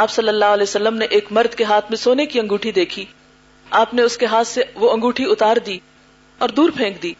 آپ 0.00 0.10
صلی 0.10 0.28
اللہ 0.28 0.52
علیہ 0.56 0.62
وسلم 0.62 0.96
نے 0.96 1.04
ایک 1.16 1.26
مرد 1.38 1.54
کے 1.54 1.64
ہاتھ 1.70 1.86
میں 1.90 1.96
سونے 1.98 2.24
کی 2.26 2.40
انگوٹھی 2.40 2.70
دیکھی 2.72 3.04
آپ 3.80 3.92
نے 3.94 4.02
اس 4.02 4.16
کے 4.18 4.26
ہاتھ 4.34 4.46
سے 4.48 4.62
وہ 4.80 4.90
انگوٹھی 4.92 5.30
اتار 5.32 5.56
دی 5.66 5.78
اور 6.44 6.48
دور 6.60 6.70
پھینک 6.76 7.02
دی 7.02 7.12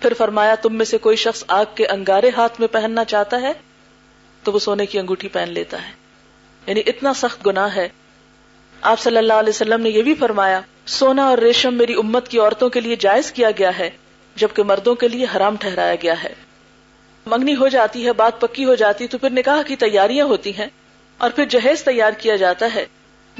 پھر 0.00 0.12
فرمایا 0.18 0.54
تم 0.62 0.74
میں 0.76 0.84
سے 0.84 0.98
کوئی 1.06 1.16
شخص 1.24 1.42
آگ 1.56 1.64
کے 1.76 1.86
انگارے 1.94 2.30
ہاتھ 2.36 2.60
میں 2.60 2.68
پہننا 2.72 3.04
چاہتا 3.12 3.40
ہے 3.40 3.52
تو 4.44 4.52
وہ 4.52 4.58
سونے 4.68 4.86
کی 4.86 4.98
انگوٹھی 4.98 5.28
پہن 5.36 5.52
لیتا 5.52 5.82
ہے 5.86 5.92
یعنی 6.66 6.82
اتنا 6.94 7.12
سخت 7.22 7.46
گنا 7.46 7.66
ہے 7.74 7.88
آپ 8.92 9.00
صلی 9.00 9.16
اللہ 9.18 9.40
علیہ 9.44 9.52
وسلم 9.54 9.80
نے 9.82 9.90
یہ 9.90 10.02
بھی 10.02 10.14
فرمایا 10.18 10.60
سونا 10.96 11.26
اور 11.28 11.38
ریشم 11.38 11.74
میری 11.76 11.94
امت 12.02 12.28
کی 12.28 12.38
عورتوں 12.38 12.68
کے 12.70 12.80
لیے 12.80 12.96
جائز 13.00 13.30
کیا 13.32 13.50
گیا 13.58 13.78
ہے 13.78 13.90
جبکہ 14.42 14.62
مردوں 14.70 14.94
کے 15.04 15.08
لیے 15.08 15.26
حرام 15.36 15.56
ٹھہرایا 15.60 15.94
گیا 16.02 16.22
ہے 16.24 16.32
منگنی 17.26 17.56
ہو 17.56 17.68
جاتی 17.68 18.06
ہے 18.06 18.12
بات 18.22 18.40
پکی 18.40 18.64
ہو 18.64 18.74
جاتی 18.82 19.06
تو 19.14 19.18
پھر 19.18 19.30
نکاح 19.38 19.62
کی 19.66 19.76
تیاریاں 19.76 20.26
ہوتی 20.26 20.56
ہیں 20.58 20.66
اور 21.22 21.30
پھر 21.36 21.44
جہیز 21.50 21.82
تیار 21.84 22.12
کیا 22.18 22.34
جاتا 22.36 22.66
ہے 22.74 22.84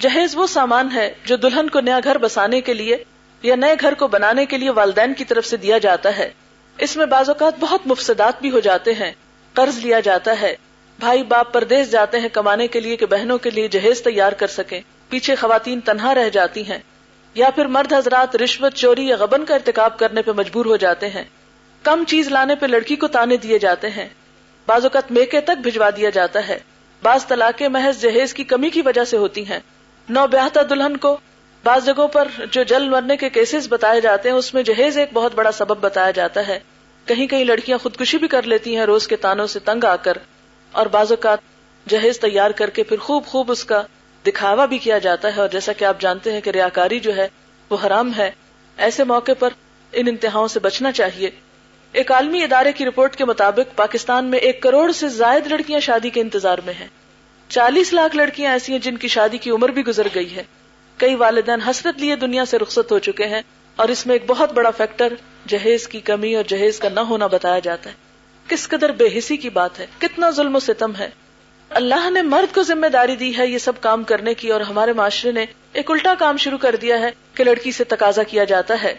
جہیز 0.00 0.34
وہ 0.36 0.46
سامان 0.46 0.90
ہے 0.94 1.12
جو 1.26 1.36
دلہن 1.42 1.68
کو 1.72 1.80
نیا 1.80 1.98
گھر 2.04 2.18
بسانے 2.18 2.60
کے 2.68 2.74
لیے 2.74 2.96
یا 3.42 3.56
نئے 3.56 3.74
گھر 3.80 3.94
کو 3.98 4.08
بنانے 4.14 4.44
کے 4.46 4.58
لیے 4.58 4.70
والدین 4.78 5.14
کی 5.14 5.24
طرف 5.32 5.46
سے 5.46 5.56
دیا 5.64 5.78
جاتا 5.86 6.16
ہے 6.16 6.28
اس 6.86 6.96
میں 6.96 7.06
بعض 7.12 7.28
اوقات 7.28 7.58
بہت 7.60 7.86
مفسدات 7.86 8.40
بھی 8.40 8.50
ہو 8.50 8.60
جاتے 8.68 8.94
ہیں 8.94 9.10
قرض 9.54 9.78
لیا 9.84 10.00
جاتا 10.08 10.40
ہے 10.40 10.54
بھائی 11.00 11.22
باپ 11.32 11.52
پردیس 11.52 11.90
جاتے 11.90 12.20
ہیں 12.20 12.28
کمانے 12.32 12.66
کے 12.76 12.80
لیے 12.80 12.96
کہ 12.96 13.06
بہنوں 13.12 13.36
کے 13.42 13.50
لیے 13.50 13.68
جہیز 13.76 14.02
تیار 14.04 14.32
کر 14.38 14.46
سکیں 14.54 14.80
پیچھے 15.10 15.34
خواتین 15.40 15.80
تنہا 15.88 16.14
رہ 16.14 16.28
جاتی 16.38 16.64
ہیں 16.70 16.78
یا 17.34 17.50
پھر 17.54 17.66
مرد 17.76 17.92
حضرات 17.92 18.34
رشوت 18.42 18.74
چوری 18.76 19.06
یا 19.08 19.16
غبن 19.20 19.44
کا 19.46 19.54
ارتکاب 19.54 19.98
کرنے 19.98 20.22
پہ 20.22 20.30
مجبور 20.36 20.66
ہو 20.66 20.76
جاتے 20.86 21.08
ہیں 21.10 21.24
کم 21.82 22.02
چیز 22.08 22.28
لانے 22.32 22.54
پہ 22.60 22.66
لڑکی 22.66 22.96
کو 23.04 23.08
تانے 23.18 23.36
دیے 23.46 23.58
جاتے 23.66 23.90
ہیں 23.96 24.08
بعض 24.66 24.84
اوقات 24.84 25.12
میکے 25.20 25.40
تک 25.52 25.62
بھجوا 25.64 25.90
دیا 25.96 26.10
جاتا 26.14 26.46
ہے 26.48 26.58
بعض 27.02 27.24
طلاق 27.28 27.62
محض 27.74 28.00
جہیز 28.02 28.32
کی 28.34 28.44
کمی 28.52 28.70
کی 28.70 28.82
وجہ 28.84 29.04
سے 29.10 29.16
ہوتی 29.16 29.44
ہیں 29.48 29.58
نو 30.16 30.26
بیاہتا 30.30 30.60
دلہن 30.70 30.96
کو 31.04 31.16
بعض 31.64 31.84
جگہوں 31.86 32.06
پر 32.16 32.28
جو 32.52 32.62
جل 32.70 32.88
مرنے 32.88 33.16
کے 33.16 33.28
کیسز 33.30 33.66
بتائے 33.70 34.00
جاتے 34.00 34.28
ہیں 34.28 34.36
اس 34.36 34.52
میں 34.54 34.62
جہیز 34.70 34.98
ایک 34.98 35.08
بہت 35.12 35.34
بڑا 35.34 35.52
سبب 35.52 35.80
بتایا 35.80 36.10
جاتا 36.18 36.46
ہے 36.48 36.58
کہیں 37.06 37.26
کہیں 37.26 37.44
لڑکیاں 37.44 37.78
خودکشی 37.82 38.18
بھی 38.24 38.28
کر 38.28 38.42
لیتی 38.52 38.76
ہیں 38.76 38.84
روز 38.86 39.06
کے 39.08 39.16
تانوں 39.24 39.46
سے 39.52 39.58
تنگ 39.64 39.84
آ 39.90 39.94
کر 40.06 40.16
اور 40.80 40.86
بعض 40.96 41.12
اوقات 41.12 41.38
جہیز 41.90 42.18
تیار 42.20 42.50
کر 42.56 42.70
کے 42.78 42.82
پھر 42.88 42.98
خوب 43.00 43.26
خوب 43.26 43.50
اس 43.52 43.64
کا 43.64 43.82
دکھاوا 44.26 44.64
بھی 44.72 44.78
کیا 44.86 44.98
جاتا 45.08 45.34
ہے 45.36 45.40
اور 45.40 45.48
جیسا 45.52 45.72
کہ 45.78 45.84
آپ 45.84 46.00
جانتے 46.00 46.32
ہیں 46.32 46.40
کہ 46.40 46.50
ریاکاری 46.54 46.98
جو 47.00 47.16
ہے 47.16 47.28
وہ 47.70 47.76
حرام 47.86 48.10
ہے 48.16 48.30
ایسے 48.86 49.04
موقع 49.14 49.32
پر 49.38 49.52
ان 50.00 50.08
انتہاؤں 50.08 50.48
سے 50.48 50.60
بچنا 50.60 50.92
چاہیے 50.92 51.30
ایک 52.00 52.10
عالمی 52.12 52.42
ادارے 52.44 52.72
کی 52.76 52.84
رپورٹ 52.84 53.14
کے 53.16 53.24
مطابق 53.24 53.74
پاکستان 53.76 54.24
میں 54.30 54.38
ایک 54.48 54.62
کروڑ 54.62 54.90
سے 54.92 55.08
زائد 55.08 55.46
لڑکیاں 55.52 55.78
شادی 55.80 56.10
کے 56.16 56.20
انتظار 56.20 56.58
میں 56.64 56.72
ہیں 56.80 56.86
چالیس 57.50 57.92
لاکھ 57.92 58.16
لڑکیاں 58.16 58.52
ایسی 58.52 58.72
ہیں 58.72 58.78
جن 58.86 58.96
کی 59.04 59.08
شادی 59.08 59.38
کی 59.46 59.50
عمر 59.50 59.68
بھی 59.76 59.86
گزر 59.86 60.06
گئی 60.14 60.34
ہے 60.34 60.42
کئی 61.02 61.14
والدین 61.14 61.60
حسرت 61.68 62.00
لیے 62.00 62.16
دنیا 62.26 62.44
سے 62.50 62.58
رخصت 62.58 62.92
ہو 62.92 62.98
چکے 63.06 63.26
ہیں 63.26 63.40
اور 63.82 63.88
اس 63.88 64.06
میں 64.06 64.14
ایک 64.14 64.22
بہت 64.26 64.52
بڑا 64.52 64.70
فیکٹر 64.76 65.14
جہیز 65.48 65.86
کی 65.88 66.00
کمی 66.10 66.34
اور 66.36 66.44
جہیز 66.48 66.78
کا 66.78 66.88
نہ 66.94 67.00
ہونا 67.10 67.26
بتایا 67.36 67.58
جاتا 67.68 67.90
ہے 67.90 67.94
کس 68.48 68.68
قدر 68.68 68.92
بے 68.98 69.06
حسی 69.16 69.36
کی 69.36 69.50
بات 69.50 69.78
ہے 69.80 69.86
کتنا 69.98 70.30
ظلم 70.36 70.56
و 70.56 70.60
ستم 70.60 70.94
ہے 70.98 71.08
اللہ 71.80 72.08
نے 72.10 72.22
مرد 72.22 72.54
کو 72.54 72.62
ذمہ 72.62 72.86
داری 72.92 73.16
دی 73.16 73.36
ہے 73.38 73.46
یہ 73.46 73.58
سب 73.58 73.80
کام 73.80 74.04
کرنے 74.12 74.34
کی 74.34 74.52
اور 74.52 74.60
ہمارے 74.68 74.92
معاشرے 75.00 75.32
نے 75.32 75.44
ایک 75.80 75.90
الٹا 75.90 76.14
کام 76.18 76.36
شروع 76.44 76.58
کر 76.58 76.76
دیا 76.82 77.00
ہے 77.00 77.10
کہ 77.34 77.44
لڑکی 77.44 77.72
سے 77.80 77.84
تقاضا 77.96 78.22
کیا 78.30 78.44
جاتا 78.54 78.82
ہے 78.82 78.94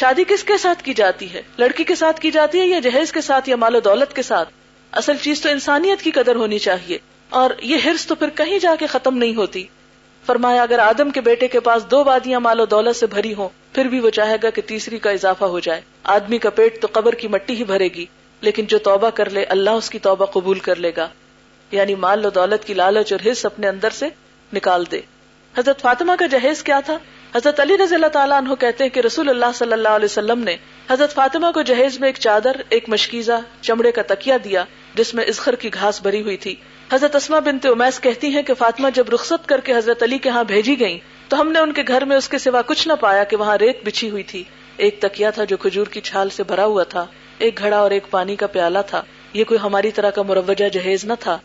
شادی 0.00 0.22
کس 0.28 0.42
کے 0.44 0.56
ساتھ 0.58 0.82
کی 0.82 0.92
جاتی 1.00 1.32
ہے 1.32 1.40
لڑکی 1.58 1.84
کے 1.88 1.94
ساتھ 1.94 2.20
کی 2.20 2.30
جاتی 2.36 2.60
ہے 2.60 2.66
یا 2.66 2.78
جہیز 2.84 3.10
کے 3.12 3.20
ساتھ 3.20 3.48
یا 3.48 3.56
مال 3.62 3.74
و 3.76 3.80
دولت 3.80 4.14
کے 4.16 4.22
ساتھ 4.28 4.48
اصل 5.00 5.16
چیز 5.22 5.40
تو 5.42 5.48
انسانیت 5.48 6.02
کی 6.02 6.10
قدر 6.16 6.36
ہونی 6.36 6.58
چاہیے 6.64 6.98
اور 7.40 7.50
یہ 7.72 7.84
ہرس 7.84 8.06
تو 8.06 8.14
پھر 8.22 8.30
کہیں 8.40 8.58
جا 8.64 8.74
کے 8.78 8.86
ختم 8.94 9.16
نہیں 9.18 9.34
ہوتی 9.36 9.64
فرمایا 10.26 10.62
اگر 10.62 10.78
آدم 10.78 11.10
کے 11.10 11.20
بیٹے 11.28 11.48
کے 11.54 11.60
پاس 11.68 11.84
دو 11.90 12.02
وادیاں 12.04 12.40
مال 12.40 12.60
و 12.60 12.64
دولت 12.74 12.96
سے 12.96 13.06
بھری 13.14 13.32
ہوں 13.34 13.48
پھر 13.74 13.88
بھی 13.94 14.00
وہ 14.00 14.10
چاہے 14.18 14.36
گا 14.42 14.50
کہ 14.58 14.62
تیسری 14.66 14.98
کا 15.06 15.10
اضافہ 15.20 15.44
ہو 15.54 15.60
جائے 15.68 15.80
آدمی 16.16 16.38
کا 16.46 16.50
پیٹ 16.60 16.80
تو 16.82 16.88
قبر 16.92 17.14
کی 17.22 17.28
مٹی 17.36 17.54
ہی 17.58 17.64
بھرے 17.72 17.88
گی 17.94 18.06
لیکن 18.48 18.66
جو 18.74 18.78
توبہ 18.90 19.10
کر 19.18 19.30
لے 19.38 19.44
اللہ 19.56 19.80
اس 19.82 19.90
کی 19.90 19.98
توبہ 20.08 20.26
قبول 20.38 20.58
کر 20.68 20.76
لے 20.86 20.92
گا 20.96 21.08
یعنی 21.70 21.94
مال 22.06 22.24
و 22.26 22.30
دولت 22.40 22.64
کی 22.66 22.74
لالچ 22.80 23.12
اور 23.12 23.30
حص 23.30 23.44
اپنے 23.46 23.68
اندر 23.68 23.90
سے 24.02 24.08
نکال 24.52 24.84
دے 24.90 25.00
حضرت 25.56 25.80
فاطمہ 25.82 26.12
کا 26.18 26.26
جہیز 26.36 26.62
کیا 26.70 26.80
تھا 26.86 26.96
حضرت 27.34 27.60
علی 27.60 27.76
رضی 27.76 27.94
اللہ 27.94 28.06
تعالیٰ 28.14 28.36
انہوں 28.38 28.56
کہتے 28.56 28.84
ہیں 28.84 28.90
کہ 28.94 29.00
رسول 29.06 29.28
اللہ 29.30 29.54
صلی 29.54 29.72
اللہ 29.72 29.94
علیہ 30.00 30.04
وسلم 30.10 30.42
نے 30.48 30.54
حضرت 30.90 31.14
فاطمہ 31.14 31.50
کو 31.54 31.62
جہیز 31.70 31.98
میں 32.00 32.08
ایک 32.08 32.18
چادر 32.26 32.56
ایک 32.76 32.88
مشکیزہ 32.88 33.38
چمڑے 33.68 33.92
کا 33.92 34.02
تکیا 34.08 34.36
دیا 34.44 34.64
جس 34.98 35.12
میں 35.14 35.24
ازخر 35.32 35.54
کی 35.64 35.70
گھاس 35.74 36.00
بری 36.02 36.20
ہوئی 36.22 36.36
تھی 36.46 36.54
حضرت 36.92 37.16
اسما 37.16 37.38
بنتے 37.48 37.68
کہتی 38.02 38.28
ہیں 38.34 38.42
کہ 38.50 38.54
فاطمہ 38.58 38.88
جب 38.94 39.08
رخصت 39.14 39.48
کر 39.48 39.60
کے 39.68 39.74
حضرت 39.76 40.02
علی 40.02 40.18
کے 40.26 40.30
ہاں 40.36 40.44
بھیجی 40.52 40.78
گئی 40.80 40.98
تو 41.28 41.40
ہم 41.40 41.50
نے 41.52 41.58
ان 41.58 41.72
کے 41.72 41.82
گھر 41.88 42.04
میں 42.12 42.16
اس 42.16 42.28
کے 42.28 42.38
سوا 42.46 42.62
کچھ 42.66 42.86
نہ 42.88 42.92
پایا 43.00 43.24
کہ 43.32 43.36
وہاں 43.36 43.56
ریت 43.58 43.84
بچھی 43.86 44.10
ہوئی 44.10 44.22
تھی 44.34 44.42
ایک 44.86 45.00
تکیا 45.02 45.30
تھا 45.38 45.44
جو 45.50 45.56
کھجور 45.66 45.86
کی 45.96 46.00
چھال 46.10 46.30
سے 46.36 46.42
بھرا 46.52 46.64
ہوا 46.74 46.82
تھا 46.94 47.04
ایک 47.46 47.58
گھڑا 47.58 47.78
اور 47.78 47.90
ایک 47.96 48.10
پانی 48.10 48.36
کا 48.36 48.46
پیالہ 48.58 48.78
تھا 48.90 49.02
یہ 49.40 49.44
کوئی 49.52 49.60
ہماری 49.62 49.90
طرح 49.98 50.10
کا 50.14 50.22
مروجہ 50.30 50.68
جہیز 50.72 51.04
نہ 51.04 51.12
تھا 51.20 51.38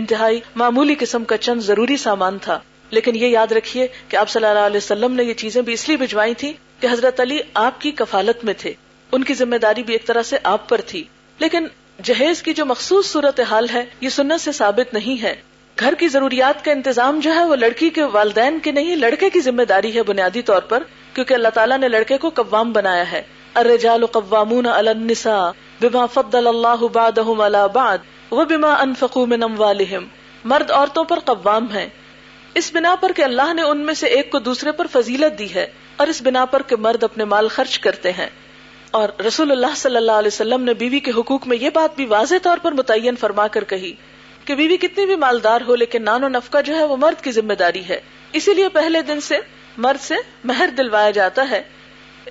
انتہائی 0.00 0.40
معمولی 0.64 0.94
قسم 0.98 1.24
کا 1.32 1.36
چند 1.48 1.60
ضروری 1.70 1.96
سامان 2.08 2.38
تھا 2.48 2.58
لیکن 2.94 3.16
یہ 3.22 3.28
یاد 3.34 3.52
رکھیے 3.58 3.86
کہ 4.08 4.16
آپ 4.16 4.28
صلی 4.34 4.46
اللہ 4.46 4.66
علیہ 4.70 4.82
وسلم 4.84 5.14
نے 5.20 5.24
یہ 5.30 5.34
چیزیں 5.44 5.60
بھی 5.68 5.72
اس 5.78 5.88
لیے 5.88 5.96
بھجوائی 6.04 6.34
تھی 6.42 6.52
کہ 6.80 6.88
حضرت 6.92 7.20
علی 7.24 7.38
آپ 7.64 7.80
کی 7.84 7.90
کفالت 8.00 8.44
میں 8.50 8.54
تھے 8.62 8.72
ان 9.16 9.24
کی 9.30 9.34
ذمہ 9.40 9.56
داری 9.64 9.82
بھی 9.88 9.94
ایک 9.96 10.06
طرح 10.10 10.22
سے 10.30 10.38
آپ 10.52 10.68
پر 10.68 10.80
تھی 10.92 11.02
لیکن 11.44 11.66
جہیز 12.08 12.42
کی 12.48 12.52
جو 12.60 12.66
مخصوص 12.72 13.10
صورت 13.12 13.40
حال 13.50 13.66
ہے 13.72 13.84
یہ 14.04 14.14
سنت 14.18 14.40
سے 14.44 14.52
ثابت 14.60 14.94
نہیں 14.98 15.20
ہے 15.22 15.34
گھر 15.84 15.94
کی 16.00 16.08
ضروریات 16.14 16.64
کا 16.64 16.72
انتظام 16.72 17.18
جو 17.26 17.34
ہے 17.34 17.44
وہ 17.52 17.56
لڑکی 17.62 17.88
کے 17.98 18.04
والدین 18.18 18.58
کی 18.66 18.72
نہیں 18.78 18.96
لڑکے 19.04 19.30
کی 19.36 19.40
ذمہ 19.48 19.62
داری 19.72 19.94
ہے 19.96 20.02
بنیادی 20.12 20.42
طور 20.50 20.66
پر 20.74 20.82
کیونکہ 21.14 21.34
اللہ 21.38 21.54
تعالیٰ 21.58 21.78
نے 21.86 21.88
لڑکے 21.96 22.18
کو 22.24 22.30
قوام 22.40 22.72
بنایا 22.78 23.10
ہے 23.12 23.22
ارجال 23.62 24.02
و 24.02 24.12
قوام 24.18 24.54
فضل 26.18 26.50
اللہ 26.54 26.86
وہ 28.36 28.44
بما 28.54 28.72
انفقال 28.86 29.82
مرد 30.52 30.70
عورتوں 30.78 31.04
پر 31.12 31.20
قوام 31.32 31.66
ہیں 31.74 31.88
اس 32.60 32.70
بنا 32.74 32.94
پر 33.00 33.12
کہ 33.16 33.22
اللہ 33.22 33.52
نے 33.54 33.62
ان 33.68 33.84
میں 33.86 33.94
سے 34.00 34.06
ایک 34.16 34.30
کو 34.32 34.38
دوسرے 34.48 34.72
پر 34.80 34.86
فضیلت 34.92 35.38
دی 35.38 35.52
ہے 35.54 35.66
اور 36.02 36.06
اس 36.08 36.20
بنا 36.24 36.44
پر 36.52 36.62
کہ 36.72 36.76
مرد 36.86 37.04
اپنے 37.04 37.24
مال 37.32 37.48
خرچ 37.54 37.78
کرتے 37.86 38.12
ہیں 38.18 38.28
اور 38.98 39.08
رسول 39.26 39.50
اللہ 39.50 39.74
صلی 39.76 39.96
اللہ 39.96 40.20
علیہ 40.22 40.32
وسلم 40.34 40.62
نے 40.64 40.74
بیوی 40.82 41.00
کے 41.06 41.10
حقوق 41.16 41.46
میں 41.52 41.56
یہ 41.60 41.70
بات 41.74 41.96
بھی 41.96 42.04
واضح 42.12 42.42
طور 42.42 42.58
پر 42.62 42.72
متعین 42.80 43.16
فرما 43.20 43.46
کر 43.56 43.64
کہی 43.72 43.92
کہ 44.44 44.54
بیوی 44.54 44.76
کتنی 44.76 45.06
بھی 45.06 45.16
مالدار 45.24 45.60
ہو 45.68 45.74
لیکن 45.82 46.02
نان 46.04 46.24
و 46.24 46.28
نفقہ 46.28 46.60
جو 46.66 46.74
ہے 46.76 46.82
وہ 46.92 46.96
مرد 47.06 47.22
کی 47.24 47.32
ذمہ 47.38 47.52
داری 47.64 47.82
ہے 47.88 47.98
اسی 48.40 48.54
لیے 48.54 48.68
پہلے 48.78 49.02
دن 49.08 49.20
سے 49.30 49.38
مرد 49.86 50.00
سے 50.02 50.14
مہر 50.50 50.70
دلوایا 50.78 51.10
جاتا 51.18 51.48
ہے 51.50 51.62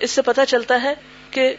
اس 0.06 0.10
سے 0.10 0.22
پتہ 0.22 0.40
چلتا 0.48 0.82
ہے 0.82 0.94
کہ 1.30 1.54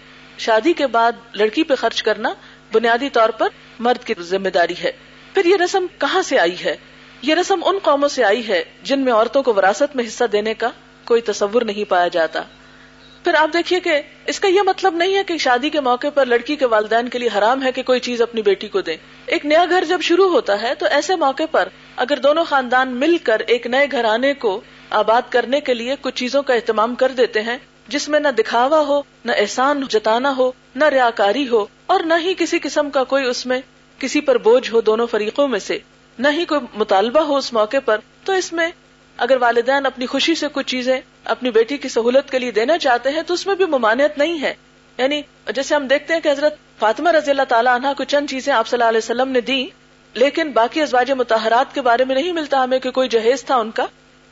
شادی 0.45 0.73
کے 0.81 0.87
بعد 0.97 1.35
لڑکی 1.41 1.63
پہ 1.71 1.75
خرچ 1.81 2.01
کرنا 2.03 2.33
بنیادی 2.71 3.09
طور 3.17 3.29
پر 3.41 3.49
مرد 3.87 4.03
کی 4.05 4.13
ذمہ 4.29 4.49
داری 4.53 4.73
ہے 4.83 4.91
پھر 5.33 5.45
یہ 5.45 5.57
رسم 5.63 5.85
کہاں 5.99 6.21
سے 6.31 6.39
آئی 6.39 6.55
ہے 6.63 6.75
یہ 7.21 7.35
رسم 7.35 7.61
ان 7.67 7.77
قوموں 7.83 8.07
سے 8.09 8.23
آئی 8.23 8.47
ہے 8.47 8.63
جن 8.83 8.99
میں 9.05 9.13
عورتوں 9.13 9.41
کو 9.43 9.53
وراثت 9.53 9.95
میں 9.95 10.05
حصہ 10.07 10.23
دینے 10.31 10.53
کا 10.63 10.69
کوئی 11.05 11.21
تصور 11.29 11.61
نہیں 11.69 11.89
پایا 11.89 12.07
جاتا 12.13 12.41
پھر 13.23 13.33
آپ 13.35 13.53
دیکھیے 13.53 13.79
کہ 13.79 13.99
اس 14.31 14.39
کا 14.39 14.47
یہ 14.47 14.61
مطلب 14.65 14.95
نہیں 14.95 15.15
ہے 15.15 15.23
کہ 15.27 15.37
شادی 15.43 15.69
کے 15.75 15.79
موقع 15.81 16.07
پر 16.13 16.25
لڑکی 16.25 16.55
کے 16.55 16.65
والدین 16.73 17.07
کے 17.09 17.19
لیے 17.19 17.29
حرام 17.37 17.63
ہے 17.63 17.71
کہ 17.71 17.83
کوئی 17.83 17.99
چیز 18.07 18.21
اپنی 18.21 18.41
بیٹی 18.41 18.67
کو 18.75 18.81
دے 18.89 18.95
ایک 19.37 19.45
نیا 19.45 19.63
گھر 19.69 19.83
جب 19.89 20.01
شروع 20.09 20.27
ہوتا 20.31 20.61
ہے 20.61 20.73
تو 20.79 20.85
ایسے 20.97 21.15
موقع 21.25 21.43
پر 21.51 21.69
اگر 22.05 22.19
دونوں 22.23 22.43
خاندان 22.49 22.95
مل 22.99 23.17
کر 23.29 23.41
ایک 23.55 23.65
نئے 23.77 23.87
گھر 23.91 24.05
آنے 24.09 24.33
کو 24.45 24.59
آباد 24.99 25.31
کرنے 25.31 25.61
کے 25.69 25.73
لیے 25.73 25.95
کچھ 26.01 26.15
چیزوں 26.15 26.43
کا 26.49 26.53
اہتمام 26.53 26.93
کر 26.95 27.11
دیتے 27.17 27.41
ہیں 27.41 27.57
جس 27.95 28.07
میں 28.09 28.19
نہ 28.19 28.27
دکھاوا 28.37 28.79
ہو 28.87 29.01
نہ 29.25 29.31
احسان 29.37 29.83
جتانا 29.89 30.35
ہو 30.37 30.51
نہ 30.75 30.85
ریاکاری 30.97 31.47
ہو 31.47 31.65
اور 31.93 32.03
نہ 32.05 32.13
ہی 32.23 32.33
کسی 32.37 32.59
قسم 32.61 32.89
کا 32.93 33.03
کوئی 33.15 33.25
اس 33.29 33.45
میں 33.45 33.59
کسی 33.99 34.21
پر 34.29 34.37
بوجھ 34.49 34.69
ہو 34.73 34.81
دونوں 34.91 35.07
فریقوں 35.11 35.47
میں 35.47 35.59
سے 35.69 35.77
نہ 36.23 36.27
ہی 36.35 36.43
کوئی 36.49 36.61
مطالبہ 36.79 37.19
ہو 37.29 37.37
اس 37.37 37.51
موقع 37.53 37.77
پر 37.85 37.99
تو 38.25 38.33
اس 38.41 38.51
میں 38.53 38.67
اگر 39.25 39.37
والدین 39.41 39.85
اپنی 39.85 40.05
خوشی 40.11 40.35
سے 40.35 40.47
کچھ 40.53 40.67
چیزیں 40.67 40.99
اپنی 41.33 41.51
بیٹی 41.51 41.77
کی 41.85 41.89
سہولت 41.89 42.29
کے 42.31 42.39
لیے 42.39 42.51
دینا 42.51 42.77
چاہتے 42.85 43.09
ہیں 43.11 43.21
تو 43.27 43.33
اس 43.33 43.45
میں 43.47 43.55
بھی 43.55 43.65
ممانعت 43.73 44.17
نہیں 44.17 44.41
ہے 44.41 44.53
یعنی 44.97 45.21
جیسے 45.55 45.75
ہم 45.75 45.87
دیکھتے 45.87 46.13
ہیں 46.13 46.21
کہ 46.21 46.31
حضرت 46.31 46.55
فاطمہ 46.79 47.09
رضی 47.17 47.31
اللہ 47.31 47.49
تعالیٰ 47.49 47.75
عنہ 47.75 47.87
کو 47.97 48.03
چند 48.13 48.29
چیزیں 48.29 48.51
آپ 48.53 48.67
صلی 48.67 48.77
اللہ 48.77 48.89
علیہ 48.89 48.97
وسلم 49.03 49.29
نے 49.31 49.41
دی 49.49 49.65
لیکن 50.23 50.51
باقی 50.51 50.81
ازواج 50.81 51.11
متحرات 51.21 51.73
کے 51.75 51.81
بارے 51.87 52.05
میں 52.05 52.15
نہیں 52.15 52.33
ملتا 52.33 52.63
ہمیں 52.63 52.77
کہ 52.79 52.91
کوئی 52.97 53.09
جہیز 53.15 53.43
تھا 53.45 53.55
ان 53.65 53.71
کا 53.79 53.85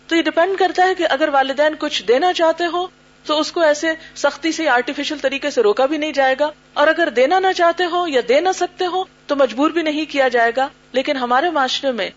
تو 0.07 0.15
یہ 0.15 0.21
ڈیپینڈ 0.23 0.57
کرتا 0.59 0.83
ہے 0.87 0.95
کہ 0.97 1.07
اگر 1.09 1.29
والدین 1.33 1.73
کچھ 1.79 2.01
دینا 2.07 2.31
چاہتے 2.37 2.65
ہو 2.73 2.85
تو 3.25 3.39
اس 3.39 3.51
کو 3.51 3.61
ایسے 3.61 3.93
سختی 4.23 4.51
سے 4.51 4.67
آرٹیفیشل 4.69 5.17
طریقے 5.21 5.49
سے 5.55 5.61
روکا 5.63 5.85
بھی 5.91 5.97
نہیں 5.97 6.11
جائے 6.13 6.35
گا 6.39 6.49
اور 6.81 6.87
اگر 6.87 7.09
دینا 7.15 7.39
نہ 7.39 7.51
چاہتے 7.57 7.83
ہو 7.91 8.07
یا 8.07 8.21
دے 8.29 8.39
نہ 8.41 8.51
سکتے 8.55 8.85
ہو 8.93 9.03
تو 9.27 9.35
مجبور 9.41 9.71
بھی 9.77 9.81
نہیں 9.81 10.11
کیا 10.11 10.27
جائے 10.37 10.51
گا 10.57 10.67
لیکن 10.93 11.17
ہمارے 11.17 11.49
معاشرے 11.49 11.91
میں 11.99 12.09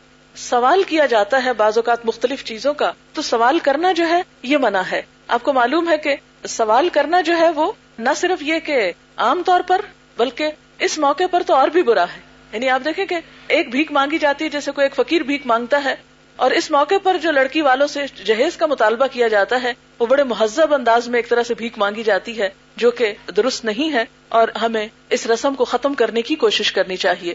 سوال 0.48 0.82
کیا 0.88 1.04
جاتا 1.10 1.42
ہے 1.44 1.52
بعض 1.58 1.76
اوقات 1.78 2.04
مختلف 2.06 2.42
چیزوں 2.44 2.72
کا 2.80 2.90
تو 3.14 3.22
سوال 3.22 3.58
کرنا 3.68 3.92
جو 3.96 4.08
ہے 4.08 4.20
یہ 4.50 4.58
منع 4.62 4.82
ہے 4.90 5.00
آپ 5.36 5.42
کو 5.42 5.52
معلوم 5.52 5.88
ہے 5.90 5.96
کہ 6.06 6.14
سوال 6.54 6.88
کرنا 6.92 7.20
جو 7.28 7.36
ہے 7.38 7.48
وہ 7.54 7.70
نہ 7.98 8.08
صرف 8.16 8.42
یہ 8.46 8.58
کہ 8.64 8.80
عام 9.28 9.42
طور 9.46 9.60
پر 9.66 9.80
بلکہ 10.16 10.50
اس 10.88 10.98
موقع 11.04 11.24
پر 11.30 11.42
تو 11.46 11.54
اور 11.54 11.68
بھی 11.76 11.82
برا 11.82 12.04
ہے 12.14 12.20
یعنی 12.52 12.68
آپ 12.70 12.84
دیکھیں 12.84 13.04
کہ 13.12 13.18
ایک 13.56 13.70
بھیک 13.70 13.92
مانگی 13.92 14.18
جاتی 14.18 14.44
ہے 14.44 14.50
جیسے 14.50 14.72
کوئی 14.72 14.84
ایک 14.86 14.94
فقیر 14.94 15.22
بھیک 15.30 15.46
مانگتا 15.46 15.82
ہے 15.84 15.94
اور 16.44 16.50
اس 16.60 16.70
موقع 16.70 16.94
پر 17.02 17.16
جو 17.22 17.30
لڑکی 17.32 17.60
والوں 17.68 17.86
سے 17.92 18.04
جہیز 18.24 18.56
کا 18.56 18.66
مطالبہ 18.74 19.06
کیا 19.12 19.28
جاتا 19.36 19.62
ہے 19.62 19.72
وہ 19.98 20.06
بڑے 20.06 20.24
مہذب 20.32 20.74
انداز 20.74 21.08
میں 21.08 21.18
ایک 21.18 21.28
طرح 21.28 21.42
سے 21.50 21.54
بھیک 21.62 21.78
مانگی 21.78 22.02
جاتی 22.10 22.38
ہے 22.40 22.48
جو 22.84 22.90
کہ 23.00 23.12
درست 23.36 23.64
نہیں 23.64 23.92
ہے 23.92 24.04
اور 24.40 24.48
ہمیں 24.62 24.86
اس 25.18 25.26
رسم 25.30 25.54
کو 25.54 25.64
ختم 25.72 25.94
کرنے 26.02 26.22
کی 26.30 26.34
کوشش 26.46 26.72
کرنی 26.80 26.96
چاہیے 27.06 27.34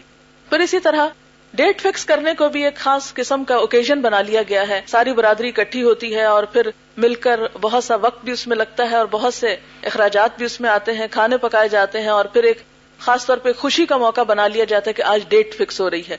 پھر 0.50 0.60
اسی 0.60 0.80
طرح 0.88 1.08
ڈیٹ 1.56 1.80
فکس 1.82 2.04
کرنے 2.06 2.32
کو 2.34 2.48
بھی 2.48 2.62
ایک 2.64 2.76
خاص 2.84 3.12
قسم 3.14 3.42
کا 3.48 3.56
اوکیزن 3.62 4.00
بنا 4.02 4.20
لیا 4.28 4.42
گیا 4.48 4.66
ہے 4.68 4.80
ساری 4.88 5.12
برادری 5.14 5.48
اکٹھی 5.48 5.82
ہوتی 5.82 6.14
ہے 6.14 6.22
اور 6.24 6.44
پھر 6.52 6.70
مل 7.04 7.14
کر 7.26 7.40
بہت 7.60 7.84
سا 7.84 7.94
وقت 8.04 8.24
بھی 8.24 8.32
اس 8.32 8.46
میں 8.48 8.56
لگتا 8.56 8.90
ہے 8.90 8.96
اور 8.96 9.06
بہت 9.10 9.34
سے 9.34 9.54
اخراجات 9.90 10.36
بھی 10.38 10.46
اس 10.46 10.60
میں 10.60 10.70
آتے 10.70 10.92
ہیں 11.00 11.06
کھانے 11.10 11.36
پکائے 11.42 11.68
جاتے 11.74 12.00
ہیں 12.02 12.08
اور 12.10 12.24
پھر 12.32 12.44
ایک 12.52 12.62
خاص 13.06 13.26
طور 13.26 13.36
پہ 13.46 13.52
خوشی 13.58 13.86
کا 13.86 13.96
موقع 14.04 14.20
بنا 14.32 14.46
لیا 14.54 14.64
جاتا 14.72 14.88
ہے 14.90 14.94
کہ 14.94 15.02
آج 15.12 15.28
ڈیٹ 15.28 15.54
فکس 15.58 15.80
ہو 15.80 15.90
رہی 15.90 16.02
ہے 16.08 16.16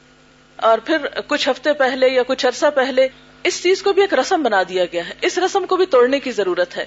اور 0.69 0.77
پھر 0.86 1.07
کچھ 1.27 1.49
ہفتے 1.49 1.73
پہلے 1.81 2.09
یا 2.09 2.23
کچھ 2.27 2.45
عرصہ 2.45 2.65
پہلے 2.75 3.07
اس 3.49 3.61
چیز 3.63 3.81
کو 3.84 3.93
بھی 3.93 4.01
ایک 4.01 4.13
رسم 4.19 4.43
بنا 4.43 4.61
دیا 4.69 4.86
گیا 4.91 5.07
ہے 5.07 5.13
اس 5.27 5.38
رسم 5.45 5.65
کو 5.69 5.77
بھی 5.77 5.86
توڑنے 5.95 6.19
کی 6.27 6.31
ضرورت 6.41 6.77
ہے 6.77 6.86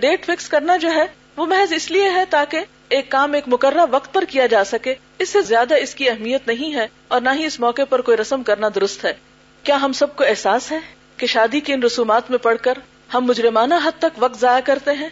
ڈیٹ 0.00 0.24
فکس 0.26 0.48
کرنا 0.56 0.76
جو 0.86 0.94
ہے 0.94 1.06
وہ 1.36 1.46
محض 1.46 1.72
اس 1.76 1.90
لیے 1.90 2.10
ہے 2.14 2.24
تاکہ 2.30 2.64
ایک 2.96 3.08
کام 3.10 3.32
ایک 3.34 3.44
مقررہ 3.48 3.84
وقت 3.90 4.12
پر 4.14 4.24
کیا 4.28 4.46
جا 4.52 4.62
سکے 4.64 4.94
اس 5.24 5.28
سے 5.28 5.40
زیادہ 5.48 5.74
اس 5.82 5.94
کی 5.94 6.08
اہمیت 6.10 6.46
نہیں 6.48 6.74
ہے 6.74 6.86
اور 7.08 7.20
نہ 7.20 7.30
ہی 7.38 7.44
اس 7.46 7.58
موقع 7.60 7.82
پر 7.88 8.00
کوئی 8.08 8.16
رسم 8.16 8.42
کرنا 8.42 8.68
درست 8.74 9.04
ہے 9.04 9.12
کیا 9.62 9.76
ہم 9.82 9.92
سب 10.00 10.14
کو 10.16 10.24
احساس 10.24 10.70
ہے 10.72 10.78
کہ 11.16 11.26
شادی 11.34 11.60
کی 11.68 11.72
ان 11.72 11.82
رسومات 11.82 12.30
میں 12.30 12.38
پڑھ 12.42 12.58
کر 12.62 12.78
ہم 13.14 13.24
مجرمانہ 13.26 13.74
حد 13.84 13.98
تک 14.02 14.22
وقت 14.22 14.38
ضائع 14.40 14.60
کرتے 14.64 14.92
ہیں 15.00 15.08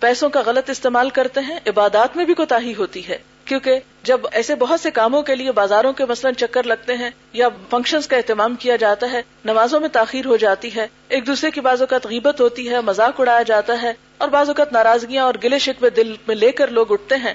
پیسوں 0.00 0.28
کا 0.30 0.40
غلط 0.46 0.70
استعمال 0.70 1.10
کرتے 1.20 1.40
ہیں 1.48 1.58
عبادات 1.70 2.16
میں 2.16 2.24
بھی 2.24 2.34
کوتا 2.42 2.58
ہوتی 2.78 3.06
ہے 3.08 3.18
کیونکہ 3.46 3.78
جب 4.08 4.20
ایسے 4.38 4.54
بہت 4.60 4.80
سے 4.80 4.90
کاموں 4.98 5.22
کے 5.30 5.34
لیے 5.36 5.52
بازاروں 5.52 5.92
کے 6.00 6.04
مثلاً 6.08 6.34
چکر 6.42 6.64
لگتے 6.66 6.94
ہیں 6.96 7.10
یا 7.38 7.48
فنکشن 7.70 8.00
کا 8.08 8.16
اہتمام 8.16 8.54
کیا 8.64 8.76
جاتا 8.84 9.10
ہے 9.12 9.20
نمازوں 9.50 9.80
میں 9.80 9.88
تاخیر 9.92 10.26
ہو 10.26 10.36
جاتی 10.44 10.70
ہے 10.76 10.86
ایک 11.16 11.26
دوسرے 11.26 11.50
کی 11.56 11.60
بعض 11.66 11.80
اوقات 11.82 12.06
غیبت 12.14 12.40
ہوتی 12.40 12.68
ہے 12.70 12.80
مذاق 12.90 13.20
اڑایا 13.20 13.42
جاتا 13.52 13.80
ہے 13.82 13.92
اور 14.18 14.28
بعض 14.36 14.48
اوقات 14.48 14.72
ناراضگیاں 14.72 15.24
اور 15.24 15.34
گلے 15.44 15.58
شکوے 15.66 15.90
دل 16.00 16.14
میں 16.26 16.34
لے 16.36 16.50
کر 16.62 16.70
لوگ 16.78 16.92
اٹھتے 16.92 17.16
ہیں 17.24 17.34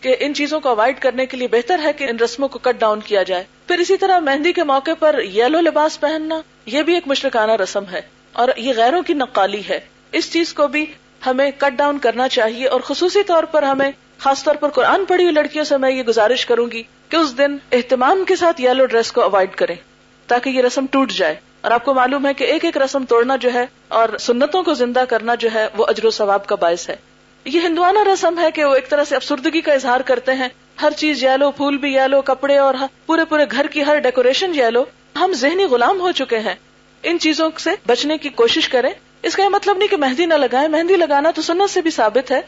کہ 0.00 0.14
ان 0.24 0.34
چیزوں 0.34 0.60
کو 0.64 0.68
اوائڈ 0.68 0.98
کرنے 1.00 1.26
کے 1.26 1.36
لیے 1.36 1.48
بہتر 1.52 1.78
ہے 1.84 1.92
کہ 2.00 2.08
ان 2.10 2.18
رسموں 2.24 2.48
کو 2.48 2.58
کٹ 2.66 2.80
ڈاؤن 2.80 3.00
کیا 3.04 3.22
جائے 3.30 3.44
پھر 3.68 3.78
اسی 3.84 3.96
طرح 4.02 4.18
مہندی 4.26 4.52
کے 4.58 4.64
موقع 4.64 4.90
پر 4.98 5.18
یلو 5.34 5.60
لباس 5.60 5.98
پہننا 6.00 6.40
یہ 6.74 6.82
بھی 6.90 6.94
ایک 6.94 7.08
مشرقانہ 7.14 7.52
رسم 7.62 7.84
ہے 7.92 8.00
اور 8.42 8.48
یہ 8.56 8.72
غیروں 8.76 9.02
کی 9.08 9.14
نقالی 9.14 9.62
ہے 9.68 9.80
اس 10.18 10.32
چیز 10.32 10.52
کو 10.60 10.66
بھی 10.76 10.84
ہمیں 11.26 11.50
کٹ 11.58 11.76
ڈاؤن 11.76 11.98
کرنا 11.98 12.28
چاہیے 12.38 12.68
اور 12.74 12.80
خصوصی 12.90 13.22
طور 13.32 13.44
پر 13.54 13.62
ہمیں 13.62 13.90
خاص 14.24 14.42
طور 14.44 14.54
پر 14.60 14.68
قرآن 14.76 15.04
پڑھی 15.08 15.24
ہوئی 15.24 15.34
لڑکیوں 15.34 15.64
سے 15.64 15.76
میں 15.84 15.90
یہ 15.90 16.02
گزارش 16.06 16.44
کروں 16.46 16.66
گی 16.70 16.82
کہ 17.08 17.16
اس 17.16 17.36
دن 17.38 17.56
اہتمام 17.76 18.24
کے 18.28 18.36
ساتھ 18.36 18.60
یلو 18.60 18.86
ڈریس 18.94 19.12
کو 19.18 19.22
اوائڈ 19.22 19.54
کرے 19.60 19.74
تاکہ 20.32 20.50
یہ 20.50 20.62
رسم 20.62 20.86
ٹوٹ 20.96 21.12
جائے 21.18 21.36
اور 21.66 21.70
آپ 21.72 21.84
کو 21.84 21.94
معلوم 21.94 22.26
ہے 22.26 22.32
کہ 22.40 22.44
ایک 22.54 22.64
ایک 22.64 22.76
رسم 22.84 23.04
توڑنا 23.08 23.36
جو 23.44 23.52
ہے 23.54 23.64
اور 23.98 24.16
سنتوں 24.26 24.62
کو 24.62 24.74
زندہ 24.80 25.04
کرنا 25.08 25.34
جو 25.44 25.48
ہے 25.54 25.66
وہ 25.76 25.86
اجر 25.88 26.04
و 26.06 26.10
ثواب 26.18 26.46
کا 26.46 26.54
باعث 26.64 26.88
ہے 26.88 26.96
یہ 27.44 27.60
ہندوانہ 27.66 27.98
رسم 28.12 28.38
ہے 28.40 28.50
کہ 28.54 28.64
وہ 28.64 28.74
ایک 28.74 28.88
طرح 28.90 29.04
سے 29.08 29.16
افسردگی 29.16 29.60
کا 29.68 29.72
اظہار 29.80 30.00
کرتے 30.10 30.32
ہیں 30.42 30.48
ہر 30.82 30.92
چیز 30.96 31.22
یا 31.24 31.36
لو 31.36 31.50
پھول 31.60 31.76
بھی 31.84 31.92
یا 31.92 32.06
لو 32.06 32.20
کپڑے 32.30 32.56
اور 32.66 32.74
پورے 33.06 33.24
پورے 33.28 33.44
گھر 33.50 33.66
کی 33.76 33.84
ہر 33.86 33.98
ڈیکوریشن 34.08 34.54
یا 34.54 34.70
لو 34.70 34.84
ہم 35.20 35.32
ذہنی 35.44 35.64
غلام 35.70 36.00
ہو 36.00 36.12
چکے 36.22 36.38
ہیں 36.48 36.54
ان 37.10 37.18
چیزوں 37.22 37.50
سے 37.64 37.70
بچنے 37.86 38.18
کی 38.24 38.28
کوشش 38.42 38.68
کریں 38.68 38.92
اس 38.92 39.36
کا 39.36 39.42
یہ 39.42 39.48
مطلب 39.48 39.76
نہیں 39.78 39.88
کہ 39.88 39.96
مہندی 40.04 40.26
نہ 40.26 40.34
لگائیں 40.44 40.68
مہندی 40.68 40.96
لگانا 40.96 41.30
تو 41.34 41.42
سنت 41.42 41.70
سے 41.70 41.80
بھی 41.82 41.90
ثابت 42.00 42.30
ہے 42.32 42.40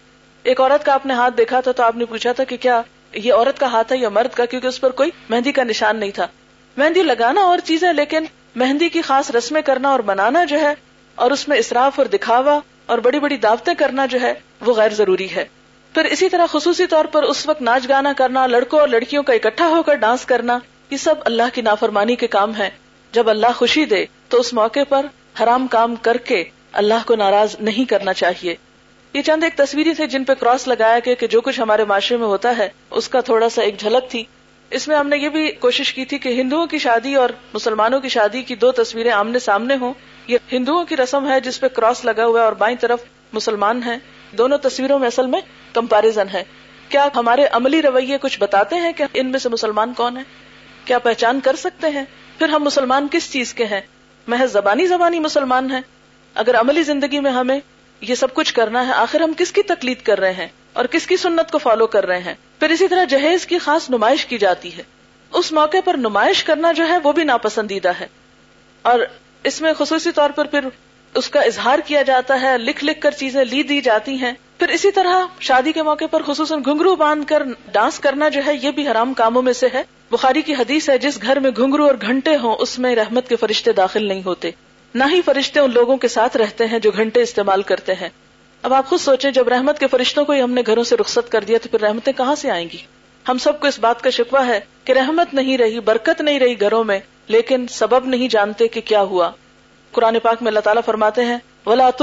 ایک 0.49 0.61
عورت 0.61 0.84
کا 0.84 0.93
آپ 0.95 1.07
نے 1.07 1.14
ہاتھ 1.14 1.36
دیکھا 1.36 1.61
تھا 1.64 1.72
تو 1.78 1.82
آپ 1.82 1.97
نے 1.97 2.05
پوچھا 2.11 2.32
تھا 2.36 2.45
کہ 2.51 2.57
کیا 2.61 2.80
یہ 3.14 3.32
عورت 3.32 3.59
کا 3.61 3.66
ہاتھ 3.72 3.93
ہے 3.93 3.97
یا 3.99 4.09
مرد 4.18 4.34
کا 4.34 4.45
کیونکہ 4.51 4.66
اس 4.66 4.80
پر 4.80 4.91
کوئی 5.01 5.11
مہندی 5.30 5.53
کا 5.53 5.64
نشان 5.64 5.97
نہیں 6.01 6.11
تھا 6.14 6.26
مہندی 6.76 7.03
لگانا 7.03 7.41
اور 7.51 7.59
چیز 7.64 7.84
ہے 7.84 7.93
لیکن 7.93 8.24
مہندی 8.62 8.88
کی 8.95 9.03
خاص 9.09 9.30
رسمیں 9.36 9.61
کرنا 9.62 9.88
اور 9.88 10.01
منانا 10.07 10.45
جو 10.53 10.61
ہے 10.61 10.72
اور 11.24 11.30
اس 11.30 11.47
میں 11.49 11.57
اصراف 11.59 11.99
اور 11.99 12.07
دکھاوا 12.12 12.59
اور 12.93 12.99
بڑی 12.99 13.20
بڑی 13.20 13.36
دعوتیں 13.43 13.72
کرنا 13.78 14.07
جو 14.12 14.20
ہے 14.20 14.32
وہ 14.66 14.74
غیر 14.76 14.95
ضروری 15.01 15.26
ہے 15.34 15.45
پھر 15.95 16.05
اسی 16.14 16.28
طرح 16.28 16.47
خصوصی 16.53 16.86
طور 16.91 17.05
پر 17.12 17.22
اس 17.32 17.47
وقت 17.49 17.62
ناچ 17.68 17.88
گانا 17.88 18.12
کرنا 18.16 18.47
لڑکوں 18.47 18.78
اور 18.80 18.88
لڑکیوں 18.88 19.22
کا 19.22 19.32
اکٹھا 19.32 19.66
ہو 19.68 19.82
کر 19.88 19.95
ڈانس 20.07 20.24
کرنا 20.32 20.59
یہ 20.91 20.97
سب 21.07 21.22
اللہ 21.30 21.55
کی 21.55 21.62
نافرمانی 21.62 22.16
کے 22.16 22.26
کام 22.36 22.55
ہے 22.59 22.70
جب 23.12 23.28
اللہ 23.30 23.53
خوشی 23.57 23.84
دے 23.95 24.05
تو 24.28 24.41
اس 24.41 24.53
موقع 24.55 24.84
پر 24.88 25.07
حرام 25.43 25.66
کام 25.70 25.95
کر 26.09 26.16
کے 26.30 26.43
اللہ 26.82 27.07
کو 27.07 27.14
ناراض 27.16 27.55
نہیں 27.70 27.88
کرنا 27.91 28.12
چاہیے 28.22 28.55
یہ 29.15 29.23
چند 29.27 29.45
ایک 29.45 29.57
تصویر 29.59 29.87
تھے 29.97 30.07
جن 30.07 30.25
پہ 30.25 30.33
کراس 30.41 30.67
لگایا 30.69 30.99
گیا 31.05 31.15
کہ 31.21 31.27
جو 31.31 31.41
کچھ 31.47 31.61
ہمارے 31.61 31.85
معاشرے 31.89 32.17
میں 32.19 32.27
ہوتا 32.27 32.57
ہے 32.59 32.69
اس 33.01 33.09
کا 33.15 33.21
تھوڑا 33.29 33.49
سا 33.55 33.63
ایک 33.63 33.79
جھلک 33.81 34.11
تھی 34.11 34.23
اس 34.79 34.87
میں 34.89 34.97
ہم 34.97 35.09
نے 35.09 35.17
یہ 35.19 35.29
بھی 35.37 35.51
کوشش 35.61 35.93
کی 35.95 36.05
تھی 36.11 36.19
کہ 36.25 36.29
ہندوؤں 36.41 36.67
کی 36.75 36.79
شادی 36.85 37.15
اور 37.23 37.31
مسلمانوں 37.55 38.01
کی 38.01 38.09
شادی 38.17 38.43
کی 38.51 38.55
دو 38.65 38.71
تصویریں 38.83 39.11
آمنے 39.13 39.39
سامنے 39.47 39.77
ہوں 39.81 39.93
یہ 40.29 40.53
ہندوؤں 40.53 40.85
کی 40.87 40.97
رسم 40.97 41.27
ہے 41.31 41.41
جس 41.49 41.59
پہ 41.61 41.69
کراس 41.77 42.05
لگا 42.05 42.25
ہوا 42.27 42.41
ہے 42.41 42.45
اور 42.45 42.53
بائیں 42.59 42.75
طرف 42.81 43.05
مسلمان 43.33 43.83
ہیں 43.87 43.97
دونوں 44.39 44.59
تصویروں 44.69 44.99
میں 44.99 45.07
اصل 45.09 45.27
میں 45.35 45.41
کمپیرزن 45.75 46.29
ہے 46.33 46.43
کیا 46.89 47.09
ہمارے 47.17 47.47
عملی 47.59 47.83
رویے 47.83 48.19
کچھ 48.21 48.39
بتاتے 48.41 48.77
ہیں 48.85 48.93
کہ 48.97 49.05
ان 49.21 49.31
میں 49.31 49.39
سے 49.39 49.49
مسلمان 49.49 49.93
کون 49.97 50.17
ہیں 50.17 50.25
کیا 50.85 50.99
پہچان 51.09 51.41
کر 51.45 51.57
سکتے 51.65 51.89
ہیں 51.97 52.05
پھر 52.39 52.49
ہم 52.49 52.65
مسلمان 52.65 53.07
کس 53.11 53.31
چیز 53.33 53.55
کے 53.55 53.65
ہیں 53.75 53.81
محض 54.29 54.53
زبانی 54.53 54.87
زبانی 54.87 55.19
مسلمان 55.21 55.71
ہیں 55.71 55.81
اگر 56.45 56.59
عملی 56.61 56.83
زندگی 56.83 57.21
میں 57.21 57.31
ہمیں 57.31 57.59
یہ 58.09 58.14
سب 58.14 58.32
کچھ 58.34 58.53
کرنا 58.55 58.86
ہے 58.86 58.92
آخر 58.96 59.20
ہم 59.20 59.32
کس 59.38 59.53
کی 59.53 59.62
تکلید 59.70 60.03
کر 60.03 60.20
رہے 60.20 60.32
ہیں 60.34 60.46
اور 60.80 60.84
کس 60.90 61.07
کی 61.07 61.16
سنت 61.22 61.51
کو 61.53 61.59
فالو 61.59 61.86
کر 61.94 62.07
رہے 62.07 62.20
ہیں 62.22 62.34
پھر 62.59 62.70
اسی 62.70 62.88
طرح 62.88 63.05
جہیز 63.09 63.46
کی 63.46 63.59
خاص 63.64 63.88
نمائش 63.90 64.24
کی 64.26 64.38
جاتی 64.44 64.76
ہے 64.76 64.82
اس 65.38 65.51
موقع 65.53 65.76
پر 65.84 65.96
نمائش 66.01 66.42
کرنا 66.44 66.72
جو 66.76 66.88
ہے 66.88 66.96
وہ 67.03 67.12
بھی 67.18 67.24
ناپسندیدہ 67.24 67.92
ہے 68.01 68.07
اور 68.92 69.01
اس 69.51 69.61
میں 69.61 69.72
خصوصی 69.78 70.11
طور 70.14 70.30
پر 70.36 70.46
پھر 70.55 70.68
اس 71.20 71.28
کا 71.34 71.40
اظہار 71.51 71.78
کیا 71.86 72.03
جاتا 72.09 72.40
ہے 72.40 72.57
لکھ 72.59 72.84
لکھ 72.84 73.01
کر 73.01 73.11
چیزیں 73.20 73.44
لی 73.44 73.62
دی 73.70 73.80
جاتی 73.86 74.14
ہیں 74.22 74.32
پھر 74.59 74.68
اسی 74.76 74.90
طرح 74.98 75.24
شادی 75.48 75.72
کے 75.72 75.82
موقع 75.82 76.05
پر 76.11 76.22
خصوصاً 76.26 76.62
گھنگرو 76.66 76.94
باندھ 76.96 77.26
کر 77.28 77.42
ڈانس 77.72 77.98
کرنا 78.07 78.28
جو 78.38 78.44
ہے 78.46 78.55
یہ 78.62 78.70
بھی 78.76 78.86
حرام 78.88 79.14
کاموں 79.20 79.42
میں 79.42 79.53
سے 79.62 79.68
ہے 79.74 79.82
بخاری 80.12 80.42
کی 80.51 80.55
حدیث 80.59 80.88
ہے 80.90 80.98
جس 81.07 81.22
گھر 81.22 81.38
میں 81.46 81.51
گھنگرو 81.57 81.86
اور 81.86 81.94
گھنٹے 82.07 82.36
ہوں 82.42 82.55
اس 82.66 82.78
میں 82.86 82.94
رحمت 82.96 83.28
کے 83.28 83.36
فرشتے 83.44 83.72
داخل 83.82 84.07
نہیں 84.09 84.22
ہوتے 84.26 84.51
نہ 84.95 85.05
ہی 85.11 85.20
فرشتے 85.24 85.61
ان 85.61 85.72
لوگوں 85.72 85.97
کے 86.05 86.09
ساتھ 86.09 86.36
رہتے 86.36 86.66
ہیں 86.68 86.78
جو 86.84 86.91
گھنٹے 86.97 87.22
استعمال 87.22 87.62
کرتے 87.66 87.95
ہیں 87.95 88.09
اب 88.68 88.72
آپ 88.74 88.86
خود 88.86 89.01
سوچیں 89.01 89.30
جب 89.32 89.49
رحمت 89.49 89.78
کے 89.78 89.86
فرشتوں 89.91 90.24
کو 90.24 90.32
ہی 90.32 90.41
ہم 90.43 90.51
نے 90.53 90.62
گھروں 90.66 90.82
سے 90.84 90.97
رخصت 91.01 91.30
کر 91.32 91.45
دیا 91.49 91.59
تو 91.62 91.68
پھر 91.70 91.80
رحمتیں 91.80 92.12
کہاں 92.16 92.34
سے 92.36 92.51
آئیں 92.51 92.66
گی 92.72 92.78
ہم 93.28 93.38
سب 93.38 93.61
کو 93.61 93.66
اس 93.66 93.78
بات 93.80 94.03
کا 94.03 94.11
شکوا 94.16 94.47
ہے 94.47 94.59
کہ 94.84 94.93
رحمت 94.99 95.34
نہیں 95.34 95.59
رہی 95.59 95.80
برکت 95.91 96.20
نہیں 96.20 96.38
رہی 96.41 96.61
گھروں 96.61 96.82
میں 96.84 96.99
لیکن 97.34 97.66
سبب 97.70 98.07
نہیں 98.14 98.28
جانتے 98.28 98.68
کہ 98.76 98.80
کیا 98.84 99.03
ہوا 99.12 99.30
قرآن 99.93 100.18
پاک 100.22 100.43
میں 100.43 100.49
اللہ 100.51 100.61
تعالیٰ 100.64 100.82
فرماتے 100.86 101.24
ہیں 101.24 101.38
ولا 101.66 101.86
ات 101.86 102.03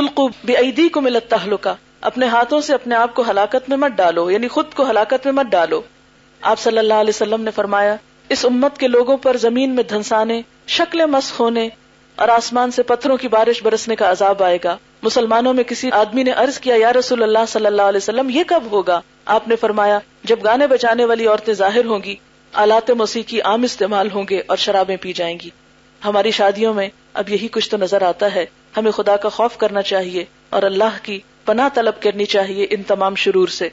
عیدی 0.57 0.87
کو 0.97 1.01
ملت 1.01 1.29
تہلکا 1.29 1.73
اپنے 2.09 2.25
ہاتھوں 2.27 2.59
سے 2.61 2.73
اپنے 2.73 2.95
آپ 2.95 3.13
کو 3.15 3.23
ہلاکت 3.29 3.69
میں 3.69 3.77
مت 3.77 3.91
ڈالو 3.97 4.29
یعنی 4.31 4.47
خود 4.55 4.73
کو 4.75 4.89
ہلاکت 4.89 5.25
میں 5.25 5.33
مت 5.33 5.51
ڈالو 5.51 5.81
آپ 6.51 6.59
صلی 6.59 6.77
اللہ 6.77 7.03
علیہ 7.05 7.15
وسلم 7.15 7.41
نے 7.43 7.51
فرمایا 7.55 7.95
اس 8.35 8.45
امت 8.45 8.77
کے 8.77 8.87
لوگوں 8.87 9.17
پر 9.27 9.37
زمین 9.47 9.75
میں 9.75 9.83
دھنسانے 9.91 10.41
شکل 10.77 11.05
مس 11.11 11.31
ہونے 11.39 11.67
اور 12.21 12.27
آسمان 12.33 12.71
سے 12.75 12.83
پتھروں 12.89 13.15
کی 13.21 13.27
بارش 13.33 13.61
برسنے 13.63 13.95
کا 13.95 14.09
عذاب 14.11 14.41
آئے 14.43 14.57
گا 14.63 14.75
مسلمانوں 15.03 15.53
میں 15.53 15.63
کسی 15.71 15.89
آدمی 15.93 16.23
نے 16.23 16.31
عرض 16.43 16.57
کیا 16.59 16.75
یا 16.79 16.93
رسول 16.93 17.23
اللہ 17.23 17.45
صلی 17.47 17.65
اللہ 17.65 17.89
علیہ 17.91 17.97
وسلم 18.03 18.29
یہ 18.33 18.43
کب 18.47 18.63
ہوگا 18.71 18.99
آپ 19.35 19.47
نے 19.47 19.55
فرمایا 19.63 19.99
جب 20.31 20.43
گانے 20.43 20.67
بجانے 20.67 21.05
والی 21.11 21.27
عورتیں 21.27 21.53
ظاہر 21.61 21.85
ہوں 21.85 21.99
گی 22.03 22.15
آلات 22.65 22.89
موسیقی 23.03 23.41
عام 23.51 23.63
استعمال 23.69 24.11
ہوں 24.13 24.25
گے 24.29 24.41
اور 24.53 24.57
شرابیں 24.65 24.95
پی 25.01 25.13
جائیں 25.21 25.35
گی 25.43 25.49
ہماری 26.05 26.31
شادیوں 26.41 26.73
میں 26.73 26.87
اب 27.21 27.29
یہی 27.29 27.47
کچھ 27.57 27.69
تو 27.69 27.77
نظر 27.85 28.01
آتا 28.09 28.33
ہے 28.35 28.45
ہمیں 28.77 28.91
خدا 28.97 29.15
کا 29.25 29.29
خوف 29.37 29.57
کرنا 29.65 29.81
چاہیے 29.93 30.23
اور 30.57 30.63
اللہ 30.73 30.97
کی 31.03 31.19
پناہ 31.45 31.69
طلب 31.75 32.01
کرنی 32.01 32.25
چاہیے 32.37 32.67
ان 32.69 32.83
تمام 32.93 33.15
شرور 33.25 33.47
سے 33.61 33.69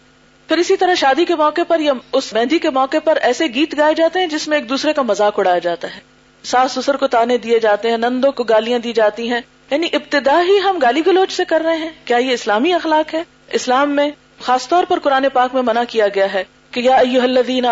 پھر 0.48 0.58
اسی 0.58 0.76
طرح 0.76 0.94
شادی 1.06 1.24
کے 1.24 1.34
موقع 1.44 1.60
پر 1.68 1.80
یا 1.80 1.92
اس 2.12 2.32
مہندی 2.32 2.54
جی 2.54 2.58
کے 2.66 2.70
موقع 2.80 2.96
پر 3.04 3.18
ایسے 3.30 3.46
گیت 3.54 3.76
گائے 3.78 3.94
جاتے 4.04 4.20
ہیں 4.20 4.26
جس 4.36 4.48
میں 4.48 4.58
ایک 4.58 4.68
دوسرے 4.68 4.92
کا 4.92 5.02
مذاق 5.12 5.38
اڑایا 5.38 5.58
جاتا 5.68 5.88
ہے 5.96 6.12
ساس 6.48 6.72
سسر 6.74 6.96
کو 7.02 7.06
تانے 7.12 7.36
دیے 7.44 7.58
جاتے 7.64 7.90
ہیں 7.90 7.96
نندوں 7.98 8.30
کو 8.38 8.44
گالیاں 8.48 8.78
دی 8.86 8.92
جاتی 8.96 9.28
ہیں 9.30 9.40
یعنی 9.70 9.86
ابتدا 9.98 10.40
ہی 10.48 10.58
ہم 10.64 10.78
گالی 10.82 11.02
گلوچ 11.06 11.32
سے 11.36 11.44
کر 11.52 11.62
رہے 11.66 11.76
ہیں 11.76 11.88
کیا 12.10 12.16
یہ 12.24 12.32
اسلامی 12.32 12.72
اخلاق 12.78 13.14
ہے 13.14 13.22
اسلام 13.58 13.94
میں 13.96 14.08
خاص 14.48 14.66
طور 14.68 14.84
پر 14.88 14.98
قرآن 15.06 15.26
پاک 15.32 15.54
میں 15.54 15.62
منع 15.68 15.82
کیا 15.94 16.08
گیا 16.14 16.32
ہے 16.32 16.42
کہ 16.76 16.80
یادین 16.88 17.66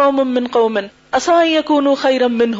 قوم 0.00 0.18
امن 0.20 0.46
قومنس 0.58 1.28
رم 2.22 2.36
من 2.38 2.54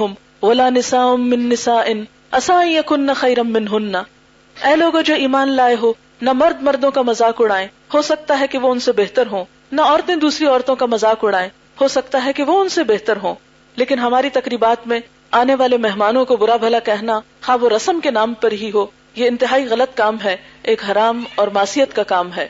اولا 0.48 0.68
نسا 0.76 1.02
انسان 1.38 3.12
خیرم 3.22 3.52
من 3.52 3.68
ہن 3.72 3.94
اے 3.96 4.74
لوگوں 4.76 5.02
جو 5.10 5.14
ایمان 5.24 5.52
لائے 5.56 5.76
ہو 5.82 5.92
نہ 6.28 6.32
مرد 6.44 6.62
مردوں 6.68 6.90
کا 6.96 7.02
مذاق 7.12 7.40
اڑائے 7.40 7.68
ہو 7.94 8.02
سکتا 8.12 8.38
ہے 8.40 8.46
کہ 8.54 8.58
وہ 8.64 8.70
ان 8.72 8.78
سے 8.86 8.92
بہتر 9.02 9.26
ہوں 9.32 9.44
نہ 9.72 9.92
عورتیں 9.92 10.14
دوسری 10.26 10.46
عورتوں 10.46 10.76
کا 10.76 10.86
مذاق 10.96 11.24
اڑائیں 11.24 11.48
ہو 11.80 11.88
سکتا 12.00 12.24
ہے 12.24 12.32
کہ 12.40 12.44
وہ 12.52 12.60
ان 12.60 12.68
سے 12.78 12.82
بہتر 12.94 13.16
ہوں 13.22 13.34
لیکن 13.80 13.98
ہماری 13.98 14.28
تقریبات 14.36 14.86
میں 14.88 14.98
آنے 15.36 15.54
والے 15.60 15.76
مہمانوں 15.82 16.24
کو 16.30 16.36
برا 16.40 16.56
بھلا 16.62 16.78
کہنا 16.88 17.18
ہاں 17.48 17.56
وہ 17.60 17.68
رسم 17.74 18.00
کے 18.06 18.10
نام 18.16 18.32
پر 18.40 18.52
ہی 18.62 18.70
ہو 18.74 18.84
یہ 19.20 19.28
انتہائی 19.28 19.64
غلط 19.70 19.96
کام 20.00 20.16
ہے 20.24 20.34
ایک 20.72 20.82
حرام 20.88 21.22
اور 21.42 21.48
معصیت 21.58 21.92
کا 21.96 22.02
کام 22.10 22.32
ہے 22.36 22.46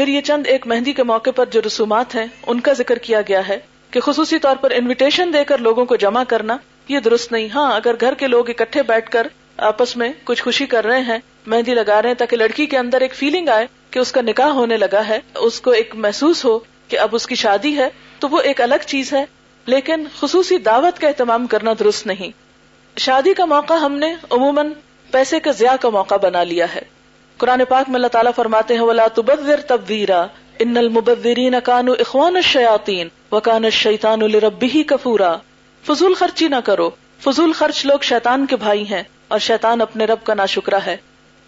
پھر 0.00 0.08
یہ 0.14 0.20
چند 0.30 0.46
ایک 0.54 0.66
مہندی 0.72 0.92
کے 0.98 1.02
موقع 1.10 1.30
پر 1.36 1.48
جو 1.54 1.60
رسومات 1.66 2.14
ہیں 2.14 2.24
ان 2.52 2.60
کا 2.66 2.72
ذکر 2.80 2.98
کیا 3.06 3.20
گیا 3.28 3.40
ہے 3.48 3.58
کہ 3.94 4.00
خصوصی 4.08 4.38
طور 4.46 4.56
پر 4.64 4.70
انویٹیشن 4.80 5.32
دے 5.32 5.44
کر 5.52 5.64
لوگوں 5.68 5.84
کو 5.92 5.96
جمع 6.04 6.22
کرنا 6.34 6.56
یہ 6.88 7.00
درست 7.06 7.32
نہیں 7.32 7.48
ہاں 7.54 7.66
اگر 7.76 8.00
گھر 8.00 8.14
کے 8.24 8.28
لوگ 8.34 8.50
اکٹھے 8.54 8.82
بیٹھ 8.90 9.10
کر 9.16 9.26
آپس 9.70 9.96
میں 10.02 10.10
کچھ 10.32 10.42
خوشی 10.48 10.66
کر 10.76 10.84
رہے 10.90 11.00
ہیں 11.08 11.18
مہندی 11.54 11.74
لگا 11.78 12.00
رہے 12.02 12.10
ہیں 12.14 12.18
تاکہ 12.24 12.36
لڑکی 12.42 12.66
کے 12.74 12.78
اندر 12.78 13.06
ایک 13.08 13.14
فیلنگ 13.22 13.48
آئے 13.56 13.66
کہ 13.90 13.98
اس 14.04 14.12
کا 14.12 14.20
نکاح 14.32 14.50
ہونے 14.60 14.76
لگا 14.86 15.02
ہے 15.08 15.18
اس 15.48 15.60
کو 15.68 15.70
ایک 15.80 15.94
محسوس 16.06 16.44
ہو 16.44 16.58
کہ 16.92 16.98
اب 17.06 17.14
اس 17.20 17.26
کی 17.26 17.34
شادی 17.46 17.76
ہے 17.78 17.88
تو 18.20 18.28
وہ 18.36 18.40
ایک 18.50 18.60
الگ 18.70 18.86
چیز 18.94 19.12
ہے 19.12 19.24
لیکن 19.74 20.04
خصوصی 20.18 20.56
دعوت 20.66 20.98
کا 21.00 21.06
اہتمام 21.08 21.46
کرنا 21.54 21.72
درست 21.78 22.06
نہیں 22.06 22.30
شادی 23.06 23.32
کا 23.34 23.44
موقع 23.44 23.74
ہم 23.84 23.92
نے 23.98 24.12
عموماً 24.30 24.72
پیسے 25.10 25.40
کا 25.46 25.50
ضیاء 25.60 25.74
کا 25.80 25.88
موقع 25.96 26.14
بنا 26.22 26.42
لیا 26.50 26.66
ہے 26.74 26.80
قرآن 27.38 27.62
پاک 27.68 27.88
میں 27.90 27.96
اللہ 27.96 28.12
تعالیٰ 28.12 28.32
فرماتے 28.36 28.74
ہیں 28.74 28.84
ولا 28.90 29.06
تبذر 29.14 29.60
ان 30.64 30.76
المبذرین 30.76 31.54
اخوان 31.54 32.36
الشیاطین 32.36 33.08
وکان 33.32 33.64
الشیطان 33.64 34.20
کفورا 34.88 35.34
فضول 35.86 36.14
خرچی 36.18 36.48
نہ 36.48 36.60
کرو 36.64 36.88
فضول 37.24 37.52
خرچ 37.58 37.84
لوگ 37.86 38.00
شیطان 38.12 38.46
کے 38.46 38.56
بھائی 38.64 38.86
ہیں 38.90 39.02
اور 39.34 39.38
شیطان 39.48 39.80
اپنے 39.80 40.04
رب 40.06 40.24
کا 40.24 40.34
ناشکرا 40.34 40.78
ہے 40.86 40.96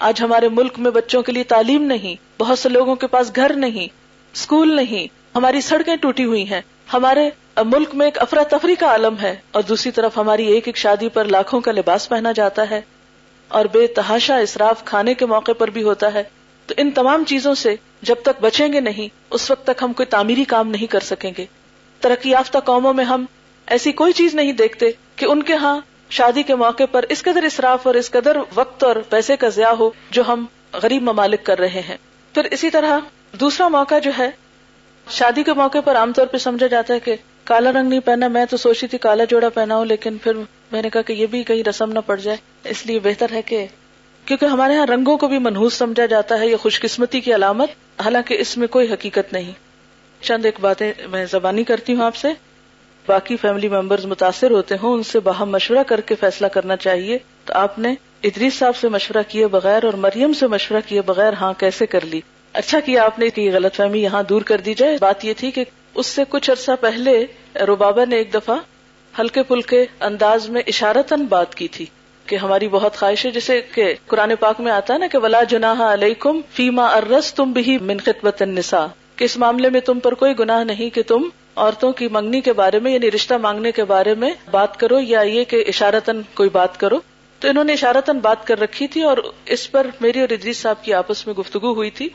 آج 0.09 0.21
ہمارے 0.23 0.49
ملک 0.57 0.79
میں 0.79 0.91
بچوں 0.91 1.23
کے 1.29 1.33
لیے 1.33 1.45
تعلیم 1.53 1.83
نہیں 1.93 2.15
بہت 2.41 2.59
سے 2.59 2.69
لوگوں 2.69 2.95
کے 2.97 3.07
پاس 3.15 3.31
گھر 3.37 3.53
نہیں 3.67 3.89
اسکول 4.35 4.75
نہیں 4.77 5.07
ہماری 5.37 5.61
سڑکیں 5.71 5.95
ٹوٹی 6.03 6.25
ہوئی 6.25 6.47
ہیں 6.51 6.61
ہمارے 6.93 7.29
ملک 7.67 7.95
میں 7.97 8.07
ایک 8.07 8.19
افراتفری 8.23 8.75
کا 8.81 8.87
عالم 8.91 9.15
ہے 9.23 9.35
اور 9.53 9.63
دوسری 9.69 9.91
طرف 9.93 10.17
ہماری 10.19 10.47
ایک 10.55 10.67
ایک 10.69 10.77
شادی 10.77 11.09
پر 11.15 11.25
لاکھوں 11.35 11.61
کا 11.61 11.73
لباس 11.73 12.09
پہنا 12.09 12.33
جاتا 12.37 12.69
ہے 12.71 12.81
اور 13.59 13.65
بے 13.73 13.87
تحاشا 13.97 14.37
اصراف 14.41 14.85
کھانے 14.85 15.15
کے 15.23 15.27
موقع 15.27 15.53
پر 15.59 15.71
بھی 15.77 15.83
ہوتا 15.83 16.13
ہے 16.15 16.23
تو 16.67 16.75
ان 16.79 16.91
تمام 16.95 17.25
چیزوں 17.27 17.55
سے 17.63 17.75
جب 18.11 18.15
تک 18.25 18.41
بچیں 18.41 18.73
گے 18.73 18.81
نہیں 18.81 19.09
اس 19.35 19.51
وقت 19.51 19.65
تک 19.67 19.83
ہم 19.83 19.93
کوئی 19.99 20.07
تعمیری 20.07 20.45
کام 20.49 20.69
نہیں 20.71 20.87
کر 20.93 21.01
سکیں 21.05 21.31
گے 21.39 21.47
ترقی 22.01 22.31
یافتہ 22.31 22.59
قوموں 22.65 22.93
میں 22.95 23.05
ہم 23.05 23.25
ایسی 23.77 23.93
کوئی 24.01 24.13
چیز 24.21 24.35
نہیں 24.35 24.53
دیکھتے 24.59 24.91
کہ 25.17 25.25
ان 25.31 25.43
کے 25.51 25.55
ہاں 25.63 25.79
شادی 26.19 26.43
کے 26.51 26.55
موقع 26.57 26.83
پر 26.91 27.05
اس 27.15 27.23
قدر 27.23 27.45
اصراف 27.45 27.87
اور 27.87 27.95
اس 27.95 28.11
قدر 28.11 28.37
وقت 28.55 28.85
اور 28.85 28.97
پیسے 29.09 29.37
کا 29.37 29.49
ضیاع 29.57 29.73
ہو 29.79 29.91
جو 30.11 30.23
ہم 30.29 30.45
غریب 30.83 31.03
ممالک 31.11 31.45
کر 31.47 31.59
رہے 31.61 31.81
ہیں 31.89 31.97
پھر 32.35 32.45
اسی 32.57 32.71
طرح 32.71 32.99
دوسرا 33.41 33.69
موقع 33.79 33.99
جو 34.05 34.11
ہے 34.19 34.31
شادی 35.19 35.43
کے 35.43 35.53
موقع 35.57 35.79
پر 35.85 35.97
عام 35.97 36.13
طور 36.17 36.27
پہ 36.33 36.39
سمجھا 36.39 36.67
جاتا 36.67 36.95
ہے 36.95 37.01
کہ 37.01 37.15
کالا 37.49 37.71
رنگ 37.75 37.89
نہیں 37.89 38.01
پہنا 38.05 38.27
میں 38.29 38.45
تو 38.47 38.57
سوچی 38.63 38.87
تھی 38.93 38.99
کالا 39.03 39.25
جوڑا 39.29 39.49
پہنا 39.53 39.77
ہوں 39.77 39.85
لیکن 39.91 40.17
پھر 40.23 40.33
میں 40.73 40.81
نے 40.83 40.89
کہا 40.93 41.03
کہ 41.09 41.13
یہ 41.21 41.27
بھی 41.35 41.43
کہیں 41.51 41.63
رسم 41.69 41.93
نہ 41.93 41.99
پڑ 42.07 42.17
جائے 42.23 42.37
اس 42.73 42.85
لیے 42.87 42.99
بہتر 43.03 43.33
ہے 43.33 43.41
کہ 43.51 43.65
کیونکہ 44.27 44.45
ہمارے 44.55 44.75
یہاں 44.75 44.87
رنگوں 44.87 45.17
کو 45.23 45.29
بھی 45.29 45.39
منہوس 45.45 45.75
سمجھا 45.83 46.07
جاتا 46.13 46.39
ہے 46.41 46.49
یہ 46.49 46.57
خوش 46.65 46.81
قسمتی 46.81 47.21
کی 47.27 47.35
علامت 47.35 47.71
حالانکہ 48.05 48.37
اس 48.41 48.57
میں 48.63 48.69
کوئی 48.75 48.93
حقیقت 48.93 49.33
نہیں 49.33 49.53
چند 50.29 50.45
ایک 50.51 50.59
باتیں 50.61 50.93
میں 51.11 51.25
زبانی 51.31 51.65
کرتی 51.71 51.95
ہوں 51.95 52.05
آپ 52.07 52.17
سے 52.25 52.33
باقی 53.07 53.37
فیملی 53.47 53.69
ممبرز 53.77 54.05
متاثر 54.13 54.51
ہوتے 54.59 54.77
ہوں 54.83 54.95
ان 54.95 55.03
سے 55.13 55.21
باہم 55.31 55.51
مشورہ 55.53 55.83
کر 55.93 56.01
کے 56.11 56.15
فیصلہ 56.25 56.47
کرنا 56.59 56.77
چاہیے 56.87 57.19
تو 57.45 57.55
آپ 57.65 57.79
نے 57.87 57.95
ادریس 58.31 58.59
صاحب 58.59 58.77
سے 58.77 58.89
مشورہ 58.99 59.23
کیے 59.29 59.47
بغیر 59.57 59.85
اور 59.85 59.95
مریم 60.07 60.33
سے 60.43 60.47
مشورہ 60.57 60.81
کیے 60.89 61.03
بغیر 61.13 61.33
ہاں 61.41 61.53
کیسے 61.65 61.87
کر 61.97 62.05
لی 62.13 62.21
اچھا 62.63 62.81
کیا 62.85 63.05
آپ 63.05 63.19
نے 63.19 63.29
کہ 63.39 63.51
غلط 63.55 63.77
فہمی 63.77 64.03
یہاں 64.03 64.23
دور 64.29 64.43
کر 64.53 64.61
دی 64.69 64.75
جائے 64.85 64.97
بات 65.01 65.25
یہ 65.25 65.35
تھی 65.39 65.51
کہ 65.59 65.65
اس 66.01 66.07
سے 66.17 66.23
کچھ 66.31 66.51
عرصہ 66.51 66.73
پہلے 66.81 67.13
روبابا 67.67 68.03
نے 68.09 68.17
ایک 68.17 68.33
دفعہ 68.35 68.57
ہلکے 69.19 69.43
پھلکے 69.49 69.85
انداز 70.09 70.49
میں 70.57 70.63
اشارتن 70.73 71.25
بات 71.33 71.55
کی 71.61 71.67
تھی 71.77 71.87
کہ 72.33 72.37
ہماری 72.43 72.69
بہت 72.75 72.97
خواہش 72.99 73.25
ہے 73.27 73.31
جسے 73.39 73.61
کہ 73.75 73.87
قرآن 74.13 74.35
پاک 74.41 74.61
میں 74.67 74.73
آتا 74.73 74.95
ہے 74.95 74.99
نا 74.99 75.07
کہ 75.13 75.19
ولا 75.25 75.43
جناح 75.55 75.83
علیکم 75.93 76.37
کم 76.41 76.55
فیما 76.57 76.87
ارس 76.97 77.33
تم 77.35 77.53
بھی 77.53 77.79
کہ 78.05 79.25
اس 79.25 79.37
معاملے 79.45 79.71
میں 79.77 79.81
تم 79.91 80.01
پر 80.07 80.15
کوئی 80.23 80.39
گناہ 80.39 80.63
نہیں 80.65 80.95
کہ 80.95 81.03
تم 81.07 81.29
عورتوں 81.57 81.93
کی 82.01 82.09
منگنی 82.19 82.41
کے 82.49 82.53
بارے 82.63 82.79
میں 82.81 82.93
یعنی 82.93 83.11
رشتہ 83.11 83.35
مانگنے 83.49 83.73
کے 83.79 83.85
بارے 83.93 84.15
میں 84.25 84.31
بات 84.51 84.77
کرو 84.81 84.99
یا 85.07 85.21
یہ 85.35 85.45
کہ 85.55 85.63
اشارتاً 85.75 86.21
کوئی 86.41 86.49
بات 86.59 86.79
کرو 86.81 86.99
تو 87.41 87.49
انہوں 87.49 87.65
نے 87.65 87.73
اشارتاً 87.79 88.19
بات 88.29 88.47
کر 88.47 88.61
رکھی 88.61 88.87
تھی 88.95 89.03
اور 89.13 89.19
اس 89.57 89.71
پر 89.73 89.87
میری 90.01 90.21
اور 90.21 90.35
ادریس 90.39 90.59
صاحب 90.63 90.85
کی 90.85 90.95
آپس 91.05 91.27
میں 91.27 91.35
گفتگو 91.41 91.73
ہوئی 91.81 91.91
تھی 92.01 92.09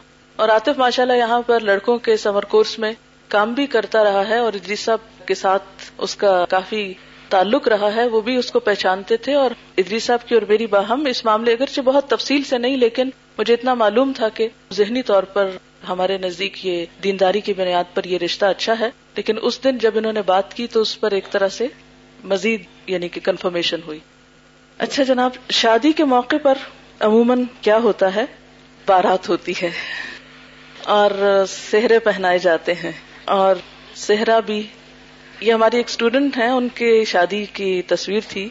اور 0.44 0.50
عاطف 0.50 0.78
ماشاء 0.86 1.04
اللہ 1.04 1.24
یہاں 1.28 1.42
پر 1.52 1.70
لڑکوں 1.72 1.98
کے 2.10 2.18
سمر 2.28 2.46
کورس 2.56 2.78
میں 2.86 2.94
کام 3.34 3.54
بھی 3.58 3.66
کرتا 3.74 4.04
رہا 4.04 4.22
ہے 4.30 4.38
اور 4.48 4.54
ادری 4.58 4.76
صاحب 4.80 5.28
کے 5.28 5.36
ساتھ 5.36 5.86
اس 6.08 6.16
کا 6.24 6.32
کافی 6.50 6.82
تعلق 7.30 7.68
رہا 7.74 7.88
ہے 7.94 8.06
وہ 8.16 8.20
بھی 8.26 8.36
اس 8.40 8.52
کو 8.56 8.60
پہچانتے 8.66 9.16
تھے 9.28 9.34
اور 9.44 9.52
ادری 9.84 10.00
صاحب 10.08 10.28
کی 10.28 10.36
اور 10.40 10.44
میری 10.50 10.66
باہم 10.74 11.06
اس 11.12 11.24
معاملے 11.30 11.54
اگرچہ 11.58 11.82
بہت 11.88 12.08
تفصیل 12.10 12.44
سے 12.50 12.58
نہیں 12.66 12.76
لیکن 12.84 13.10
مجھے 13.38 13.54
اتنا 13.54 13.74
معلوم 13.82 14.12
تھا 14.20 14.28
کہ 14.40 14.48
ذہنی 14.82 15.02
طور 15.08 15.24
پر 15.38 15.56
ہمارے 15.88 16.18
نزدیک 16.26 16.60
یہ 16.66 16.86
دینداری 17.04 17.42
کی 17.48 17.54
بنیاد 17.62 17.90
پر 17.94 18.06
یہ 18.12 18.18
رشتہ 18.26 18.52
اچھا 18.56 18.76
ہے 18.80 18.90
لیکن 19.16 19.38
اس 19.50 19.58
دن 19.64 19.78
جب 19.86 19.98
انہوں 20.02 20.14
نے 20.18 20.22
بات 20.30 20.54
کی 20.60 20.66
تو 20.76 20.82
اس 20.88 20.92
پر 21.06 21.16
ایک 21.20 21.30
طرح 21.38 21.54
سے 21.58 21.68
مزید 22.34 22.68
یعنی 22.96 23.10
کہ 23.16 23.22
کنفرمیشن 23.30 23.86
ہوئی 23.88 24.00
اچھا 24.88 25.04
جناب 25.12 25.40
شادی 25.62 25.92
کے 26.02 26.06
موقع 26.14 26.36
پر 26.44 26.62
عموماً 27.10 27.42
کیا 27.70 27.78
ہوتا 27.88 28.12
ہے 28.20 28.26
بارات 28.92 29.30
ہوتی 29.34 29.54
ہے 29.62 29.72
اور 31.00 31.18
سہرے 31.60 32.00
پہنائے 32.10 32.40
جاتے 32.48 32.74
ہیں 32.84 32.92
اور 33.36 33.56
صحرا 34.06 34.40
بھی 34.46 34.62
یہ 35.42 35.52
ہماری 35.54 35.78
ایک 35.78 35.90
اسٹوڈینٹ 35.90 36.38
ہیں 36.38 36.48
ان 36.50 36.68
کی 36.76 36.94
شادی 37.08 37.44
کی 37.54 37.82
تصویر 37.88 38.20
تھی 38.30 38.48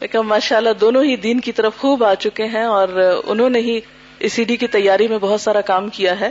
لیکن 0.00 0.26
ماشاء 0.26 0.56
اللہ 0.56 0.72
دونوں 0.80 1.02
ہی 1.04 1.14
دین 1.22 1.40
کی 1.46 1.52
طرف 1.52 1.76
خوب 1.76 2.04
آ 2.04 2.14
چکے 2.24 2.44
ہیں 2.56 2.64
اور 2.64 2.88
انہوں 3.24 3.48
نے 3.50 3.60
ہی 3.60 3.78
ای 4.18 4.28
سی 4.34 4.44
ڈی 4.44 4.56
کی 4.56 4.66
تیاری 4.66 5.08
میں 5.08 5.18
بہت 5.20 5.40
سارا 5.40 5.60
کام 5.70 5.88
کیا 5.96 6.18
ہے 6.20 6.30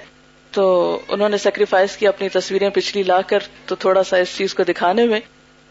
تو 0.52 0.66
انہوں 1.08 1.30
نے 1.30 1.38
سیکریفائز 1.38 1.96
کی 1.98 2.08
اپنی 2.08 2.30
تصویریں 2.30 2.70
پچھلی 2.74 3.04
لا 3.04 3.20
کر 3.28 3.44
تو 3.66 3.76
تھوڑا 3.84 4.04
سا 4.10 4.18
اس 4.18 4.36
چیز 4.38 4.54
کو 4.56 4.64
دکھانے 4.68 5.06
میں 5.08 5.20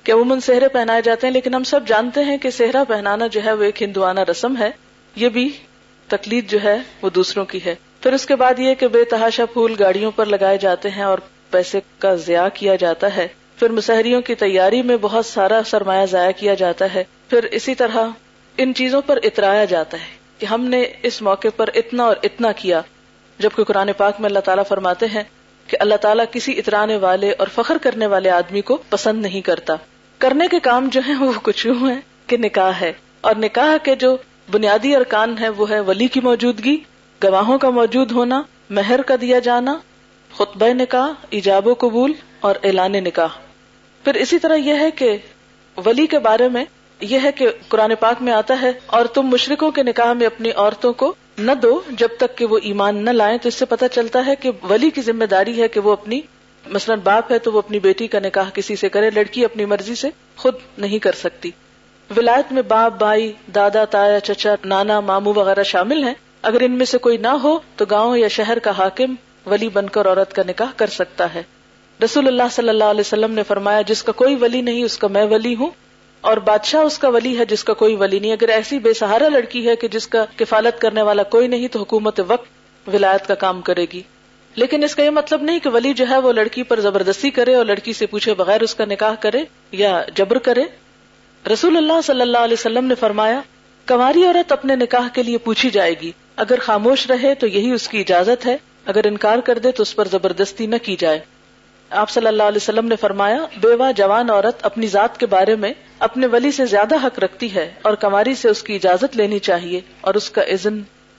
کہ 0.05 0.13
عموماً 0.13 0.41
سہرے 0.41 0.69
پہنائے 0.73 1.03
جاتے 1.05 1.27
ہیں 1.27 1.35
لیکن 1.35 1.55
ہم 1.55 1.65
سب 1.71 1.87
جانتے 1.89 2.25
ہیں 2.25 2.37
کہ 2.43 2.51
سہرا 2.59 2.83
پہنانا 2.89 3.27
جو 3.37 3.45
ہے 3.45 3.53
وہ 3.53 3.63
ایک 3.65 3.83
ہندوانہ 3.83 4.21
رسم 4.31 4.57
ہے 4.59 4.71
یہ 5.25 5.29
بھی 5.39 5.49
تکلیف 6.09 6.51
جو 6.51 6.63
ہے 6.63 6.77
وہ 7.03 7.11
دوسروں 7.15 7.45
کی 7.53 7.59
ہے 7.65 7.75
پھر 8.03 8.13
اس 8.13 8.27
کے 8.27 8.37
بعد 8.45 8.59
یہ 8.59 8.75
کہ 8.81 8.89
بے 8.89 9.05
تحاشا 9.11 9.45
پھول 9.53 9.75
گاڑیوں 9.79 10.11
پر 10.17 10.27
لگائے 10.35 10.59
جاتے 10.63 10.91
ہیں 10.97 11.03
اور 11.03 11.19
پیسے 11.51 11.81
کا 11.99 12.15
ضیاع 12.27 12.49
کیا 12.55 12.75
جاتا 12.81 13.15
ہے 13.17 13.27
پھر 13.59 13.71
مسحریوں 13.73 14.21
کی 14.23 14.35
تیاری 14.43 14.81
میں 14.91 14.97
بہت 15.01 15.27
سارا 15.27 15.61
سرمایہ 15.67 16.07
ضائع 16.11 16.31
کیا 16.37 16.55
جاتا 16.63 16.93
ہے 16.95 17.05
پھر 17.29 17.45
اسی 17.59 17.75
طرح 17.83 18.07
ان 18.65 18.75
چیزوں 18.75 19.01
پر 19.07 19.19
اترایا 19.29 19.65
جاتا 19.75 19.99
ہے 20.01 20.15
کہ 20.39 20.47
ہم 20.47 20.65
نے 20.75 20.85
اس 21.11 21.21
موقع 21.23 21.49
پر 21.57 21.71
اتنا 21.83 22.05
اور 22.05 22.17
اتنا 22.29 22.53
کیا 22.63 22.81
جبکہ 23.45 23.65
قرآن 23.65 23.91
پاک 23.97 24.21
میں 24.21 24.29
اللہ 24.29 24.39
تعالیٰ 24.45 24.65
فرماتے 24.69 25.07
ہیں 25.15 25.23
کہ 25.67 25.77
اللہ 25.81 25.95
تعالیٰ 26.01 26.25
کسی 26.33 26.53
اترانے 26.59 26.97
والے 27.05 27.31
اور 27.39 27.47
فخر 27.55 27.79
کرنے 27.83 28.07
والے 28.15 28.31
آدمی 28.31 28.61
کو 28.71 28.77
پسند 28.91 29.23
نہیں 29.23 29.41
کرتا 29.49 29.75
کرنے 30.25 30.47
کے 30.51 30.61
کام 30.69 30.89
جو 30.93 31.01
ہیں 31.07 31.15
وہ 31.21 31.33
کچھ 31.43 31.67
یوں 31.67 31.75
ہیں 31.89 32.01
کہ 32.27 32.37
نکاح 32.45 32.81
ہے 32.81 32.93
اور 33.29 33.35
نکاح 33.39 33.77
کے 33.85 33.95
جو 34.05 34.17
بنیادی 34.53 34.95
ارکان 34.97 35.35
ہے 35.41 35.49
وہ 35.61 35.71
ہے 35.71 35.81
ولی 35.91 36.07
کی 36.17 36.21
موجودگی 36.25 36.77
گواہوں 37.25 37.59
کا 37.59 37.71
موجود 37.81 38.11
ہونا 38.19 38.43
مہر 38.79 39.03
کا 39.07 39.15
دیا 39.21 39.39
جانا 39.49 39.77
خطبہ 40.39 40.67
نکاح 40.81 41.25
ایجاب 41.37 41.67
و 41.67 41.73
قبول 41.83 42.13
اور 42.47 42.55
اعلان 42.71 42.93
نکاح 43.05 43.37
پھر 44.05 44.15
اسی 44.25 44.39
طرح 44.39 44.57
یہ 44.65 44.75
ہے 44.85 44.91
کہ 44.97 45.17
ولی 45.85 46.07
کے 46.15 46.19
بارے 46.27 46.49
میں 46.57 46.65
یہ 47.13 47.19
ہے 47.25 47.31
کہ 47.39 47.49
قرآن 47.69 47.93
پاک 48.01 48.21
میں 48.27 48.33
آتا 48.33 48.61
ہے 48.63 48.73
اور 48.99 49.07
تم 49.15 49.29
مشرقوں 49.33 49.71
کے 49.79 49.83
نکاح 49.83 50.13
میں 50.21 50.27
اپنی 50.27 50.51
عورتوں 50.57 50.93
کو 51.03 51.13
نہ 51.39 51.53
دو 51.63 51.81
جب 52.03 52.17
تک 52.19 52.37
کہ 52.39 52.47
وہ 52.51 52.59
ایمان 52.71 53.05
نہ 53.05 53.11
لائیں 53.11 53.37
تو 53.43 53.49
اس 53.49 53.55
سے 53.55 53.65
پتا 53.73 53.89
چلتا 53.97 54.25
ہے 54.27 54.37
کہ 54.45 54.51
ولی 54.71 54.91
کی 54.99 55.03
ذمہ 55.09 55.25
داری 55.31 55.61
ہے 55.61 55.69
کہ 55.77 55.81
وہ 55.89 55.93
اپنی 55.93 56.21
مثلا 56.77 56.95
باپ 57.09 57.33
ہے 57.33 57.39
تو 57.47 57.53
وہ 57.53 57.59
اپنی 57.59 57.79
بیٹی 57.89 58.07
کا 58.15 58.19
نکاح 58.25 58.51
کسی 58.55 58.77
سے 58.77 58.89
کرے 58.97 59.11
لڑکی 59.19 59.45
اپنی 59.45 59.65
مرضی 59.73 59.95
سے 60.05 60.11
خود 60.45 60.55
نہیں 60.85 60.99
کر 61.09 61.15
سکتی 61.23 61.51
ولایت 62.17 62.53
میں 62.53 62.63
باپ 62.73 62.99
بھائی 62.99 63.33
دادا 63.55 63.85
تایا 63.97 64.21
چچا 64.31 64.55
نانا 64.75 65.01
مامو 65.11 65.33
وغیرہ 65.37 65.63
شامل 65.73 66.03
ہیں 66.05 66.15
اگر 66.53 66.61
ان 66.69 66.79
میں 66.79 66.87
سے 66.95 66.99
کوئی 67.09 67.17
نہ 67.29 67.37
ہو 67.43 67.59
تو 67.77 67.85
گاؤں 67.91 68.17
یا 68.17 68.29
شہر 68.39 68.59
کا 68.65 68.71
حاکم 68.79 69.15
ولی 69.51 69.69
بن 69.75 69.89
کر 69.97 70.09
عورت 70.09 70.33
کا 70.35 70.43
نکاح 70.49 70.71
کر 70.77 70.93
سکتا 71.01 71.33
ہے 71.35 71.43
رسول 72.05 72.27
اللہ 72.29 72.49
صلی 72.53 72.69
اللہ 72.69 72.91
علیہ 72.95 73.01
وسلم 73.07 73.33
نے 73.35 73.43
فرمایا 73.51 73.81
جس 73.91 74.03
کا 74.09 74.13
کوئی 74.23 74.35
ولی 74.41 74.61
نہیں 74.69 74.83
اس 74.85 74.97
کا 74.99 75.07
میں 75.17 75.25
ولی 75.31 75.55
ہوں 75.61 75.71
اور 76.31 76.37
بادشاہ 76.51 76.81
اس 76.89 76.99
کا 76.99 77.09
ولی 77.17 77.37
ہے 77.39 77.45
جس 77.53 77.65
کا 77.65 77.75
کوئی 77.83 77.95
ولی 77.97 78.19
نہیں 78.19 78.33
اگر 78.33 78.49
ایسی 78.55 78.79
بے 78.87 78.93
سہارا 79.01 79.29
لڑکی 79.35 79.67
ہے 79.69 79.77
کہ 79.83 79.89
جس 79.97 80.07
کا 80.15 80.25
کفالت 80.37 80.81
کرنے 80.81 81.03
والا 81.09 81.23
کوئی 81.35 81.49
نہیں 81.53 81.69
تو 81.77 81.81
حکومت 81.83 82.21
وقت 82.27 82.89
ولایت 82.95 83.27
کا 83.27 83.35
کام 83.45 83.61
کرے 83.71 83.87
گی 83.93 84.03
لیکن 84.63 84.85
اس 84.85 84.95
کا 84.97 85.03
یہ 85.03 85.11
مطلب 85.21 85.43
نہیں 85.43 85.59
کہ 85.65 85.69
ولی 85.73 85.93
جو 85.95 86.09
ہے 86.11 86.19
وہ 86.27 86.33
لڑکی 86.33 86.63
پر 86.69 86.81
زبردستی 86.81 87.31
کرے 87.39 87.55
اور 87.55 87.65
لڑکی 87.67 87.93
سے 88.01 88.07
پوچھے 88.13 88.35
بغیر 88.35 88.61
اس 88.67 88.75
کا 88.75 88.85
نکاح 88.91 89.15
کرے 89.21 89.45
یا 89.81 90.01
جبر 90.21 90.39
کرے 90.49 90.65
رسول 91.53 91.77
اللہ 91.77 92.01
صلی 92.05 92.21
اللہ 92.21 92.47
علیہ 92.51 92.57
وسلم 92.59 92.85
نے 92.85 92.95
فرمایا 93.01 93.41
کماری 93.93 94.25
عورت 94.25 94.53
اپنے 94.53 94.77
نکاح 94.77 95.09
کے 95.15 95.23
لیے 95.23 95.39
پوچھی 95.49 95.71
جائے 95.79 95.95
گی 96.01 96.11
اگر 96.47 96.59
خاموش 96.69 97.07
رہے 97.11 97.35
تو 97.41 97.47
یہی 97.59 97.71
اس 97.73 97.89
کی 97.89 98.01
اجازت 98.01 98.47
ہے 98.47 98.57
اگر 98.93 99.07
انکار 99.07 99.39
کر 99.47 99.59
دے 99.65 99.71
تو 99.79 99.83
اس 99.83 99.95
پر 99.97 100.09
زبردستی 100.11 100.67
نہ 100.73 100.77
کی 100.83 100.95
جائے 100.99 101.19
آپ 102.03 102.11
صلی 102.11 102.27
اللہ 102.27 102.43
علیہ 102.51 102.63
وسلم 102.63 102.87
نے 102.89 102.97
فرمایا 103.01 103.45
بیوہ 103.63 103.91
جوان 103.97 104.31
عورت 104.31 104.65
اپنی 104.67 104.87
ذات 104.95 105.19
کے 105.21 105.27
بارے 105.35 105.55
میں 105.65 105.73
اپنے 106.07 106.27
ولی 106.33 106.51
سے 106.53 106.67
زیادہ 106.75 106.95
حق 107.05 107.19
رکھتی 107.25 107.55
ہے 107.55 107.71
اور 107.91 107.95
کماری 108.05 108.35
سے 108.43 108.49
اس 108.49 108.63
کی 108.63 108.75
اجازت 108.75 109.17
لینی 109.17 109.39
چاہیے 109.49 109.81
اور 110.11 110.15
اس 110.21 110.31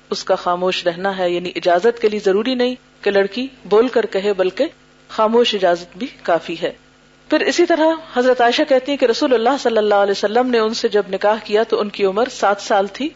اس 0.09 0.23
کا 0.23 0.33
کا 0.35 0.35
خاموش 0.41 0.85
رہنا 0.87 1.17
ہے 1.17 1.29
یعنی 1.31 1.51
اجازت 1.61 1.99
کے 2.01 2.09
لیے 2.09 2.19
ضروری 2.25 2.53
نہیں 2.55 2.75
کہ 3.03 3.11
لڑکی 3.11 3.45
بول 3.69 3.87
کر 3.95 4.05
کہے 4.11 4.33
بلکہ 4.41 4.67
خاموش 5.15 5.53
اجازت 5.55 5.97
بھی 6.03 6.07
کافی 6.29 6.55
ہے 6.61 6.71
پھر 7.29 7.41
اسی 7.51 7.65
طرح 7.71 7.93
حضرت 8.13 8.41
عائشہ 8.41 8.61
کہتی 8.69 8.91
ہیں 8.91 8.97
کہ 8.99 9.05
رسول 9.15 9.33
اللہ 9.33 9.57
صلی 9.63 9.77
اللہ 9.77 10.05
علیہ 10.05 10.11
وسلم 10.17 10.49
نے 10.51 10.59
ان 10.65 10.73
سے 10.83 10.87
جب 10.95 11.09
نکاح 11.13 11.43
کیا 11.45 11.63
تو 11.73 11.79
ان 11.81 11.89
کی 11.97 12.05
عمر 12.11 12.29
سات 12.41 12.61
سال 12.67 12.87
تھی 12.99 13.09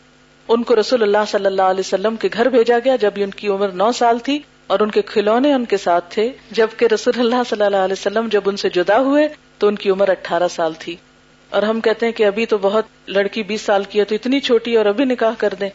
ان 0.55 0.63
کو 0.69 0.75
رسول 0.79 1.01
اللہ 1.03 1.25
صلی 1.27 1.45
اللہ 1.45 1.69
علیہ 1.75 1.79
وسلم 1.85 2.15
کے 2.21 2.29
گھر 2.33 2.49
بھیجا 2.55 2.77
گیا 2.85 2.95
جب 3.01 3.11
ان 3.23 3.31
کی 3.41 3.47
عمر 3.55 3.71
نو 3.81 3.91
سال 3.97 4.19
تھی 4.27 4.39
اور 4.73 4.79
ان 4.79 4.91
کے 4.91 5.01
کھلونے 5.11 5.53
ان 5.53 5.65
کے 5.73 5.77
ساتھ 5.83 6.05
تھے 6.13 6.27
جبکہ 6.59 6.87
رسول 6.93 7.19
اللہ 7.19 7.43
صلی 7.49 7.65
اللہ 7.65 7.83
علیہ 7.87 7.99
وسلم 7.99 8.27
جب 8.31 8.49
ان 8.49 8.57
سے 8.57 8.69
جدا 8.77 8.99
ہوئے 9.09 9.27
تو 9.59 9.67
ان 9.67 9.75
کی 9.83 9.89
عمر 9.89 10.09
اٹھارہ 10.09 10.47
سال 10.51 10.73
تھی 10.79 10.95
اور 11.59 11.63
ہم 11.63 11.79
کہتے 11.87 12.05
ہیں 12.05 12.13
کہ 12.17 12.25
ابھی 12.25 12.45
تو 12.51 12.57
بہت 12.61 12.85
لڑکی 13.17 13.43
بیس 13.49 13.61
سال 13.61 13.83
کی 13.89 13.99
ہے 13.99 14.03
تو 14.11 14.15
اتنی 14.15 14.39
چھوٹی 14.47 14.75
اور 14.77 14.85
ابھی 14.93 15.05
نکاح 15.05 15.33
کر 15.37 15.53
دیں 15.59 15.69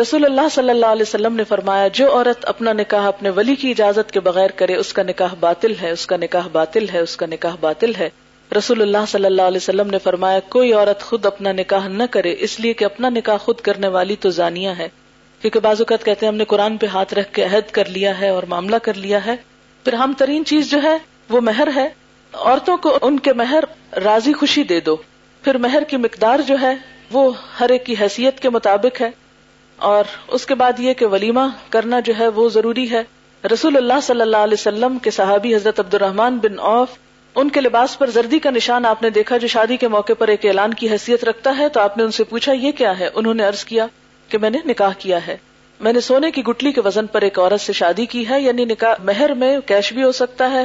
رسول 0.00 0.24
اللہ 0.24 0.48
صلی 0.52 0.70
اللہ 0.70 0.94
علیہ 0.96 1.02
وسلم 1.08 1.34
نے 1.36 1.44
فرمایا 1.48 1.86
جو 1.98 2.12
عورت 2.14 2.44
اپنا 2.48 2.72
نکاح 2.72 3.06
اپنے 3.08 3.30
ولی 3.36 3.54
کی 3.60 3.70
اجازت 3.70 4.10
کے 4.12 4.20
بغیر 4.30 4.50
کرے 4.56 4.74
اس 4.76 4.92
کا 4.92 5.02
نکاح 5.02 5.34
باطل 5.40 5.74
ہے 5.82 5.90
اس 5.90 6.06
کا 6.06 6.16
نکاح 6.22 6.48
باطل 6.52 6.88
ہے 6.92 7.00
اس 7.00 7.16
کا 7.16 7.26
نکاح 7.26 7.56
باطل 7.60 7.94
ہے 7.98 8.08
رسول 8.56 8.82
اللہ 8.82 9.04
صلی 9.08 9.26
اللہ 9.26 9.48
علیہ 9.50 9.62
وسلم 9.62 9.90
نے 9.90 9.98
فرمایا 10.02 10.38
کوئی 10.50 10.72
عورت 10.72 11.02
خود 11.04 11.26
اپنا 11.26 11.52
نکاح 11.52 11.88
نہ 11.96 12.02
کرے 12.10 12.34
اس 12.46 12.58
لیے 12.60 12.72
کہ 12.74 12.84
اپنا 12.84 13.08
نکاح 13.16 13.36
خود 13.44 13.60
کرنے 13.66 13.88
والی 13.96 14.16
تو 14.20 14.30
زانیہ 14.36 14.70
ہے 14.78 14.88
کیونکہ 15.40 15.60
بعض 15.66 15.80
اوقات 15.80 16.04
کہتے 16.04 16.26
ہیں 16.26 16.30
ہم 16.30 16.36
نے 16.36 16.44
قرآن 16.52 16.76
پہ 16.76 16.86
ہاتھ 16.92 17.12
رکھ 17.14 17.32
کے 17.34 17.44
عہد 17.44 17.70
کر 17.72 17.88
لیا 17.96 18.18
ہے 18.20 18.28
اور 18.36 18.42
معاملہ 18.52 18.76
کر 18.82 18.94
لیا 19.02 19.24
ہے 19.26 19.34
پھر 19.84 19.92
ہم 20.02 20.12
ترین 20.18 20.44
چیز 20.52 20.70
جو 20.70 20.82
ہے 20.82 20.96
وہ 21.30 21.40
مہر 21.50 21.68
ہے 21.74 21.88
عورتوں 22.32 22.76
کو 22.86 22.96
ان 23.10 23.18
کے 23.26 23.32
مہر 23.42 23.64
راضی 24.04 24.32
خوشی 24.40 24.62
دے 24.72 24.80
دو 24.88 24.96
پھر 25.44 25.58
مہر 25.66 25.82
کی 25.88 25.96
مقدار 25.96 26.40
جو 26.46 26.56
ہے 26.60 26.74
وہ 27.12 27.30
ہر 27.60 27.68
ایک 27.76 27.84
کی 27.86 27.94
حیثیت 28.00 28.40
کے 28.40 28.50
مطابق 28.56 29.00
ہے 29.00 29.10
اور 29.90 30.04
اس 30.38 30.46
کے 30.46 30.54
بعد 30.62 30.80
یہ 30.80 30.94
کہ 31.02 31.06
ولیمہ 31.16 31.46
کرنا 31.70 32.00
جو 32.08 32.12
ہے 32.18 32.28
وہ 32.40 32.48
ضروری 32.58 32.90
ہے 32.90 33.02
رسول 33.52 33.76
اللہ 33.76 34.00
صلی 34.02 34.20
اللہ 34.20 34.44
علیہ 34.48 34.58
وسلم 34.60 34.98
کے 35.02 35.10
صحابی 35.20 35.54
حضرت 35.54 35.80
عبد 35.80 35.94
الرحمان 35.94 36.38
بن 36.42 36.58
اوف 36.72 36.96
ان 37.40 37.48
کے 37.56 37.60
لباس 37.60 37.96
پر 37.98 38.10
زردی 38.10 38.38
کا 38.44 38.50
نشان 38.50 38.86
آپ 38.86 39.02
نے 39.02 39.08
دیکھا 39.16 39.36
جو 39.42 39.48
شادی 39.48 39.76
کے 39.82 39.88
موقع 39.88 40.12
پر 40.18 40.28
ایک 40.28 40.46
اعلان 40.46 40.72
کی 40.78 40.88
حیثیت 40.90 41.24
رکھتا 41.24 41.52
ہے 41.58 41.68
تو 41.72 41.80
آپ 41.80 41.96
نے 41.98 42.02
ان 42.04 42.10
سے 42.16 42.24
پوچھا 42.30 42.52
یہ 42.52 42.72
کیا 42.78 42.98
ہے 42.98 43.08
انہوں 43.20 43.34
نے 43.40 43.46
ارض 43.46 43.62
کیا 43.64 43.86
کہ 44.28 44.38
میں 44.42 44.50
نے 44.50 44.58
نکاح 44.70 44.92
کیا 45.04 45.18
ہے 45.26 45.36
میں 45.86 45.92
نے 45.92 46.00
سونے 46.06 46.30
کی 46.38 46.42
گٹلی 46.48 46.72
کے 46.72 46.80
وزن 46.84 47.06
پر 47.12 47.22
ایک 47.28 47.38
عورت 47.38 47.60
سے 47.66 47.72
شادی 47.82 48.06
کی 48.14 48.24
ہے 48.28 48.40
یعنی 48.42 48.64
نکاح 48.72 49.04
مہر 49.10 49.34
میں 49.42 49.56
کیش 49.66 49.92
بھی 49.92 50.02
ہو 50.04 50.10
سکتا 50.22 50.50
ہے 50.52 50.64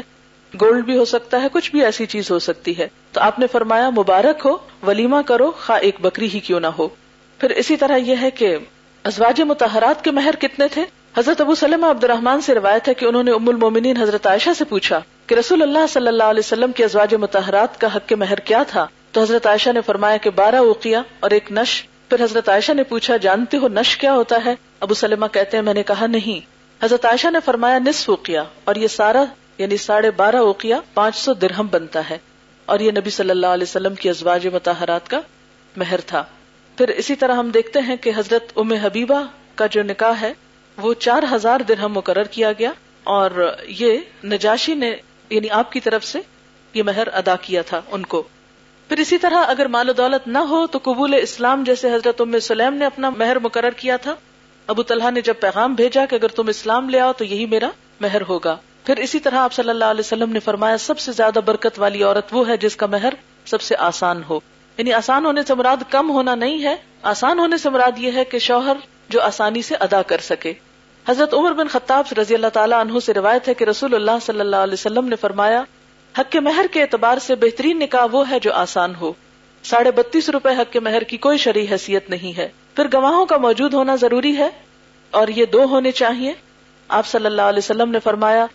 گولڈ 0.61 0.83
بھی 0.85 0.97
ہو 0.97 1.05
سکتا 1.13 1.41
ہے 1.41 1.47
کچھ 1.53 1.69
بھی 1.71 1.83
ایسی 1.85 2.05
چیز 2.15 2.31
ہو 2.31 2.39
سکتی 2.47 2.77
ہے 2.77 2.87
تو 3.13 3.21
آپ 3.27 3.39
نے 3.39 3.47
فرمایا 3.51 3.89
مبارک 4.01 4.45
ہو 4.45 4.55
ولیمہ 4.87 5.21
کرو 5.27 5.51
خا 5.65 5.75
ایک 5.89 6.01
بکری 6.01 6.27
ہی 6.33 6.39
کیوں 6.49 6.59
نہ 6.59 6.73
ہو 6.79 6.87
پھر 7.39 7.49
اسی 7.63 7.77
طرح 7.83 7.97
یہ 8.09 8.15
ہے 8.21 8.31
کہ 8.41 8.55
ازواج 9.11 9.41
متحرات 9.53 10.03
کے 10.03 10.11
مہر 10.21 10.35
کتنے 10.41 10.67
تھے 10.73 10.83
حضرت 11.17 11.41
ابو 11.41 11.55
سلم 11.63 11.83
عبد 11.83 12.03
الرحمان 12.03 12.41
سے 12.41 12.55
روایت 12.55 12.87
ہے 12.87 12.93
کہ 12.93 13.05
انہوں 13.05 13.23
نے 13.23 13.31
ام 13.31 13.49
المومنین 13.49 13.97
حضرت 13.97 14.27
عائشہ 14.27 14.53
سے 14.57 14.65
پوچھا 14.69 14.99
کہ 15.27 15.35
رسول 15.35 15.61
اللہ 15.61 15.85
صلی 15.89 16.07
اللہ 16.07 16.23
علیہ 16.33 16.43
وسلم 16.45 16.71
کی 16.75 16.83
ازواج 16.83 17.13
متحرات 17.23 17.79
کا 17.81 17.95
حق 17.95 18.11
مہر 18.19 18.39
کیا 18.49 18.63
تھا 18.67 18.85
تو 19.11 19.21
حضرت 19.21 19.45
عائشہ 19.47 19.69
نے 19.73 19.81
فرمایا 19.85 20.17
کہ 20.23 20.29
بارہ 20.39 20.55
اوقیہ 20.71 20.97
اور 21.25 21.31
ایک 21.31 21.51
نش 21.59 21.81
پھر 22.09 22.23
حضرت 22.23 22.49
عائشہ 22.49 22.71
نے 22.75 22.83
پوچھا 22.89 23.17
جانتے 23.25 23.57
ہو 23.57 23.67
نش 23.73 23.95
کیا 23.97 24.13
ہوتا 24.13 24.39
ہے 24.45 24.53
ابو 24.87 24.93
سلمہ 25.03 25.25
کہتے 25.33 25.57
ہیں 25.57 25.63
میں 25.63 25.73
نے 25.73 25.83
کہا 25.91 26.07
نہیں 26.07 26.51
حضرت 26.83 27.05
عائشہ 27.05 27.27
نے 27.33 27.39
فرمایا 27.45 27.77
نصف 27.85 28.09
اوقیا 28.09 28.43
اور 28.71 28.75
یہ 28.83 28.87
سارا 28.95 29.23
یعنی 29.57 29.77
ساڑھے 29.77 30.11
بارہ 30.17 30.35
اوقیہ 30.49 30.75
پانچ 30.93 31.15
سو 31.17 31.33
درہم 31.45 31.67
بنتا 31.71 32.01
ہے 32.09 32.17
اور 32.73 32.79
یہ 32.79 32.91
نبی 32.97 33.09
صلی 33.19 33.29
اللہ 33.29 33.55
علیہ 33.57 33.67
وسلم 33.69 33.95
کی 34.01 34.09
ازواج 34.09 34.47
متحرات 34.53 35.07
کا 35.09 35.19
مہر 35.77 36.01
تھا 36.07 36.23
پھر 36.77 36.89
اسی 37.01 37.15
طرح 37.23 37.35
ہم 37.37 37.49
دیکھتے 37.53 37.79
ہیں 37.87 37.95
کہ 38.01 38.11
حضرت 38.17 38.51
ام 38.63 38.71
حبیبہ 38.83 39.21
کا 39.55 39.65
جو 39.71 39.83
نکاح 39.83 40.21
ہے 40.21 40.33
وہ 40.81 40.93
چار 41.07 41.23
ہزار 41.31 41.59
درہم 41.67 41.93
مقرر 41.93 42.27
کیا 42.37 42.51
گیا 42.59 42.71
اور 43.17 43.31
یہ 43.79 43.97
نجاشی 44.31 44.73
نے 44.83 44.93
یعنی 45.29 45.49
آپ 45.59 45.71
کی 45.71 45.79
طرف 45.79 46.03
سے 46.05 46.19
یہ 46.73 46.83
مہر 46.83 47.07
ادا 47.17 47.35
کیا 47.41 47.61
تھا 47.67 47.81
ان 47.97 48.05
کو 48.13 48.21
پھر 48.87 48.99
اسی 48.99 49.17
طرح 49.17 49.43
اگر 49.47 49.67
مال 49.75 49.89
و 49.89 49.93
دولت 49.97 50.27
نہ 50.27 50.37
ہو 50.49 50.65
تو 50.71 50.79
قبول 50.83 51.13
اسلام 51.21 51.63
جیسے 51.65 51.93
حضرت 51.93 52.21
ام 52.21 52.37
سلیم 52.47 52.73
نے 52.77 52.85
اپنا 52.85 53.09
مہر 53.17 53.39
مقرر 53.43 53.71
کیا 53.77 53.97
تھا 54.05 54.15
ابو 54.73 54.83
طلحہ 54.89 55.11
نے 55.11 55.21
جب 55.27 55.39
پیغام 55.39 55.73
بھیجا 55.75 56.05
کہ 56.09 56.15
اگر 56.15 56.27
تم 56.35 56.47
اسلام 56.47 56.89
لے 56.89 56.99
آؤ 56.99 57.11
تو 57.17 57.23
یہی 57.25 57.45
میرا 57.53 57.69
مہر 58.01 58.21
ہوگا 58.29 58.55
پھر 58.85 58.97
اسی 59.05 59.19
طرح 59.25 59.39
آپ 59.39 59.53
صلی 59.53 59.69
اللہ 59.69 59.91
علیہ 59.93 60.05
وسلم 60.05 60.31
نے 60.33 60.39
فرمایا 60.45 60.77
سب 60.85 60.99
سے 60.99 61.11
زیادہ 61.11 61.39
برکت 61.45 61.79
والی 61.79 62.03
عورت 62.03 62.33
وہ 62.33 62.47
ہے 62.47 62.57
جس 62.63 62.75
کا 62.75 62.85
مہر 62.91 63.13
سب 63.53 63.61
سے 63.61 63.75
آسان 63.89 64.23
ہو 64.29 64.39
یعنی 64.77 64.93
آسان 64.93 65.25
ہونے 65.25 65.41
سے 65.47 65.53
مراد 65.55 65.83
کم 65.89 66.09
ہونا 66.11 66.35
نہیں 66.35 66.63
ہے 66.63 66.75
آسان 67.11 67.39
ہونے 67.39 67.57
سے 67.63 67.69
مراد 67.69 67.99
یہ 68.01 68.11
ہے 68.15 68.25
کہ 68.31 68.39
شوہر 68.49 68.77
جو 69.09 69.21
آسانی 69.21 69.61
سے 69.61 69.75
ادا 69.85 70.01
کر 70.07 70.19
سکے 70.29 70.53
حضرت 71.07 71.33
عمر 71.33 71.51
بن 71.53 71.67
خطاب 71.67 72.11
رضی 72.17 72.33
اللہ 72.35 72.51
تعالیٰ 72.53 72.77
عنہ 72.81 72.99
سے 73.05 73.13
روایت 73.13 73.47
ہے 73.47 73.53
کہ 73.61 73.65
رسول 73.69 73.93
اللہ 73.95 74.19
صلی 74.25 74.39
اللہ 74.39 74.61
علیہ 74.67 74.73
وسلم 74.79 75.07
نے 75.09 75.15
فرمایا 75.21 75.61
حق 76.19 76.31
کے 76.31 76.39
مہر 76.45 76.65
کے 76.73 76.81
اعتبار 76.81 77.17
سے 77.25 77.35
بہترین 77.41 77.79
نکاح 77.79 78.05
وہ 78.11 78.29
ہے 78.29 78.39
جو 78.45 78.53
آسان 78.59 78.93
ہو 78.99 79.11
ساڑھے 79.71 79.91
بتیس 79.97 80.29
روپے 80.35 80.49
حق 80.61 80.71
کے 80.73 80.79
مہر 80.87 81.03
کی 81.11 81.17
کوئی 81.27 81.37
شرعی 81.45 81.65
حیثیت 81.71 82.09
نہیں 82.09 82.37
ہے 82.37 82.47
پھر 82.75 82.87
گواہوں 82.93 83.25
کا 83.33 83.37
موجود 83.47 83.73
ہونا 83.79 83.95
ضروری 84.05 84.35
ہے 84.37 84.47
اور 85.21 85.27
یہ 85.35 85.45
دو 85.53 85.63
ہونے 85.75 85.91
چاہیے 85.99 86.33
آپ 87.01 87.07
صلی 87.07 87.25
اللہ 87.25 87.49
علیہ 87.53 87.63
وسلم 87.65 87.91
نے 87.91 87.99
فرمایا 88.03 88.45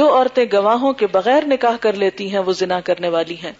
جو 0.00 0.12
عورتیں 0.14 0.44
گواہوں 0.52 0.92
کے 1.02 1.06
بغیر 1.12 1.44
نکاح 1.52 1.76
کر 1.80 1.96
لیتی 2.06 2.30
ہیں 2.32 2.38
وہ 2.46 2.52
زنا 2.62 2.80
کرنے 2.90 3.08
والی 3.16 3.36
ہیں 3.42 3.52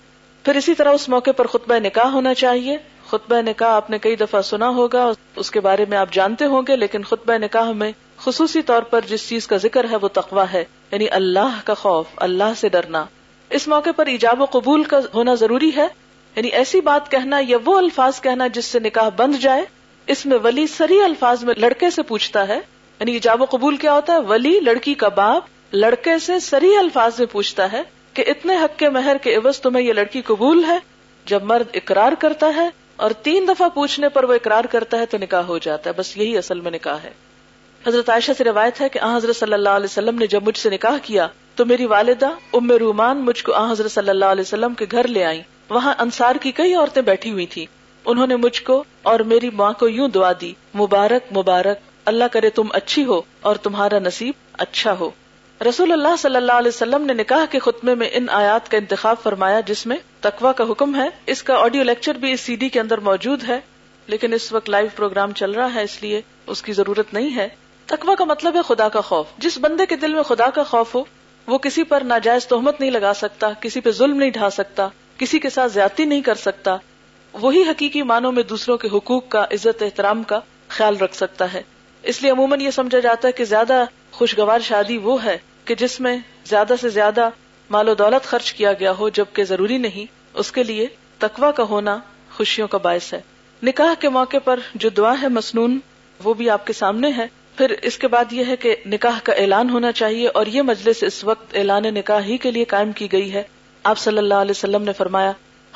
پھر 0.44 0.56
اسی 0.60 0.74
طرح 0.78 0.94
اس 1.00 1.08
موقع 1.08 1.30
پر 1.36 1.46
خطبہ 1.52 1.78
نکاح 1.84 2.10
ہونا 2.18 2.32
چاہیے 2.44 2.76
خطبہ 3.10 3.40
نکاح 3.48 3.74
آپ 3.76 3.90
نے 3.90 3.98
کئی 4.08 4.16
دفعہ 4.22 4.40
سنا 4.50 4.68
ہوگا 4.80 5.10
اس 5.42 5.50
کے 5.56 5.60
بارے 5.68 5.84
میں 5.88 5.98
آپ 5.98 6.12
جانتے 6.12 6.44
ہوں 6.54 6.62
گے 6.68 6.76
لیکن 6.76 7.02
خطبہ 7.10 7.38
نکاح 7.44 7.72
میں 7.82 7.92
خصوصی 8.26 8.60
طور 8.68 8.82
پر 8.92 9.04
جس 9.08 9.28
چیز 9.28 9.46
کا 9.50 9.56
ذکر 9.62 9.86
ہے 9.90 9.96
وہ 10.04 10.08
تقوا 10.14 10.44
ہے 10.52 10.62
یعنی 10.92 11.06
اللہ 11.18 11.58
کا 11.64 11.74
خوف 11.82 12.06
اللہ 12.26 12.54
سے 12.60 12.68
ڈرنا 12.76 13.04
اس 13.58 13.66
موقع 13.72 13.90
پر 13.96 14.06
ایجاب 14.14 14.40
و 14.42 14.44
قبول 14.54 14.84
کا 14.92 14.98
ہونا 15.14 15.34
ضروری 15.42 15.70
ہے 15.76 15.86
یعنی 16.36 16.48
ایسی 16.60 16.80
بات 16.88 17.10
کہنا 17.10 17.38
یا 17.48 17.58
وہ 17.66 17.76
الفاظ 17.78 18.20
کہنا 18.20 18.46
جس 18.56 18.64
سے 18.74 18.78
نکاح 18.88 19.08
بند 19.20 19.36
جائے 19.44 19.62
اس 20.14 20.24
میں 20.32 20.38
ولی 20.44 20.66
سری 20.72 21.00
الفاظ 21.02 21.44
میں 21.44 21.54
لڑکے 21.64 21.90
سے 21.96 22.02
پوچھتا 22.08 22.46
ہے 22.48 22.56
یعنی 22.98 23.12
ایجاب 23.18 23.42
و 23.42 23.44
قبول 23.50 23.76
کیا 23.84 23.92
ہوتا 23.94 24.12
ہے 24.14 24.18
ولی 24.32 24.58
لڑکی 24.68 24.94
کا 25.04 25.08
باپ 25.20 25.74
لڑکے 25.82 26.18
سے 26.26 26.38
سری 26.48 26.76
الفاظ 26.76 27.18
میں 27.18 27.26
پوچھتا 27.32 27.70
ہے 27.72 27.82
کہ 28.14 28.24
اتنے 28.34 28.56
حق 28.62 28.78
کے 28.78 28.88
مہر 28.98 29.16
کے 29.22 29.34
عوض 29.36 29.60
تمہیں 29.68 29.84
یہ 29.86 29.92
لڑکی 30.00 30.20
قبول 30.32 30.64
ہے 30.70 30.78
جب 31.34 31.44
مرد 31.52 31.76
اقرار 31.82 32.12
کرتا 32.26 32.50
ہے 32.56 32.68
اور 33.06 33.10
تین 33.28 33.46
دفعہ 33.48 33.68
پوچھنے 33.74 34.08
پر 34.18 34.24
وہ 34.30 34.34
اقرار 34.42 34.64
کرتا 34.74 34.98
ہے 34.98 35.06
تو 35.14 35.18
نکاح 35.26 35.46
ہو 35.54 35.58
جاتا 35.68 35.90
ہے 35.90 35.94
بس 36.00 36.16
یہی 36.16 36.36
اصل 36.44 36.60
میں 36.66 36.70
نکاح 36.78 36.98
ہے 37.04 37.12
حضرت 37.86 38.08
عائشہ 38.10 38.32
سے 38.38 38.44
روایت 38.44 38.80
ہے 38.80 38.88
کہ 38.94 38.98
حضرت 39.14 39.36
صلی 39.36 39.52
اللہ 39.54 39.76
علیہ 39.78 39.90
وسلم 39.90 40.16
نے 40.18 40.26
جب 40.26 40.42
مجھ 40.46 40.56
سے 40.58 40.70
نکاح 40.70 40.96
کیا 41.02 41.26
تو 41.56 41.64
میری 41.72 41.84
والدہ 41.90 42.28
ام 42.58 42.70
رومان 42.80 43.18
مجھ 43.24 43.42
کو 43.48 43.54
حضرت 43.70 43.90
صلی 43.90 44.08
اللہ 44.10 44.32
علیہ 44.36 44.44
وسلم 44.46 44.72
کے 44.78 44.86
گھر 44.92 45.08
لے 45.08 45.24
آئی 45.24 45.40
وہاں 45.68 45.94
انصار 46.04 46.36
کی 46.42 46.50
کئی 46.60 46.74
عورتیں 46.74 47.00
بیٹھی 47.10 47.30
ہوئی 47.32 47.46
تھی 47.52 47.66
انہوں 48.12 48.26
نے 48.26 48.36
مجھ 48.46 48.62
کو 48.62 48.82
اور 49.12 49.20
میری 49.32 49.50
ماں 49.60 49.72
کو 49.78 49.88
یوں 49.88 50.08
دعا 50.16 50.30
دی 50.40 50.52
مبارک 50.82 51.32
مبارک 51.36 51.84
اللہ 52.12 52.30
کرے 52.32 52.50
تم 52.58 52.68
اچھی 52.80 53.04
ہو 53.04 53.20
اور 53.50 53.56
تمہارا 53.66 53.98
نصیب 53.98 54.34
اچھا 54.66 54.92
ہو 55.00 55.08
رسول 55.68 55.92
اللہ 55.92 56.16
صلی 56.18 56.36
اللہ 56.36 56.58
علیہ 56.62 56.74
وسلم 56.74 57.04
نے 57.06 57.12
نکاح 57.22 57.44
کے 57.50 57.58
خطمے 57.68 57.94
میں 58.02 58.08
ان 58.20 58.28
آیات 58.40 58.70
کا 58.70 58.76
انتخاب 58.78 59.22
فرمایا 59.22 59.60
جس 59.70 59.84
میں 59.92 59.96
تقوا 60.26 60.52
کا 60.56 60.64
حکم 60.70 60.94
ہے 61.00 61.08
اس 61.36 61.42
کا 61.50 61.56
آڈیو 61.64 61.82
لیکچر 61.82 62.18
بھی 62.24 62.32
اس 62.32 62.40
سی 62.50 62.56
ڈی 62.64 62.68
کے 62.76 62.80
اندر 62.80 63.00
موجود 63.10 63.44
ہے 63.48 63.60
لیکن 64.14 64.32
اس 64.32 64.52
وقت 64.52 64.70
لائیو 64.70 64.88
پروگرام 64.96 65.32
چل 65.42 65.52
رہا 65.60 65.72
ہے 65.74 65.82
اس 65.90 66.02
لیے 66.02 66.20
اس 66.54 66.62
کی 66.62 66.72
ضرورت 66.82 67.14
نہیں 67.14 67.34
ہے 67.36 67.48
تقوا 67.90 68.14
کا 68.18 68.24
مطلب 68.24 68.56
ہے 68.56 68.60
خدا 68.68 68.88
کا 68.94 69.00
خوف 69.08 69.26
جس 69.40 69.56
بندے 69.62 69.84
کے 69.86 69.96
دل 70.04 70.14
میں 70.14 70.22
خدا 70.28 70.48
کا 70.54 70.62
خوف 70.70 70.94
ہو 70.94 71.02
وہ 71.46 71.58
کسی 71.66 71.82
پر 71.90 72.02
ناجائز 72.12 72.46
تہمت 72.48 72.80
نہیں 72.80 72.90
لگا 72.90 73.12
سکتا 73.14 73.50
کسی 73.60 73.80
پہ 73.80 73.90
ظلم 73.98 74.16
نہیں 74.18 74.30
ڈھا 74.38 74.48
سکتا 74.50 74.86
کسی 75.18 75.38
کے 75.40 75.50
ساتھ 75.50 75.72
زیادتی 75.72 76.04
نہیں 76.04 76.20
کر 76.28 76.34
سکتا 76.44 76.76
وہی 77.40 77.62
حقیقی 77.68 78.02
معنوں 78.12 78.32
میں 78.32 78.42
دوسروں 78.52 78.76
کے 78.84 78.88
حقوق 78.96 79.28
کا 79.28 79.44
عزت 79.54 79.82
احترام 79.82 80.22
کا 80.32 80.40
خیال 80.76 80.96
رکھ 81.00 81.14
سکتا 81.16 81.52
ہے 81.52 81.62
اس 82.12 82.20
لیے 82.22 82.30
عموماً 82.30 82.60
یہ 82.60 82.70
سمجھا 82.78 82.98
جاتا 83.06 83.28
ہے 83.28 83.32
کہ 83.40 83.44
زیادہ 83.52 83.82
خوشگوار 84.18 84.60
شادی 84.70 84.96
وہ 85.04 85.22
ہے 85.24 85.36
کہ 85.64 85.74
جس 85.84 85.98
میں 86.00 86.16
زیادہ 86.48 86.72
سے 86.80 86.88
زیادہ 86.98 87.28
مال 87.70 87.88
و 87.88 87.94
دولت 88.02 88.26
خرچ 88.26 88.52
کیا 88.52 88.72
گیا 88.80 88.92
ہو 88.98 89.08
جبکہ 89.20 89.44
ضروری 89.44 89.78
نہیں 89.86 90.12
اس 90.40 90.52
کے 90.58 90.62
لیے 90.72 90.86
تقوا 91.18 91.50
کا 91.56 91.62
ہونا 91.70 91.96
خوشیوں 92.36 92.68
کا 92.74 92.78
باعث 92.88 93.12
ہے 93.14 93.20
نکاح 93.66 93.94
کے 94.00 94.08
موقع 94.18 94.36
پر 94.44 94.60
جو 94.84 94.88
دعا 94.96 95.14
ہے 95.22 95.28
مسنون 95.38 95.78
وہ 96.24 96.34
بھی 96.34 96.50
آپ 96.50 96.66
کے 96.66 96.72
سامنے 96.72 97.08
ہے 97.16 97.26
پھر 97.58 97.70
اس 97.88 97.96
کے 97.98 98.08
بعد 98.12 98.32
یہ 98.32 98.44
ہے 98.48 98.56
کہ 98.62 98.74
نکاح 98.94 99.18
کا 99.24 99.32
اعلان 99.42 99.70
ہونا 99.70 99.90
چاہیے 100.00 100.28
اور 100.40 100.46
یہ 100.54 100.62
مجلس 100.70 101.02
اس 101.06 101.22
وقت 101.24 101.54
اعلان 101.56 101.82
نکاح 101.94 102.20
ہی 102.26 102.36
کے 102.44 102.50
لیے 102.56 102.64
قائم 102.72 102.90
کی 102.98 103.10
گئی 103.12 103.32
ہے 103.34 103.42
آپ 103.92 103.98
صلی 103.98 104.18
اللہ 104.18 104.42
علیہ 104.46 104.56
وسلم 104.56 104.82
نے 104.84 104.92
فرمایا 104.98 105.30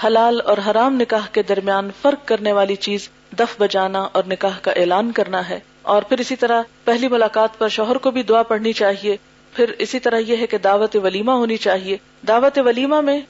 حلال 0.05 0.41
اور 0.51 0.59
حرام 0.67 1.01
نکاح 1.01 1.27
کے 1.33 1.43
درمیان 1.53 1.89
فرق 2.03 2.27
کرنے 2.29 2.53
والی 2.61 2.77
چیز 2.89 3.09
دف 3.39 3.55
بجانا 3.61 4.03
اور 4.19 4.25
نکاح 4.31 4.59
کا 4.63 4.73
اعلان 4.83 5.13
کرنا 5.21 5.49
ہے 5.49 5.59
اور 5.95 6.03
پھر 6.09 6.19
اسی 6.21 6.37
طرح 6.37 6.63
پہلی 6.85 7.09
ملاقات 7.09 7.59
پر 7.59 7.69
شوہر 7.79 7.99
کو 8.07 8.11
بھی 8.17 8.23
دعا 8.33 8.43
پڑھنی 8.53 8.73
چاہیے 8.85 9.17
پھر 9.57 9.71
اسی 9.87 9.99
طرح 10.07 10.29
یہ 10.33 10.37
ہے 10.41 10.47
کہ 10.55 10.59
دعوت 10.65 10.97
ولیمہ 11.03 11.33
ہونی 11.43 11.57
چاہیے 11.67 11.97
دعوت 12.29 12.59
ولیمہ 12.65 13.01
میں 13.11 13.21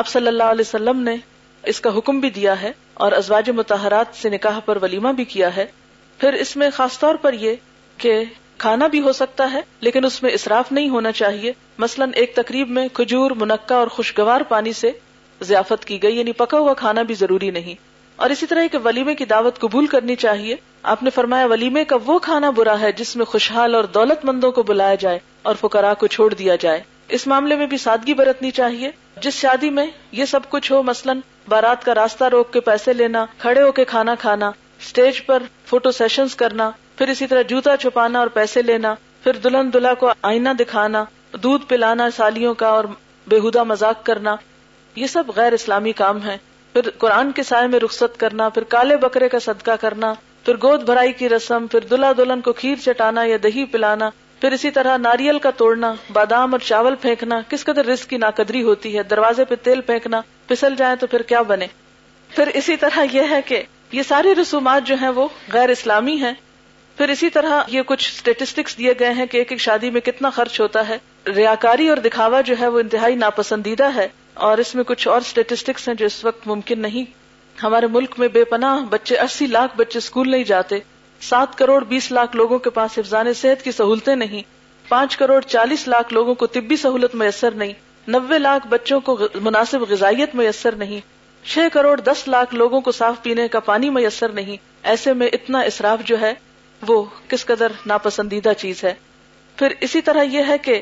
آپ 0.00 0.06
صلی 0.16 0.28
اللہ 0.28 0.50
علیہ 0.56 0.66
وسلم 0.68 1.02
نے 1.10 1.16
اس 1.72 1.80
کا 1.80 1.96
حکم 1.98 2.20
بھی 2.20 2.30
دیا 2.40 2.60
ہے 2.62 2.72
اور 3.06 3.12
ازواج 3.22 3.50
متحرات 3.60 4.16
سے 4.22 4.28
نکاح 4.30 4.58
پر 4.64 4.78
ولیمہ 4.82 5.12
بھی 5.18 5.24
کیا 5.36 5.54
ہے 5.56 5.66
پھر 6.20 6.32
اس 6.44 6.56
میں 6.56 6.68
خاص 6.76 6.98
طور 6.98 7.14
پر 7.22 7.32
یہ 7.44 7.56
کہ 8.02 8.22
کھانا 8.62 8.86
بھی 8.92 9.00
ہو 9.02 9.12
سکتا 9.18 9.50
ہے 9.52 9.60
لیکن 9.86 10.04
اس 10.04 10.22
میں 10.22 10.30
اصراف 10.38 10.70
نہیں 10.78 10.88
ہونا 10.88 11.10
چاہیے 11.20 11.52
مثلا 11.84 12.04
ایک 12.22 12.34
تقریب 12.34 12.68
میں 12.78 12.86
کھجور 12.98 13.30
منقع 13.42 13.74
اور 13.74 13.86
خوشگوار 13.96 14.40
پانی 14.48 14.72
سے 14.80 14.90
ضیافت 15.50 15.84
کی 15.84 16.02
گئی 16.02 16.18
یعنی 16.18 16.32
پکا 16.42 16.58
ہوا 16.64 16.74
کھانا 16.82 17.02
بھی 17.10 17.14
ضروری 17.22 17.50
نہیں 17.58 17.80
اور 18.24 18.30
اسی 18.30 18.46
طرح 18.46 18.66
کہ 18.72 18.78
ولیمے 18.84 19.14
کی 19.20 19.24
دعوت 19.34 19.58
قبول 19.58 19.86
کرنی 19.94 20.16
چاہیے 20.24 20.56
آپ 20.94 21.02
نے 21.02 21.10
فرمایا 21.14 21.46
ولیمے 21.52 21.84
کا 21.92 21.96
وہ 22.06 22.18
کھانا 22.26 22.50
برا 22.56 22.78
ہے 22.80 22.90
جس 23.02 23.14
میں 23.16 23.24
خوشحال 23.34 23.74
اور 23.74 23.84
دولت 23.96 24.24
مندوں 24.24 24.50
کو 24.58 24.62
بلایا 24.72 24.94
جائے 25.04 25.18
اور 25.50 25.54
فکرا 25.60 25.94
کو 26.02 26.06
چھوڑ 26.16 26.32
دیا 26.34 26.56
جائے 26.66 26.80
اس 27.18 27.26
معاملے 27.32 27.56
میں 27.60 27.66
بھی 27.72 27.76
سادگی 27.86 28.14
برتنی 28.20 28.50
چاہیے 28.60 28.90
جس 29.22 29.34
شادی 29.44 29.70
میں 29.78 29.86
یہ 30.20 30.24
سب 30.34 30.48
کچھ 30.50 30.70
ہو 30.72 30.82
مثلا 30.90 31.12
بارات 31.48 31.84
کا 31.84 31.94
راستہ 31.94 32.24
روک 32.34 32.52
کے 32.52 32.60
پیسے 32.68 32.92
لینا 33.00 33.24
کھڑے 33.38 33.62
ہو 33.62 33.72
کے 33.78 33.84
کھانا 33.94 34.14
کھانا 34.26 34.50
اسٹیج 34.80 35.24
پر 35.26 35.42
فوٹو 35.70 35.90
سیشنز 36.00 36.34
کرنا 36.36 36.70
پھر 37.02 37.08
اسی 37.10 37.26
طرح 37.26 37.42
جوتا 37.48 37.76
چھپانا 37.82 38.18
اور 38.18 38.26
پیسے 38.34 38.60
لینا 38.62 38.94
پھر 39.22 39.36
دلہن 39.44 39.72
دلہا 39.72 39.92
کو 40.02 40.08
آئینہ 40.28 40.48
دکھانا 40.58 41.02
دودھ 41.42 41.64
پلانا 41.68 42.06
سالیوں 42.16 42.52
کا 42.60 42.66
اور 42.74 42.84
بےحدہ 43.30 43.62
مذاق 43.70 44.04
کرنا 44.06 44.34
یہ 44.96 45.06
سب 45.14 45.30
غیر 45.36 45.52
اسلامی 45.52 45.92
کام 46.00 46.22
ہے 46.24 46.36
پھر 46.72 46.90
قرآن 46.98 47.32
کے 47.38 47.42
سائے 47.48 47.66
میں 47.68 47.78
رخصت 47.84 48.16
کرنا 48.20 48.48
پھر 48.58 48.64
کالے 48.74 48.96
بکرے 49.06 49.28
کا 49.28 49.38
صدقہ 49.46 49.70
کرنا 49.80 50.12
پھر 50.44 50.56
گود 50.62 50.82
بھرائی 50.90 51.12
کی 51.22 51.28
رسم 51.28 51.66
پھر 51.70 51.86
دلہا 51.90 52.12
دلہن 52.18 52.40
کو 52.40 52.52
کھیر 52.60 52.76
چٹانا 52.84 53.22
یا 53.24 53.36
دہی 53.42 53.64
پلانا 53.72 54.10
پھر 54.40 54.52
اسی 54.58 54.70
طرح 54.78 54.96
ناریل 54.98 55.38
کا 55.42 55.50
توڑنا 55.64 55.92
بادام 56.12 56.54
اور 56.54 56.66
چاول 56.66 56.94
پھینکنا 57.02 57.40
کس 57.48 57.64
قدر 57.64 57.86
رسک 57.92 58.08
کی 58.10 58.16
ناقدری 58.26 58.62
ہوتی 58.70 58.96
ہے 58.96 59.02
دروازے 59.14 59.44
پہ 59.48 59.54
تیل 59.64 59.80
پھینکنا 59.90 60.20
پھسل 60.48 60.76
جائیں 60.78 60.94
تو 61.00 61.06
پھر 61.16 61.22
کیا 61.34 61.42
بنے 61.52 61.66
پھر 62.34 62.50
اسی 62.62 62.76
طرح 62.86 63.02
یہ 63.12 63.28
ہے 63.30 63.42
کہ 63.46 63.62
یہ 63.92 64.02
ساری 64.14 64.34
رسومات 64.42 64.86
جو 64.86 64.94
ہیں 65.02 65.10
وہ 65.20 65.28
غیر 65.52 65.68
اسلامی 65.78 66.16
ہیں 66.22 66.32
پھر 66.96 67.08
اسی 67.08 67.28
طرح 67.30 67.70
یہ 67.72 67.82
کچھ 67.86 68.08
اسٹیٹسٹکس 68.12 68.76
دیے 68.78 68.92
گئے 69.00 69.12
ہیں 69.18 69.24
کہ 69.30 69.36
ایک 69.38 69.52
ایک 69.52 69.60
شادی 69.60 69.90
میں 69.90 70.00
کتنا 70.04 70.30
خرچ 70.38 70.60
ہوتا 70.60 70.86
ہے 70.88 70.96
ریاکاری 71.36 71.88
اور 71.88 71.96
دکھاوا 72.06 72.40
جو 72.48 72.54
ہے 72.60 72.68
وہ 72.74 72.80
انتہائی 72.80 73.14
ناپسندیدہ 73.22 73.88
ہے 73.94 74.06
اور 74.48 74.58
اس 74.58 74.74
میں 74.74 74.84
کچھ 74.86 75.06
اور 75.08 75.20
اسٹیٹسٹکس 75.26 75.86
ہیں 75.88 75.94
جو 76.02 76.06
اس 76.06 76.24
وقت 76.24 76.46
ممکن 76.48 76.80
نہیں 76.82 77.04
ہمارے 77.62 77.86
ملک 77.94 78.14
میں 78.18 78.28
بے 78.34 78.44
پناہ 78.50 78.80
بچے 78.90 79.18
اسی 79.24 79.46
لاکھ 79.46 79.76
بچے 79.76 79.98
اسکول 79.98 80.30
نہیں 80.30 80.44
جاتے 80.44 80.78
سات 81.30 81.56
کروڑ 81.58 81.82
بیس 81.88 82.10
لاکھ 82.12 82.36
لوگوں 82.36 82.58
کے 82.66 82.70
پاس 82.80 82.98
حفظان 82.98 83.32
صحت 83.40 83.62
کی 83.64 83.72
سہولتیں 83.72 84.14
نہیں 84.24 84.42
پانچ 84.88 85.16
کروڑ 85.16 85.40
چالیس 85.46 85.86
لاکھ 85.88 86.12
لوگوں 86.14 86.34
کو 86.42 86.46
طبی 86.56 86.76
سہولت 86.76 87.14
میسر 87.22 87.54
نہیں 87.64 87.72
نوے 88.10 88.38
لاکھ 88.38 88.66
بچوں 88.68 89.00
کو 89.08 89.18
مناسب 89.42 89.88
غذائیت 89.90 90.34
میسر 90.42 90.76
نہیں 90.76 91.00
چھ 91.52 91.68
کروڑ 91.72 91.98
دس 92.10 92.26
لاکھ 92.28 92.54
لوگوں 92.54 92.80
کو 92.88 92.92
صاف 92.92 93.22
پینے 93.22 93.46
کا 93.56 93.60
پانی 93.70 93.90
میسر 93.98 94.32
نہیں 94.32 94.56
ایسے 94.94 95.12
میں 95.22 95.28
اتنا 95.32 95.60
اصراف 95.72 96.00
جو 96.06 96.20
ہے 96.20 96.32
وہ 96.88 97.02
کس 97.28 97.44
قدر 97.46 97.72
ناپسندیدہ 97.86 98.52
چیز 98.58 98.82
ہے 98.84 98.94
پھر 99.56 99.72
اسی 99.88 100.00
طرح 100.02 100.22
یہ 100.34 100.44
ہے 100.48 100.58
کہ 100.62 100.80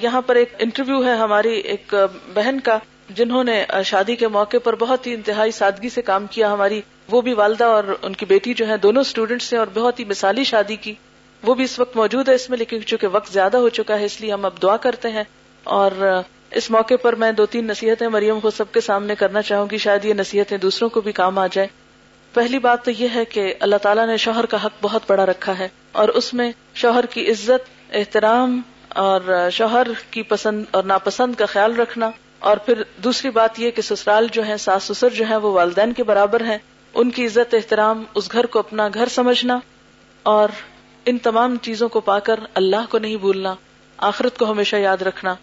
یہاں 0.00 0.20
پر 0.28 0.36
ایک 0.36 0.54
انٹرویو 0.64 1.04
ہے 1.04 1.14
ہماری 1.16 1.52
ایک 1.72 1.94
بہن 2.34 2.60
کا 2.64 2.78
جنہوں 3.16 3.42
نے 3.44 3.64
شادی 3.84 4.16
کے 4.16 4.28
موقع 4.36 4.56
پر 4.64 4.74
بہت 4.78 5.06
ہی 5.06 5.12
انتہائی 5.14 5.50
سادگی 5.52 5.88
سے 5.94 6.02
کام 6.02 6.26
کیا 6.30 6.52
ہماری 6.52 6.80
وہ 7.10 7.20
بھی 7.22 7.32
والدہ 7.40 7.64
اور 7.78 7.84
ان 8.00 8.14
کی 8.22 8.26
بیٹی 8.26 8.54
جو 8.60 8.68
ہے 8.68 8.76
دونوں 8.82 9.00
اسٹوڈینٹس 9.08 9.52
ہیں 9.52 9.58
اور 9.60 9.66
بہت 9.74 9.98
ہی 10.00 10.04
مثالی 10.14 10.44
شادی 10.52 10.76
کی 10.86 10.94
وہ 11.46 11.54
بھی 11.54 11.64
اس 11.64 11.78
وقت 11.78 11.96
موجود 11.96 12.28
ہے 12.28 12.34
اس 12.34 12.48
میں 12.50 12.58
لیکن 12.58 12.82
چونکہ 12.86 13.06
وقت 13.16 13.32
زیادہ 13.32 13.56
ہو 13.64 13.68
چکا 13.78 13.98
ہے 14.00 14.04
اس 14.04 14.20
لیے 14.20 14.32
ہم 14.32 14.44
اب 14.44 14.60
دعا 14.62 14.76
کرتے 14.86 15.10
ہیں 15.18 15.24
اور 15.80 16.02
اس 16.60 16.70
موقع 16.70 16.94
پر 17.02 17.14
میں 17.24 17.30
دو 17.40 17.46
تین 17.54 17.66
نصیحتیں 17.66 18.08
مریم 18.16 18.40
کو 18.40 18.50
سب 18.58 18.72
کے 18.72 18.80
سامنے 18.88 19.14
کرنا 19.24 19.42
چاہوں 19.50 19.66
گی 19.70 19.78
شاید 19.86 20.04
یہ 20.04 20.14
نصیحتیں 20.14 20.56
دوسروں 20.66 20.88
کو 20.96 21.00
بھی 21.08 21.12
کام 21.20 21.38
آ 21.38 21.46
جائیں 21.52 21.68
پہلی 22.34 22.58
بات 22.58 22.84
تو 22.84 22.90
یہ 23.00 23.08
ہے 23.14 23.24
کہ 23.36 23.42
اللہ 23.64 23.76
تعالیٰ 23.82 24.06
نے 24.06 24.16
شوہر 24.26 24.46
کا 24.52 24.64
حق 24.64 24.72
بہت 24.80 25.02
بڑا 25.08 25.24
رکھا 25.26 25.58
ہے 25.58 25.68
اور 26.02 26.08
اس 26.20 26.32
میں 26.40 26.50
شوہر 26.82 27.06
کی 27.14 27.26
عزت 27.30 27.68
احترام 27.98 28.60
اور 29.04 29.30
شوہر 29.52 29.86
کی 30.10 30.22
پسند 30.32 30.64
اور 30.78 30.84
ناپسند 30.92 31.34
کا 31.42 31.46
خیال 31.54 31.76
رکھنا 31.80 32.10
اور 32.50 32.56
پھر 32.64 32.82
دوسری 33.04 33.30
بات 33.38 33.58
یہ 33.60 33.70
کہ 33.76 33.82
سسرال 33.82 34.26
جو 34.32 34.42
ہیں 34.44 34.56
ساس 34.66 34.90
سسر 34.92 35.14
جو 35.18 35.24
ہیں 35.28 35.36
وہ 35.44 35.52
والدین 35.52 35.92
کے 36.00 36.04
برابر 36.10 36.44
ہیں 36.44 36.58
ان 37.02 37.10
کی 37.18 37.26
عزت 37.26 37.54
احترام 37.54 38.02
اس 38.20 38.30
گھر 38.32 38.46
کو 38.54 38.58
اپنا 38.58 38.88
گھر 38.94 39.08
سمجھنا 39.18 39.58
اور 40.34 40.48
ان 41.10 41.18
تمام 41.28 41.56
چیزوں 41.62 41.88
کو 41.94 42.00
پا 42.10 42.18
کر 42.28 42.40
اللہ 42.62 42.90
کو 42.90 42.98
نہیں 43.06 43.16
بھولنا 43.26 43.54
آخرت 44.10 44.38
کو 44.38 44.50
ہمیشہ 44.50 44.76
یاد 44.88 45.02
رکھنا 45.10 45.34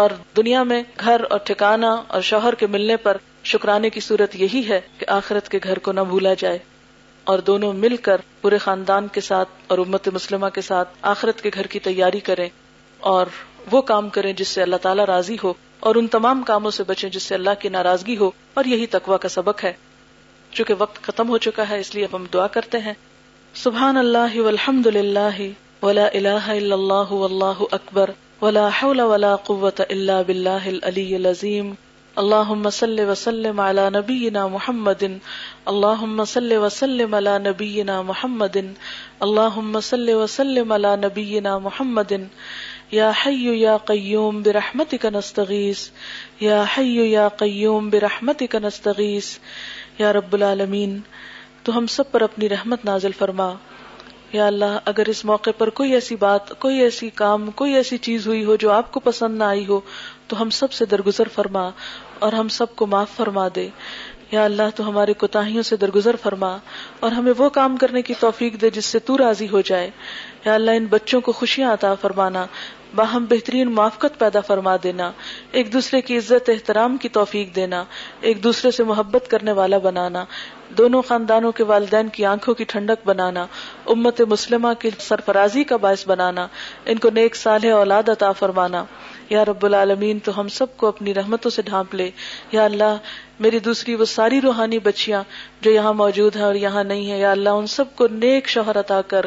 اور 0.00 0.10
دنیا 0.36 0.62
میں 0.72 0.82
گھر 1.00 1.22
اور 1.34 1.38
ٹھکانا 1.50 1.94
اور 2.16 2.22
شوہر 2.32 2.54
کے 2.62 2.66
ملنے 2.76 2.96
پر 3.06 3.16
شکرانے 3.52 3.88
کی 3.90 4.00
صورت 4.04 4.34
یہی 4.36 4.60
ہے 4.68 4.80
کہ 4.98 5.06
آخرت 5.16 5.48
کے 5.52 5.58
گھر 5.64 5.78
کو 5.86 5.92
نہ 5.98 6.00
بھولا 6.08 6.32
جائے 6.38 6.58
اور 7.32 7.38
دونوں 7.50 7.72
مل 7.84 7.96
کر 8.08 8.20
پورے 8.42 8.58
خاندان 8.64 9.06
کے 9.14 9.20
ساتھ 9.28 9.48
اور 9.74 9.78
امت 9.84 10.08
مسلمہ 10.16 10.48
کے 10.54 10.60
ساتھ 10.66 10.88
آخرت 11.12 11.40
کے 11.42 11.50
گھر 11.54 11.66
کی 11.74 11.80
تیاری 11.86 12.20
کریں 12.28 12.48
اور 13.12 13.26
وہ 13.70 13.80
کام 13.92 14.08
کریں 14.18 14.32
جس 14.42 14.48
سے 14.58 14.62
اللہ 14.62 14.82
تعالیٰ 14.88 15.04
راضی 15.12 15.36
ہو 15.44 15.52
اور 15.88 15.94
ان 16.00 16.06
تمام 16.16 16.42
کاموں 16.52 16.70
سے 16.80 16.84
بچیں 16.92 17.08
جس 17.16 17.22
سے 17.30 17.34
اللہ 17.34 17.58
کی 17.64 17.68
ناراضگی 17.78 18.16
ہو 18.24 18.30
اور 18.60 18.64
یہی 18.74 18.86
تقوا 18.98 19.16
کا 19.24 19.28
سبق 19.38 19.64
ہے 19.64 19.72
چونکہ 20.58 20.74
وقت 20.84 21.02
ختم 21.08 21.28
ہو 21.34 21.38
چکا 21.48 21.68
ہے 21.70 21.80
اس 21.80 21.94
لیے 21.94 22.04
اب 22.04 22.16
ہم 22.16 22.24
دعا 22.34 22.46
کرتے 22.60 22.78
ہیں 22.88 22.94
سبحان 23.64 23.96
اللہ 24.04 24.36
الحمد 24.54 24.86
للہ 25.00 25.28
ولا 25.82 26.08
اللہ 26.22 26.48
اللہ 27.18 27.64
اکبر 27.80 28.10
ولا 28.46 28.68
حول 28.82 29.00
ولا 29.16 29.34
قوت 29.52 29.80
اللہ 29.88 30.70
العظیم 30.76 31.72
اللہ 32.20 32.48
صلی 32.76 33.04
وسلم 33.08 33.60
علی 33.60 33.82
نبینا 33.96 34.46
محمد 34.54 35.02
اللہ 35.72 36.00
صلی 36.30 36.56
وسلم 36.64 37.14
علی 37.14 37.34
نبینا 37.42 38.00
محمد 38.08 38.56
اللہ 39.26 39.58
صلی 39.90 40.14
وسلم 40.22 40.72
علی 40.76 40.94
نبینا 41.04 41.56
محمد 41.66 42.12
یا 42.98 43.10
حی 43.24 43.54
یا 43.60 43.76
قیوم 43.92 44.42
برحمتک 44.42 45.06
نستغیث 45.14 45.88
یا 46.40 46.62
حی 46.76 46.88
یا 47.12 47.28
قیوم 47.44 47.90
برحمتک 47.90 48.56
نستغیث 48.62 49.30
یا 49.98 50.12
رب 50.20 50.32
العالمین 50.40 50.98
تو 51.64 51.78
ہم 51.78 51.86
سب 51.98 52.10
پر 52.12 52.22
اپنی 52.30 52.48
رحمت 52.56 52.84
نازل 52.92 53.12
فرما 53.18 53.52
یا 54.32 54.46
اللہ 54.46 54.78
اگر 54.90 55.08
اس 55.08 55.24
موقع 55.24 55.50
پر 55.58 55.70
کوئی 55.78 55.92
ایسی 55.94 56.16
بات 56.22 56.52
کوئی 56.60 56.80
ایسی 56.82 57.08
کام 57.20 57.50
کوئی 57.60 57.74
ایسی 57.76 57.98
چیز 58.06 58.26
ہوئی 58.26 58.44
ہو 58.44 58.56
جو 58.64 58.70
آپ 58.72 58.90
کو 58.92 59.00
پسند 59.04 59.38
نہ 59.38 59.44
آئی 59.44 59.66
ہو 59.68 59.80
تو 60.28 60.40
ہم 60.40 60.50
سب 60.60 60.72
سے 60.78 60.84
درگزر 60.86 61.28
فرما 61.34 61.68
اور 62.26 62.32
ہم 62.40 62.48
سب 62.58 62.74
کو 62.76 62.86
معاف 62.96 63.16
فرما 63.16 63.46
دے 63.56 63.68
یا 64.32 64.44
اللہ 64.44 64.70
تو 64.76 64.88
ہمارے 64.88 65.12
کوتاحیوں 65.20 65.62
سے 65.68 65.76
درگزر 65.82 66.16
فرما 66.22 66.56
اور 67.06 67.12
ہمیں 67.18 67.32
وہ 67.36 67.48
کام 67.58 67.76
کرنے 67.84 68.02
کی 68.08 68.14
توفیق 68.20 68.60
دے 68.60 68.70
جس 68.70 68.86
سے 68.94 68.98
تو 69.10 69.16
راضی 69.18 69.48
ہو 69.52 69.60
جائے 69.70 69.90
یا 70.44 70.54
اللہ 70.54 70.70
ان 70.80 70.86
بچوں 70.90 71.20
کو 71.28 71.32
خوشیاں 71.38 71.72
عطا 71.72 71.94
فرمانا 72.00 72.44
باہم 72.94 73.24
بہترین 73.28 73.70
معافقت 73.74 74.18
پیدا 74.18 74.40
فرما 74.46 74.74
دینا 74.82 75.10
ایک 75.60 75.72
دوسرے 75.72 76.00
کی 76.02 76.16
عزت 76.18 76.48
احترام 76.50 76.96
کی 77.02 77.08
توفیق 77.16 77.54
دینا 77.56 77.82
ایک 78.28 78.42
دوسرے 78.44 78.70
سے 78.76 78.84
محبت 78.90 79.28
کرنے 79.30 79.52
والا 79.58 79.78
بنانا 79.88 80.24
دونوں 80.78 81.02
خاندانوں 81.08 81.50
کے 81.58 81.62
والدین 81.72 82.08
کی 82.18 82.24
آنکھوں 82.30 82.54
کی 82.60 82.64
ٹھنڈک 82.72 83.06
بنانا 83.06 83.44
امت 83.94 84.20
مسلمہ 84.30 84.72
کی 84.80 84.90
سرفرازی 85.08 85.64
کا 85.72 85.76
باعث 85.84 86.06
بنانا 86.08 86.46
ان 86.92 86.98
کو 87.06 87.10
نیک 87.20 87.36
سال 87.36 87.64
ہے 87.64 87.70
اولاد 87.80 88.08
عطا 88.16 88.32
فرمانا 88.40 88.84
یا 89.30 89.44
رب 89.44 89.64
العالمین 89.66 90.18
تو 90.28 90.38
ہم 90.40 90.48
سب 90.60 90.76
کو 90.76 90.88
اپنی 90.88 91.14
رحمتوں 91.14 91.50
سے 91.58 91.62
ڈھانپ 91.62 91.94
لے 92.02 92.10
یا 92.52 92.64
اللہ 92.64 92.96
میری 93.44 93.58
دوسری 93.64 93.94
وہ 93.94 94.04
ساری 94.12 94.40
روحانی 94.40 94.78
بچیاں 94.84 95.22
جو 95.62 95.70
یہاں 95.70 95.92
موجود 95.98 96.36
ہیں 96.36 96.42
اور 96.42 96.54
یہاں 96.64 96.82
نہیں 96.84 97.06
ہیں 97.10 97.18
یا 97.18 97.30
اللہ 97.30 97.58
ان 97.60 97.66
سب 97.76 97.94
کو 97.96 98.06
نیک 98.14 98.48
شوہر 98.54 98.80
عطا 98.80 99.00
کر 99.12 99.26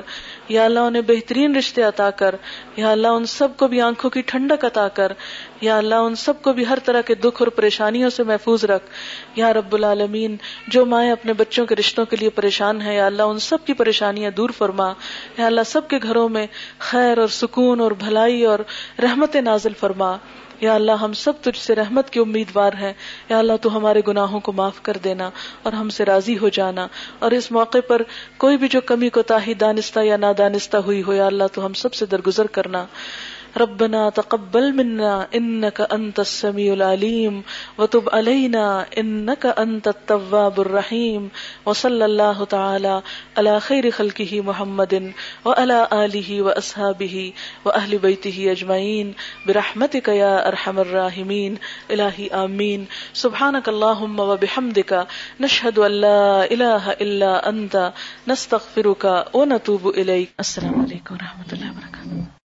یا 0.55 0.66
اللہ 0.72 0.88
انہیں 0.89 1.01
بہترین 1.12 1.55
رشتے 1.55 1.82
عطا 1.91 2.09
کر 2.22 2.36
یا 2.78 2.91
اللہ 2.91 3.20
ان 3.22 3.26
سب 3.36 3.55
کو 3.57 3.68
بھی 3.76 3.82
آنکھوں 3.89 4.09
کی 4.18 4.22
ٹھنڈک 4.34 4.66
عطا 4.72 4.88
کر 4.99 5.12
یا 5.66 5.78
اللہ 5.78 6.03
ان 6.05 6.16
سب 6.20 6.41
کو 6.41 6.51
بھی 6.57 6.66
ہر 6.68 6.80
طرح 6.86 7.01
کے 7.07 7.16
دکھ 7.24 7.41
اور 7.41 7.47
پریشانیوں 7.57 8.09
سے 8.14 8.24
محفوظ 8.30 8.64
رکھ 8.72 8.86
یا 9.39 9.51
رب 9.53 9.74
العالمین 9.76 10.36
جو 10.76 10.86
مائیں 10.93 11.09
اپنے 11.12 11.34
بچوں 11.41 11.66
کے 11.72 11.76
رشتوں 11.80 12.05
کے 12.09 12.16
لیے 12.22 12.30
پریشان 12.39 12.82
ہیں 12.82 12.95
یا 12.95 13.05
اللہ 13.05 13.32
ان 13.34 13.39
سب 13.49 13.66
کی 13.66 13.74
پریشانیاں 13.82 14.32
دور 14.39 14.49
فرما 14.57 14.91
یا 15.38 15.45
اللہ 15.45 15.68
سب 15.74 15.88
کے 15.88 15.97
گھروں 16.03 16.28
میں 16.38 16.45
خیر 16.91 17.18
اور 17.20 17.28
سکون 17.41 17.82
اور 17.88 17.91
بھلائی 18.05 18.43
اور 18.53 18.59
رحمت 19.03 19.36
نازل 19.49 19.74
فرما 19.80 20.16
یا 20.62 20.74
اللہ 20.76 20.99
ہم 21.01 21.14
سب 21.20 21.39
تجھ 21.43 21.57
سے 21.59 21.76
رحمت 21.76 22.09
کی 22.14 22.20
امیدوار 22.20 22.74
ہیں 22.80 22.91
یا 23.30 23.38
اللہ 23.38 23.53
تو 23.62 23.76
ہمارے 23.78 24.01
گناہوں 24.07 24.39
کو 24.47 24.51
معاف 24.57 24.82
کر 24.88 24.97
دینا 25.03 25.30
اور 25.64 25.74
ہم 25.74 25.89
سے 25.95 26.05
راضی 26.05 26.38
ہو 26.41 26.49
جانا 26.57 26.88
اور 27.26 27.32
اس 27.38 27.51
موقع 27.51 27.78
پر 27.88 28.01
کوئی 28.43 28.57
بھی 28.64 28.68
جو 28.76 28.82
کمی 28.91 29.09
کوتا 29.20 29.38
دانستہ 29.62 29.99
یا 30.09 30.18
نادانستہ 30.28 30.78
ہوئی 30.89 31.01
ہو 31.07 31.14
یا 31.14 31.26
اللہ 31.26 31.53
تو 31.53 31.66
ہم 31.66 31.74
سب 31.86 31.93
سے 32.01 32.05
درگزر 32.12 32.47
کرنا 32.59 32.86
ربنا 33.57 34.09
تقبل 34.15 34.73
منا 34.75 35.27
انك 35.35 35.61
انك 35.81 35.81
انت 35.81 35.91
انت 36.11 36.19
السميع 36.19 36.73
العليم 36.73 37.43
وتب 37.77 38.09
علينا 38.15 38.85
التواب 38.97 40.59
الرحيم 40.61 41.29
وصلى 41.65 42.05
الله 42.05 42.45
تعالى 42.45 43.01
على 43.37 43.59
خير 43.59 43.91
خلقه 43.91 44.41
محمد 44.47 45.13
وعلى 45.45 45.87
اله 45.93 46.41
واصحابه 46.41 47.33
واهل 47.65 47.97
بيته 47.97 48.47
اجمعين 48.51 49.13
برحمتك 49.47 50.07
يا 50.07 50.47
ارحم 50.47 50.79
الراحمين 50.79 51.57
الهي 51.91 52.27
امين 52.41 52.87
سبحانك 53.23 53.69
اللهم 53.69 54.19
وبحمدك 54.19 55.07
نشهد 55.47 55.77
ان 55.77 55.83
اجمعین 55.91 56.57
برحمتی 56.57 56.91
اللہ 56.99 56.99
عامین 57.03 57.07
سبحان 57.21 57.41
کل 57.71 57.75
و 57.77 58.29
بحمد 58.75 59.79
کا 59.85 60.45
شہد 60.51 61.53
اللہ 61.63 61.81
کا 62.01 62.37